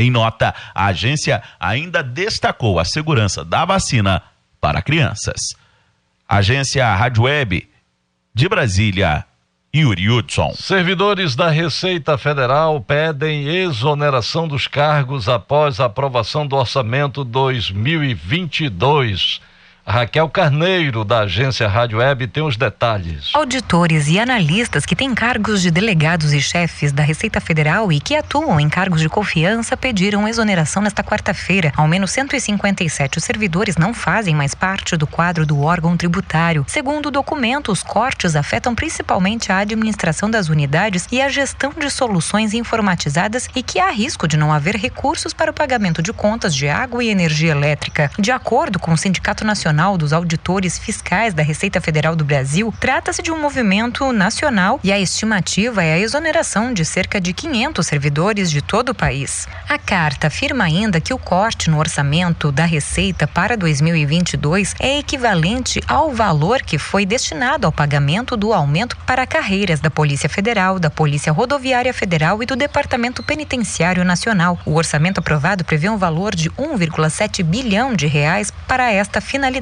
Em 0.00 0.10
nota, 0.10 0.54
a 0.74 0.86
agência 0.86 1.42
ainda 1.60 2.02
destacou 2.02 2.78
a 2.78 2.86
segurança 2.86 3.44
da 3.44 3.66
vacina 3.66 4.22
para 4.58 4.80
crianças. 4.80 5.54
Agência 6.26 6.90
Rádio 6.94 7.24
Web 7.24 7.68
de 8.34 8.48
Brasília, 8.48 9.26
Yuri 9.76 10.08
Hudson. 10.08 10.54
Servidores 10.54 11.36
da 11.36 11.50
Receita 11.50 12.16
Federal 12.16 12.80
pedem 12.80 13.46
exoneração 13.46 14.48
dos 14.48 14.66
cargos 14.66 15.28
após 15.28 15.80
a 15.80 15.84
aprovação 15.84 16.46
do 16.46 16.56
orçamento 16.56 17.22
2022. 17.22 19.42
Raquel 19.90 20.28
Carneiro, 20.28 21.04
da 21.04 21.22
agência 21.22 21.66
Rádio 21.66 21.98
Web, 21.98 22.28
tem 22.28 22.44
os 22.44 22.56
detalhes. 22.56 23.32
Auditores 23.34 24.06
e 24.06 24.20
analistas 24.20 24.86
que 24.86 24.94
têm 24.94 25.12
cargos 25.16 25.60
de 25.60 25.68
delegados 25.68 26.32
e 26.32 26.40
chefes 26.40 26.92
da 26.92 27.02
Receita 27.02 27.40
Federal 27.40 27.90
e 27.90 27.98
que 27.98 28.14
atuam 28.14 28.60
em 28.60 28.68
cargos 28.68 29.00
de 29.00 29.08
confiança 29.08 29.76
pediram 29.76 30.28
exoneração 30.28 30.80
nesta 30.80 31.02
quarta-feira. 31.02 31.72
Ao 31.76 31.88
menos 31.88 32.12
157 32.12 33.20
servidores 33.20 33.76
não 33.76 33.92
fazem 33.92 34.32
mais 34.32 34.54
parte 34.54 34.96
do 34.96 35.08
quadro 35.08 35.44
do 35.44 35.60
órgão 35.60 35.96
tributário. 35.96 36.64
Segundo 36.68 37.06
o 37.06 37.10
documento, 37.10 37.72
os 37.72 37.82
cortes 37.82 38.36
afetam 38.36 38.76
principalmente 38.76 39.50
a 39.50 39.58
administração 39.58 40.30
das 40.30 40.48
unidades 40.48 41.08
e 41.10 41.20
a 41.20 41.28
gestão 41.28 41.72
de 41.76 41.90
soluções 41.90 42.54
informatizadas 42.54 43.48
e 43.56 43.62
que 43.62 43.80
há 43.80 43.90
risco 43.90 44.28
de 44.28 44.36
não 44.36 44.52
haver 44.52 44.76
recursos 44.76 45.34
para 45.34 45.50
o 45.50 45.54
pagamento 45.54 46.00
de 46.00 46.12
contas 46.12 46.54
de 46.54 46.68
água 46.68 47.02
e 47.02 47.08
energia 47.08 47.50
elétrica. 47.50 48.08
De 48.16 48.30
acordo 48.30 48.78
com 48.78 48.92
o 48.92 48.96
Sindicato 48.96 49.44
Nacional 49.44 49.79
Nacional 49.80 49.96
dos 49.96 50.12
Auditores 50.12 50.78
Fiscais 50.78 51.32
da 51.32 51.42
Receita 51.42 51.80
Federal 51.80 52.14
do 52.14 52.22
Brasil, 52.22 52.72
trata-se 52.78 53.22
de 53.22 53.32
um 53.32 53.40
movimento 53.40 54.12
nacional 54.12 54.78
e 54.84 54.92
a 54.92 55.00
estimativa 55.00 55.82
é 55.82 55.94
a 55.94 55.98
exoneração 55.98 56.74
de 56.74 56.84
cerca 56.84 57.18
de 57.18 57.32
500 57.32 57.86
servidores 57.86 58.50
de 58.50 58.60
todo 58.60 58.90
o 58.90 58.94
país. 58.94 59.48
A 59.66 59.78
carta 59.78 60.26
afirma 60.26 60.64
ainda 60.64 61.00
que 61.00 61.14
o 61.14 61.18
corte 61.18 61.70
no 61.70 61.78
orçamento 61.78 62.52
da 62.52 62.66
Receita 62.66 63.26
para 63.26 63.56
2022 63.56 64.74
é 64.78 64.98
equivalente 64.98 65.80
ao 65.88 66.12
valor 66.12 66.60
que 66.60 66.76
foi 66.76 67.06
destinado 67.06 67.66
ao 67.66 67.72
pagamento 67.72 68.36
do 68.36 68.52
aumento 68.52 68.98
para 69.06 69.26
carreiras 69.26 69.80
da 69.80 69.90
Polícia 69.90 70.28
Federal, 70.28 70.78
da 70.78 70.90
Polícia 70.90 71.32
Rodoviária 71.32 71.94
Federal 71.94 72.42
e 72.42 72.46
do 72.46 72.54
Departamento 72.54 73.22
Penitenciário 73.22 74.04
Nacional. 74.04 74.58
O 74.66 74.74
orçamento 74.74 75.20
aprovado 75.20 75.64
prevê 75.64 75.88
um 75.88 75.96
valor 75.96 76.34
de 76.34 76.50
1,7 76.50 77.42
bilhão 77.42 77.94
de 77.94 78.06
reais 78.06 78.52
para 78.68 78.92
esta 78.92 79.22
finalidade. 79.22 79.59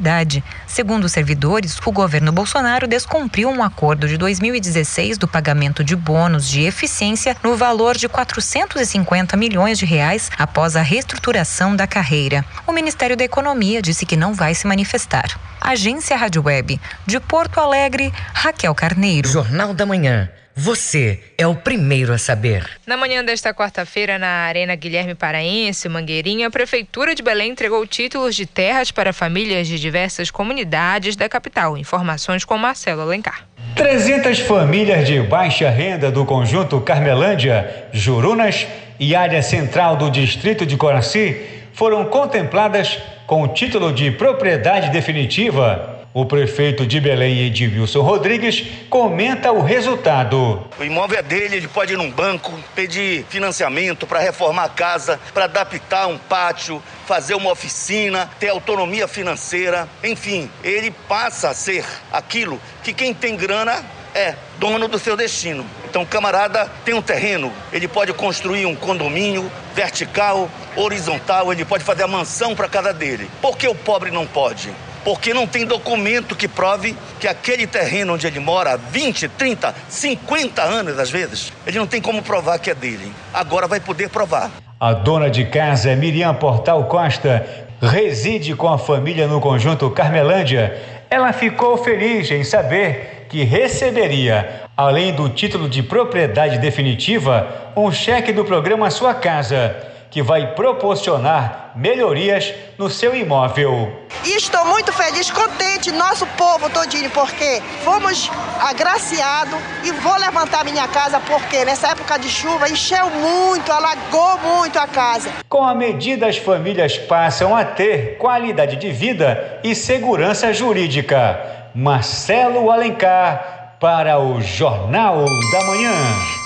Segundo 0.66 1.04
os 1.04 1.12
servidores, 1.12 1.78
o 1.84 1.92
governo 1.92 2.30
Bolsonaro 2.30 2.86
descumpriu 2.86 3.48
um 3.48 3.62
acordo 3.62 4.06
de 4.06 4.16
2016 4.16 5.18
do 5.18 5.26
pagamento 5.26 5.82
de 5.82 5.96
bônus 5.96 6.48
de 6.48 6.62
eficiência 6.62 7.36
no 7.42 7.56
valor 7.56 7.96
de 7.96 8.08
450 8.08 9.36
milhões 9.36 9.78
de 9.78 9.84
reais 9.84 10.30
após 10.38 10.76
a 10.76 10.82
reestruturação 10.82 11.74
da 11.74 11.86
carreira. 11.86 12.44
O 12.66 12.72
Ministério 12.72 13.16
da 13.16 13.24
Economia 13.24 13.82
disse 13.82 14.06
que 14.06 14.16
não 14.16 14.34
vai 14.34 14.54
se 14.54 14.66
manifestar. 14.66 15.38
Agência 15.60 16.16
Rádio 16.16 16.42
Web, 16.44 16.80
de 17.06 17.20
Porto 17.20 17.58
Alegre, 17.58 18.12
Raquel 18.32 18.74
Carneiro. 18.74 19.28
Jornal 19.28 19.74
da 19.74 19.84
Manhã. 19.84 20.28
Você 20.60 21.20
é 21.38 21.46
o 21.46 21.54
primeiro 21.54 22.12
a 22.12 22.18
saber. 22.18 22.68
Na 22.84 22.96
manhã 22.96 23.24
desta 23.24 23.54
quarta-feira, 23.54 24.18
na 24.18 24.26
Arena 24.26 24.74
Guilherme 24.74 25.14
Paraense, 25.14 25.88
Mangueirinha, 25.88 26.48
a 26.48 26.50
Prefeitura 26.50 27.14
de 27.14 27.22
Belém 27.22 27.52
entregou 27.52 27.86
títulos 27.86 28.34
de 28.34 28.44
terras 28.44 28.90
para 28.90 29.12
famílias 29.12 29.68
de 29.68 29.78
diversas 29.78 30.32
comunidades 30.32 31.14
da 31.14 31.28
capital. 31.28 31.78
Informações 31.78 32.44
com 32.44 32.58
Marcelo 32.58 33.02
Alencar. 33.02 33.46
300 33.76 34.40
famílias 34.40 35.06
de 35.06 35.20
baixa 35.20 35.70
renda 35.70 36.10
do 36.10 36.24
conjunto 36.24 36.80
Carmelândia, 36.80 37.86
Jurunas 37.92 38.66
e 38.98 39.14
área 39.14 39.42
central 39.42 39.96
do 39.96 40.10
distrito 40.10 40.66
de 40.66 40.76
Coraci 40.76 41.40
foram 41.72 42.06
contempladas 42.06 42.98
com 43.28 43.44
o 43.44 43.48
título 43.48 43.92
de 43.92 44.10
propriedade 44.10 44.90
definitiva. 44.90 45.97
O 46.14 46.24
prefeito 46.24 46.86
de 46.86 46.98
Belém, 47.00 47.46
Edilson 47.46 48.00
Rodrigues, 48.00 48.64
comenta 48.88 49.52
o 49.52 49.62
resultado. 49.62 50.66
O 50.80 50.82
imóvel 50.82 51.18
é 51.18 51.22
dele, 51.22 51.56
ele 51.56 51.68
pode 51.68 51.92
ir 51.92 51.96
num 51.98 52.10
banco, 52.10 52.50
pedir 52.74 53.26
financiamento 53.28 54.06
para 54.06 54.18
reformar 54.18 54.64
a 54.64 54.68
casa, 54.70 55.20
para 55.34 55.44
adaptar 55.44 56.06
um 56.06 56.16
pátio, 56.16 56.82
fazer 57.06 57.34
uma 57.34 57.52
oficina, 57.52 58.28
ter 58.40 58.48
autonomia 58.48 59.06
financeira, 59.06 59.86
enfim, 60.02 60.50
ele 60.64 60.90
passa 60.90 61.50
a 61.50 61.54
ser 61.54 61.84
aquilo 62.10 62.58
que 62.82 62.94
quem 62.94 63.12
tem 63.12 63.36
grana 63.36 63.84
é 64.14 64.34
dono 64.58 64.88
do 64.88 64.98
seu 64.98 65.14
destino. 65.14 65.64
Então, 65.88 66.02
o 66.02 66.06
camarada 66.06 66.70
tem 66.86 66.94
um 66.94 67.02
terreno, 67.02 67.52
ele 67.70 67.86
pode 67.86 68.14
construir 68.14 68.64
um 68.64 68.74
condomínio 68.74 69.50
vertical, 69.74 70.50
horizontal, 70.74 71.52
ele 71.52 71.66
pode 71.66 71.84
fazer 71.84 72.04
a 72.04 72.08
mansão 72.08 72.56
para 72.56 72.68
cada 72.68 72.92
dele. 72.92 73.30
Por 73.42 73.58
que 73.58 73.68
o 73.68 73.74
pobre 73.74 74.10
não 74.10 74.26
pode? 74.26 74.70
Porque 75.04 75.32
não 75.32 75.46
tem 75.46 75.64
documento 75.64 76.36
que 76.36 76.48
prove 76.48 76.96
que 77.18 77.26
aquele 77.26 77.66
terreno 77.66 78.14
onde 78.14 78.26
ele 78.26 78.40
mora 78.40 78.74
há 78.74 78.76
20, 78.76 79.28
30, 79.28 79.74
50 79.88 80.62
anos 80.62 80.98
às 80.98 81.10
vezes, 81.10 81.52
ele 81.66 81.78
não 81.78 81.86
tem 81.86 82.00
como 82.00 82.22
provar 82.22 82.58
que 82.58 82.70
é 82.70 82.74
dele. 82.74 83.12
Agora 83.32 83.66
vai 83.66 83.80
poder 83.80 84.08
provar. 84.08 84.50
A 84.80 84.92
dona 84.92 85.28
de 85.28 85.44
casa, 85.44 85.94
Miriam 85.96 86.34
Portal 86.34 86.84
Costa, 86.84 87.46
reside 87.80 88.54
com 88.54 88.68
a 88.68 88.78
família 88.78 89.26
no 89.26 89.40
conjunto 89.40 89.90
Carmelândia. 89.90 90.80
Ela 91.10 91.32
ficou 91.32 91.76
feliz 91.76 92.30
em 92.30 92.44
saber 92.44 93.26
que 93.28 93.44
receberia, 93.44 94.62
além 94.76 95.12
do 95.12 95.28
título 95.28 95.68
de 95.68 95.82
propriedade 95.82 96.58
definitiva, 96.58 97.72
um 97.76 97.90
cheque 97.90 98.32
do 98.32 98.44
programa 98.44 98.90
Sua 98.90 99.14
Casa, 99.14 99.76
que 100.10 100.22
vai 100.22 100.54
proporcionar 100.54 101.72
melhorias 101.76 102.52
no 102.78 102.88
seu 102.88 103.14
imóvel. 103.14 103.92
E 104.24 104.36
estou 104.36 104.64
muito 104.66 104.92
feliz, 104.92 105.30
contente, 105.30 105.92
nosso 105.92 106.26
povo 106.28 106.68
todinho, 106.70 107.10
porque 107.10 107.62
fomos 107.84 108.30
agraciados 108.60 109.58
e 109.84 109.92
vou 109.92 110.16
levantar 110.16 110.64
minha 110.64 110.88
casa, 110.88 111.20
porque 111.20 111.64
nessa 111.64 111.88
época 111.88 112.18
de 112.18 112.28
chuva 112.28 112.68
encheu 112.68 113.08
muito, 113.10 113.70
alagou 113.70 114.38
muito 114.38 114.78
a 114.78 114.86
casa. 114.86 115.30
Com 115.48 115.62
a 115.62 115.74
medida, 115.74 116.26
as 116.26 116.36
famílias 116.36 116.98
passam 116.98 117.54
a 117.54 117.64
ter 117.64 118.16
qualidade 118.18 118.76
de 118.76 118.90
vida 118.90 119.60
e 119.62 119.74
segurança 119.74 120.52
jurídica. 120.52 121.58
Marcelo 121.74 122.70
Alencar 122.70 123.57
para 123.80 124.18
o 124.18 124.40
Jornal 124.40 125.24
da 125.52 125.64
Manhã. 125.66 125.92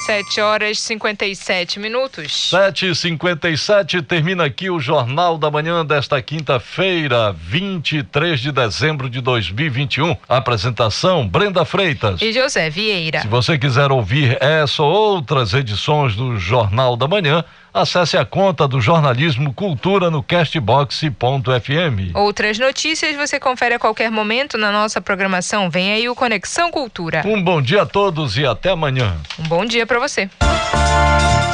7 0.04 0.40
horas 0.40 0.78
e 0.78 0.80
57 0.80 1.78
minutos. 1.78 2.50
7 2.50 2.90
e 2.90 2.94
57 2.94 4.02
termina 4.02 4.44
aqui 4.44 4.68
o 4.68 4.80
Jornal 4.80 5.38
da 5.38 5.50
Manhã 5.50 5.84
desta 5.84 6.20
quinta-feira, 6.20 7.32
23 7.32 8.40
de 8.40 8.52
dezembro 8.52 9.08
de 9.08 9.20
2021. 9.20 10.16
Apresentação: 10.28 11.26
Brenda 11.26 11.64
Freitas 11.64 12.20
e 12.20 12.32
José 12.32 12.68
Vieira. 12.68 13.20
Se 13.20 13.28
você 13.28 13.56
quiser 13.56 13.90
ouvir 13.92 14.36
essa 14.40 14.82
ou 14.82 14.92
outras 14.92 15.54
edições 15.54 16.14
do 16.14 16.36
Jornal 16.38 16.96
da 16.96 17.06
Manhã, 17.06 17.44
acesse 17.72 18.16
a 18.16 18.24
conta 18.24 18.68
do 18.68 18.80
Jornalismo 18.80 19.52
Cultura 19.52 20.10
no 20.10 20.22
castbox.fm. 20.22 22.14
Outras 22.14 22.58
notícias 22.58 23.16
você 23.16 23.40
confere 23.40 23.74
a 23.74 23.78
qualquer 23.78 24.10
momento 24.10 24.58
na 24.58 24.70
nossa 24.70 25.00
programação. 25.00 25.70
Vem 25.70 25.92
aí 25.92 26.08
o 26.08 26.14
Conexão 26.14 26.70
Cultura. 26.70 27.22
Um 27.24 27.42
bom 27.42 27.62
dia 27.62 27.82
a 27.82 27.86
todos 27.86 28.36
e 28.36 28.44
até 28.44 28.70
amanhã. 28.70 29.16
Um 29.38 29.44
bom 29.44 29.64
dia 29.64 29.86
para 29.86 29.98
você. 29.98 30.28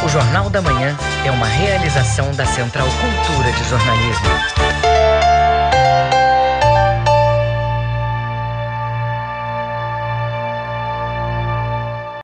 O 0.05 0.09
Jornal 0.09 0.49
da 0.49 0.63
Manhã 0.63 0.97
é 1.25 1.31
uma 1.31 1.47
realização 1.47 2.33
da 2.35 2.47
Central 2.47 2.87
Cultura 2.87 3.53
de 3.53 3.65
Jornalismo. 3.69 4.88